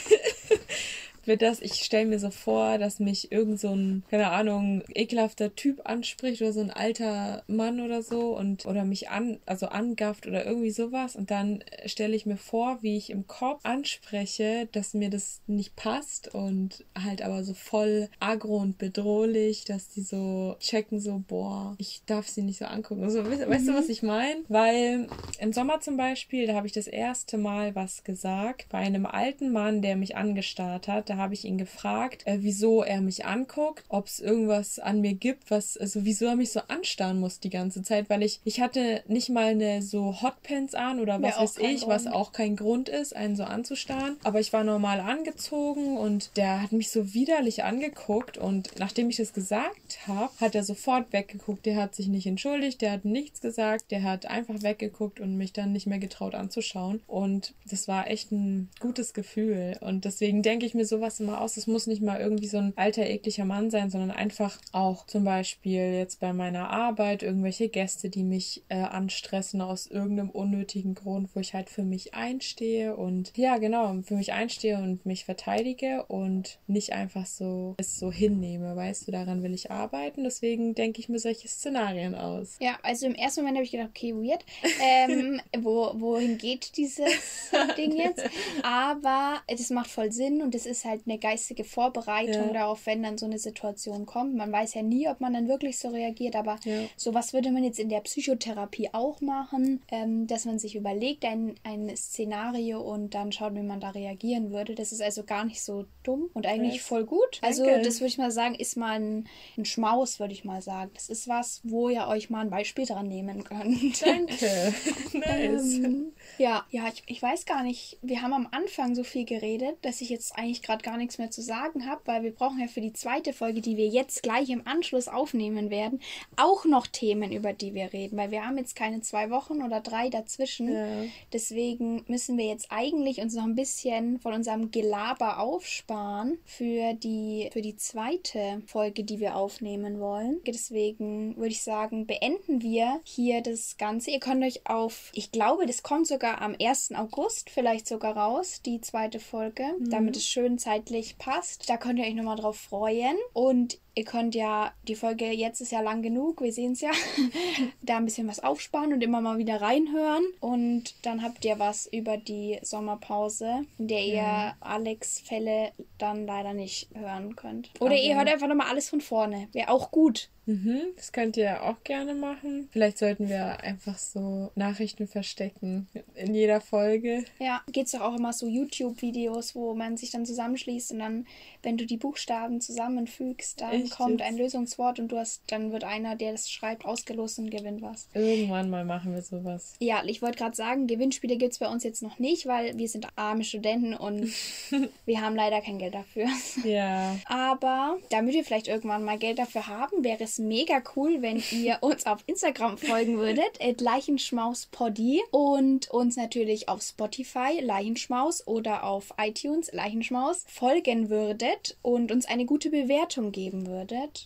wird 1.29 1.43
das, 1.43 1.61
ich 1.61 1.75
stelle 1.75 2.07
mir 2.07 2.19
so 2.19 2.31
vor, 2.31 2.79
dass 2.79 2.99
mich 2.99 3.31
irgend 3.31 3.61
so 3.61 3.69
ein, 3.69 4.03
keine 4.11 4.31
Ahnung, 4.31 4.83
ekelhafter 4.95 5.55
Typ 5.55 5.83
anspricht 5.85 6.43
oder 6.43 6.53
so 6.53 6.61
ein 6.61 6.71
alter 6.71 7.43
Mann 7.47 7.81
oder 7.81 8.03
so 8.03 8.37
und 8.37 8.67
oder 8.67 8.85
mich 8.85 9.11
an, 9.11 9.39
also 9.47 9.67
angafft 9.67 10.27
oder 10.27 10.45
irgendwie 10.45 10.71
sowas 10.71 11.15
und 11.15 11.31
dann 11.31 11.63
stelle 11.87 12.17
ich 12.17 12.27
mir 12.27 12.37
vor, 12.37 12.79
wie 12.83 12.97
ich 12.97 13.11
im 13.11 13.27
Kopf 13.27 13.61
anspreche, 13.65 14.69
dass 14.73 14.95
mir 14.95 15.11
das 15.11 15.41
nicht 15.47 15.77
passt 15.77 16.35
und 16.35 16.85
halt 16.97 17.23
aber 17.23 17.45
so 17.45 17.55
voll 17.55 18.09
agro 18.19 18.57
und 18.57 18.79
bedrohlich, 18.79 19.65
dass 19.65 19.89
die 19.89 20.03
so 20.03 20.57
checken 20.59 21.01
so, 21.01 21.23
boah, 21.29 21.75
ich 21.79 22.03
darf 22.07 22.27
sie 22.27 22.43
nicht 22.43 22.59
so 22.59 22.65
angucken. 22.65 23.05
Also, 23.05 23.25
weißt, 23.25 23.47
mhm. 23.47 23.51
weißt 23.51 23.69
du, 23.69 23.73
mhm. 23.73 23.77
was 23.77 23.89
ich 23.89 24.03
meine? 24.03 24.41
Weil 24.49 25.09
im 25.39 25.53
Sommer 25.53 25.81
zum 25.81 25.97
Beispiel, 25.97 26.47
da 26.47 26.55
habe 26.55 26.67
ich 26.67 26.73
das 26.73 26.87
erste 26.87 27.37
Mal 27.37 27.75
was 27.75 28.05
gesagt 28.05 28.67
bei 28.71 28.79
einem 28.79 29.07
alten 29.07 29.53
Mann, 29.53 29.83
der 29.83 29.97
mich 29.97 30.17
angestarrt 30.17 30.89
hat. 30.89 31.11
Da 31.11 31.17
habe 31.19 31.35
ich 31.35 31.45
ihn 31.45 31.59
gefragt, 31.59 32.27
äh, 32.27 32.39
wieso 32.41 32.83
er 32.83 33.01
mich 33.01 33.27
anguckt, 33.27 33.85
ob 33.89 34.07
es 34.07 34.21
irgendwas 34.21 34.79
an 34.79 35.01
mir 35.01 35.15
gibt, 35.15 35.51
was, 35.51 35.77
also 35.77 36.05
wieso 36.05 36.27
er 36.27 36.37
mich 36.37 36.53
so 36.53 36.61
anstarren 36.69 37.21
muss 37.21 37.41
die 37.41 37.51
ganze 37.51 37.83
Zeit, 37.83 38.09
weil 38.09 38.23
ich, 38.23 38.41
ich 38.45 38.61
hatte 38.61 39.03
nicht 39.09 39.29
mal 39.29 39.49
eine 39.49 39.83
so 39.83 40.23
Hotpants 40.23 40.75
an 40.75 41.01
oder 41.01 41.21
was 41.21 41.39
weiß 41.39 41.59
ich, 41.59 41.81
Grund. 41.81 41.93
was 41.93 42.07
auch 42.07 42.33
kein 42.33 42.57
Grund 42.57 42.89
ist, 42.89 43.15
einen 43.15 43.37
so 43.37 43.45
anzustarren. 43.45 44.17
Aber 44.25 44.41
ich 44.41 44.53
war 44.53 44.65
normal 44.65 45.01
angezogen 45.01 45.97
und 45.97 46.37
der 46.37 46.63
hat 46.63 46.73
mich 46.73 46.91
so 46.91 47.15
widerlich 47.15 47.65
angeguckt 47.65 48.39
und 48.39 48.79
nachdem 48.79 49.11
ich 49.11 49.17
das 49.17 49.33
gesagt 49.33 50.07
habe, 50.07 50.31
hat 50.41 50.55
er 50.55 50.65
sofort 50.65 51.13
weggeguckt. 51.13 51.67
Der 51.67 51.77
hat 51.77 51.95
sich 51.95 52.09
nicht 52.09 52.27
entschuldigt, 52.27 52.81
der 52.81 52.93
hat 52.93 53.05
nichts 53.05 53.41
gesagt, 53.41 53.91
der 53.91 54.03
hat 54.03 54.27
einfach 54.27 54.63
weggeguckt 54.63 55.21
und 55.21 55.37
mich 55.37 55.53
dann 55.53 55.73
nicht 55.73 55.87
mehr 55.87 55.99
getraut 55.99 56.35
anzuschauen. 56.35 57.01
Und 57.07 57.55
das 57.71 57.89
war 57.89 58.09
echt 58.09 58.33
ein 58.33 58.69
gutes 58.81 59.15
Gefühl. 59.15 59.77
Und 59.81 60.05
deswegen 60.05 60.43
denke 60.43 60.67
ich 60.67 60.75
mir 60.75 60.87
sowas 60.87 60.98
sowas 60.99 61.21
immer 61.21 61.41
aus. 61.41 61.57
Es 61.57 61.67
muss 61.67 61.87
nicht 61.87 62.03
mal 62.03 62.21
irgendwie 62.21 62.47
so 62.47 62.59
ein 62.59 62.73
alter, 62.77 63.07
ekliger 63.07 63.45
Mann 63.45 63.71
sein, 63.71 63.91
sondern 63.91 64.11
einfach 64.11 64.59
auch 64.73 65.07
zum 65.07 65.25
Beispiel 65.25 65.93
jetzt 65.95 66.21
bei 66.21 66.33
meiner 66.33 66.71
Arbeit 66.71 67.23
irgendwelche 67.23 67.69
Gäste, 67.69 68.11
die 68.11 68.25
mich 68.25 68.65
äh, 68.69 68.77
anstressen 68.77 69.61
aus 69.61 69.87
irgendeinem 69.87 70.31
unnötigen 70.31 70.95
Grund, 70.95 71.31
wo 71.35 71.41
ich 71.41 71.55
halt 71.55 71.71
für 71.71 71.85
mich 71.85 72.15
einstehe 72.15 72.97
und 72.97 73.33
ja, 73.37 73.59
genau, 73.59 74.01
für 74.03 74.17
mich 74.17 74.33
einstehe 74.33 74.77
und 74.79 75.07
mich 75.07 75.25
verteidige 75.25 76.05
und 76.07 76.59
nicht 76.67 76.93
einfach 76.93 77.27
so 77.27 77.75
es 77.79 77.99
so 77.99 78.11
hinnehme. 78.11 78.75
Weißt 78.75 79.07
du, 79.07 79.13
daran 79.13 79.43
will 79.43 79.55
ich 79.55 79.71
arbeiten. 79.71 80.25
Deswegen 80.25 80.75
denke 80.75 81.01
ich 81.01 81.09
mir 81.09 81.19
solche 81.19 81.49
Szenarien 81.49 82.15
aus. 82.15 82.57
Ja, 82.61 82.79
also 82.83 83.07
im 83.07 83.15
ersten 83.15 83.43
Moment 83.43 83.59
habe 83.59 83.65
ich 83.65 83.71
gedacht, 83.71 83.91
okay, 83.91 84.15
weird. 84.15 84.45
Ähm, 84.83 85.41
wo, 85.63 85.93
wohin 85.95 86.39
geht 86.39 86.77
dieses 86.77 87.51
Ding 87.77 87.97
jetzt? 87.97 88.25
Aber 88.63 89.41
es 89.47 89.71
macht 89.71 89.91
voll 89.91 90.13
Sinn 90.13 90.43
und 90.43 90.55
es 90.55 90.67
ist 90.67 90.85
halt 90.85 90.88
halt 90.89 91.03
eine 91.07 91.19
geistige 91.19 91.65
Vorbereitung 91.65 92.49
ja. 92.49 92.53
darauf, 92.53 92.87
wenn 92.87 93.03
dann 93.03 93.19
so 93.19 93.27
eine 93.27 93.39
Situation 93.39 94.07
kommt. 94.07 94.35
Man 94.35 94.51
weiß 94.51 94.75
ja 94.75 94.83
nie, 94.83 95.09
ob 95.09 95.21
man 95.21 95.33
dann 95.33 95.49
wirklich 95.49 95.79
so 95.79 95.89
reagiert, 95.89 96.35
aber 96.35 96.59
ja. 96.65 96.81
sowas 96.97 97.33
würde 97.33 97.51
man 97.51 97.65
jetzt 97.65 97.79
in 97.79 97.89
der 97.89 98.01
Psychotherapie 98.01 98.91
auch 98.93 99.21
machen, 99.21 99.83
ähm, 99.91 100.27
dass 100.27 100.45
man 100.45 100.59
sich 100.59 100.75
überlegt, 100.75 101.25
ein, 101.25 101.55
ein 101.63 101.95
Szenario 101.97 102.81
und 102.81 103.15
dann 103.15 103.33
schaut, 103.33 103.55
wie 103.55 103.63
man 103.63 103.81
da 103.81 103.91
reagieren 103.91 104.51
würde. 104.51 104.75
Das 104.75 104.93
ist 104.93 105.03
also 105.03 105.25
gar 105.25 105.45
nicht 105.45 105.63
so 105.63 105.85
dumm 106.03 106.31
und 106.35 106.47
eigentlich 106.47 106.77
yes. 106.77 106.87
voll 106.87 107.05
gut. 107.05 107.39
Also 107.43 107.65
Danke. 107.65 107.83
das 107.83 108.01
würde 108.01 108.09
ich 108.09 108.19
mal 108.19 108.31
sagen, 108.31 108.55
ist 108.55 108.77
mal 108.77 108.99
ein, 108.99 109.29
ein 109.57 109.65
Schmaus, 109.65 110.19
würde 110.19 110.33
ich 110.33 110.45
mal 110.45 110.63
sagen. 110.63 110.91
Das 110.95 111.09
ist 111.09 111.29
was, 111.29 111.61
wo 111.65 111.89
ihr 111.89 112.09
euch 112.09 112.31
mal 112.31 112.41
ein 112.41 112.51
Beispiel 112.51 112.87
dran 112.87 113.09
nehmen 113.09 113.45
könnt. 113.45 114.03
Danke. 114.03 114.75
nice. 115.13 115.75
ähm, 115.79 116.13
ja, 116.37 116.65
ja, 116.71 116.87
ich, 116.89 117.03
ich 117.07 117.23
weiß 117.23 117.47
gar 117.47 117.63
nicht. 117.63 117.99
Wir 118.03 118.23
haben 118.23 118.33
am 118.33 118.49
Anfang 118.51 118.95
so 118.95 119.03
viel 119.03 119.25
geredet, 119.25 119.77
dass 119.83 120.01
ich 120.01 120.11
jetzt 120.11 120.37
eigentlich 120.37 120.63
gerade 120.63 120.83
gar 120.83 120.97
nichts 120.97 121.19
mehr 121.19 121.31
zu 121.31 121.43
sagen 121.43 121.87
habe, 121.87 122.03
weil 122.05 122.23
wir 122.23 122.33
brauchen 122.33 122.61
ja 122.61 122.69
für 122.69 122.81
die 122.81 122.93
zweite 122.93 123.33
Folge, 123.33 123.61
die 123.61 123.77
wir 123.77 123.89
jetzt 123.89 124.23
gleich 124.23 124.51
im 124.51 124.67
Anschluss 124.67 125.09
aufnehmen 125.09 125.71
werden, 125.71 126.01
auch 126.37 126.65
noch 126.65 126.87
Themen, 126.87 127.33
über 127.33 127.53
die 127.53 127.75
wir 127.75 127.93
reden, 127.93 128.17
weil 128.17 128.31
wir 128.31 128.47
haben 128.47 128.59
jetzt 128.59 128.77
keine 128.77 129.01
zwei 129.01 129.31
Wochen 129.31 129.63
oder 129.63 129.81
drei 129.81 130.11
dazwischen. 130.11 130.73
Ja. 130.73 130.87
Deswegen 131.33 132.05
müssen 132.07 132.39
wir 132.39 132.47
jetzt 132.47 132.71
eigentlich 132.71 133.21
uns 133.21 133.35
noch 133.35 133.45
ein 133.45 133.55
bisschen 133.55 134.21
von 134.21 134.35
unserem 134.35 134.71
Gelaber 134.71 135.41
aufsparen 135.41 136.39
für 136.45 136.95
die, 136.95 137.49
für 137.53 137.63
die 137.63 137.77
zweite 137.77 138.63
Folge, 138.67 139.03
die 139.03 139.19
wir 139.19 139.35
aufnehmen 139.35 139.99
wollen. 139.99 140.41
Deswegen 140.47 141.37
würde 141.37 141.49
ich 141.49 141.63
sagen, 141.63 142.07
beenden 142.07 142.63
wir 142.63 143.01
hier 143.05 143.41
das 143.41 143.77
Ganze. 143.77 144.11
Ihr 144.11 144.21
könnt 144.21 144.45
euch 144.45 144.67
auf, 144.67 145.11
ich 145.15 145.33
glaube, 145.33 145.67
das 145.67 145.83
kommt 145.83 146.07
sogar 146.07 146.18
am 146.25 146.57
1. 146.59 146.93
August 146.95 147.51
vielleicht 147.51 147.87
sogar 147.87 148.17
raus, 148.17 148.63
die 148.65 148.81
zweite 148.81 149.21
Folge, 149.21 149.65
mhm. 149.79 149.91
damit 149.91 150.17
es 150.17 150.25
schön 150.25 150.59
Zeit 150.59 150.79
zeitlich 150.79 151.19
passt. 151.19 151.69
Da 151.69 151.77
könnt 151.77 151.99
ihr 151.99 152.05
euch 152.05 152.15
nochmal 152.15 152.37
drauf 152.37 152.57
freuen. 152.57 153.17
Und 153.33 153.79
ihr 153.99 154.05
könnt 154.05 154.35
ja, 154.37 154.73
die 154.87 154.95
Folge 154.95 155.27
jetzt 155.27 155.61
ist 155.61 155.73
ja 155.73 155.81
lang 155.81 156.03
genug, 156.03 156.41
wir 156.41 156.53
sehen 156.53 156.73
es 156.73 156.81
ja, 156.81 156.93
da 157.83 157.97
ein 157.97 158.05
bisschen 158.05 158.29
was 158.29 158.39
aufsparen 158.41 158.93
und 158.93 159.03
immer 159.03 159.21
mal 159.21 159.39
wieder 159.39 159.61
reinhören. 159.61 160.25
Und 160.41 160.95
dann 161.05 161.23
habt 161.23 161.45
ihr 161.45 161.59
was 161.59 161.89
über 161.93 162.17
die 162.17 162.59
Sommerpause, 162.63 163.65
in 163.79 163.89
der 163.89 164.05
ihr 164.05 164.15
ja. 164.15 164.57
Alex 164.61 165.21
Fälle 165.21 165.73
dann 165.99 166.27
leider 166.27 166.55
nicht 166.55 166.89
hören 166.95 167.35
könnt. 167.35 167.71
Oder 167.81 167.95
okay. 167.95 168.09
ihr 168.09 168.17
hört 168.17 168.29
einfach 168.29 168.47
nochmal 168.47 168.69
alles 168.69 168.89
von 168.89 169.01
vorne. 169.01 169.49
Wäre 169.53 169.71
auch 169.71 169.91
gut. 169.91 170.31
Mhm, 170.49 170.81
das 170.97 171.13
könnt 171.13 171.37
ihr 171.37 171.63
auch 171.63 171.85
gerne 171.85 172.15
machen. 172.15 172.71
Vielleicht 172.73 172.97
sollten 172.97 173.29
wir 173.29 173.61
einfach 173.63 173.99
so 173.99 174.51
Nachrichten 174.55 175.07
verstecken 175.07 175.89
in 176.15 176.35
jeder 176.35 176.63
Folge. 176.63 177.27
Ja, 177.39 177.61
geht 177.71 177.85
es 177.85 177.93
doch 177.93 178.01
auch 178.01 178.17
immer 178.17 178.33
so 178.33 178.47
YouTube-Videos, 178.47 179.55
wo 179.55 179.75
man 179.75 179.99
sich 179.99 180.11
dann 180.11 180.25
zusammenschließt 180.25 180.93
und 180.93 181.01
dann, 181.01 181.27
wenn 181.63 181.77
du 181.77 181.85
die 181.85 181.99
Buchstaben 181.99 182.63
zusammenfügst, 182.63 183.61
dann 183.61 183.88
dann 183.89 183.97
kommt 183.97 184.23
ein 184.23 184.37
Lösungswort 184.37 184.99
und 184.99 185.09
du 185.09 185.19
hast, 185.19 185.43
dann 185.49 185.73
wird 185.73 185.85
einer, 185.85 186.17
der 186.17 186.33
das 186.33 186.51
schreibt, 186.51 186.85
ausgelost 186.85 187.39
und 187.39 187.51
gewinnt 187.51 187.83
was. 187.83 188.09
Irgendwann 188.15 188.71
mal 188.71 188.85
machen 188.85 189.15
wir 189.15 189.23
sowas. 189.23 189.75
Ja, 189.81 190.03
ich 190.05 190.23
wollte 190.23 190.39
gerade 190.39 190.57
sagen, 190.57 190.87
Gewinnspiele 190.87 191.37
gibt 191.37 191.53
es 191.53 191.59
bei 191.59 191.69
uns 191.69 191.85
jetzt 191.85 192.03
noch 192.03 192.19
nicht, 192.19 192.47
weil 192.47 192.77
wir 192.77 192.89
sind 192.89 193.07
arme 193.17 193.45
Studenten 193.45 193.95
und 193.95 194.33
wir 195.07 195.21
haben 195.21 195.37
leider 195.37 195.61
kein 195.61 195.79
Geld 195.79 195.95
dafür. 195.95 196.27
Ja. 196.65 197.17
Aber 197.27 197.99
damit 198.11 198.35
wir 198.35 198.45
vielleicht 198.45 198.69
irgendwann 198.69 199.05
mal 199.05 199.19
Geld 199.19 199.39
dafür 199.39 199.67
haben, 199.67 200.05
wäre 200.05 200.25
es 200.25 200.39
mega 200.39 200.83
cool, 200.97 201.23
wenn 201.23 201.43
ihr 201.53 201.79
uns 201.83 202.07
auf 202.07 202.23
Instagram 202.27 202.79
folgen 202.79 203.19
würdet, 203.19 203.81
Leichenschmauspoddy 203.81 205.23
und 205.31 205.91
uns 205.91 206.17
natürlich 206.17 206.69
auf 206.69 206.83
Spotify 206.83 207.61
Leichenschmaus 207.61 208.47
oder 208.47 208.85
auf 208.85 209.15
iTunes 209.19 209.73
Leichenschmaus 209.73 210.45
folgen 210.49 211.11
würdet 211.11 211.77
und 211.83 212.13
uns 212.13 212.27
eine 212.27 212.45
gute 212.45 212.71
Bewertung 212.71 213.33
geben 213.33 213.67
würdet. 213.67 213.78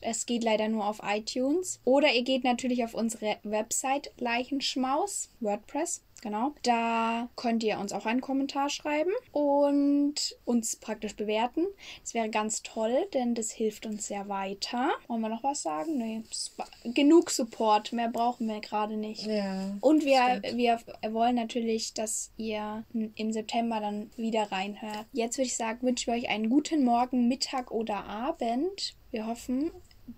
Es 0.02 0.26
geht 0.26 0.44
leider 0.44 0.68
nur 0.68 0.86
auf 0.86 1.00
iTunes. 1.04 1.80
Oder 1.84 2.12
ihr 2.12 2.22
geht 2.22 2.44
natürlich 2.44 2.84
auf 2.84 2.94
unsere 2.94 3.36
Website 3.42 4.12
Leichenschmaus, 4.18 5.30
WordPress. 5.40 6.02
Genau. 6.22 6.54
Da 6.62 7.28
könnt 7.34 7.64
ihr 7.64 7.78
uns 7.80 7.92
auch 7.92 8.06
einen 8.06 8.20
Kommentar 8.20 8.70
schreiben 8.70 9.10
und 9.32 10.36
uns 10.44 10.76
praktisch 10.76 11.16
bewerten. 11.16 11.66
Das 12.00 12.14
wäre 12.14 12.30
ganz 12.30 12.62
toll, 12.62 13.08
denn 13.12 13.34
das 13.34 13.50
hilft 13.50 13.86
uns 13.86 14.06
sehr 14.06 14.28
weiter. 14.28 14.90
Wollen 15.08 15.20
wir 15.20 15.28
noch 15.28 15.42
was 15.42 15.62
sagen? 15.62 15.98
Nee. 15.98 16.22
Genug 16.84 17.30
Support. 17.30 17.92
Mehr 17.92 18.08
brauchen 18.08 18.46
wir 18.46 18.60
gerade 18.60 18.96
nicht. 18.96 19.26
Ja. 19.26 19.76
Und 19.80 20.04
wir, 20.04 20.40
wir 20.54 20.78
wollen 21.12 21.34
natürlich, 21.34 21.92
dass 21.92 22.30
ihr 22.36 22.84
im 22.92 23.32
September 23.32 23.80
dann 23.80 24.12
wieder 24.16 24.52
reinhört. 24.52 25.06
Jetzt 25.12 25.38
würde 25.38 25.46
ich 25.48 25.56
sagen, 25.56 25.84
wünschen 25.84 26.06
wir 26.06 26.14
euch 26.14 26.28
einen 26.28 26.50
guten 26.50 26.84
Morgen, 26.84 27.26
Mittag 27.26 27.72
oder 27.72 28.04
Abend. 28.04 28.94
Wir 29.12 29.26
hoffen, 29.26 29.70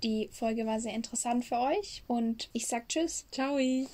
die 0.05 0.29
Folge 0.33 0.67
war 0.67 0.81
sehr 0.81 0.95
interessant 0.95 1.45
für 1.45 1.59
euch 1.59 2.05
und 2.07 2.49
ich 2.53 2.69
sag 2.69 2.89
Tschüss. 2.89 3.27
Ciao. 3.33 3.59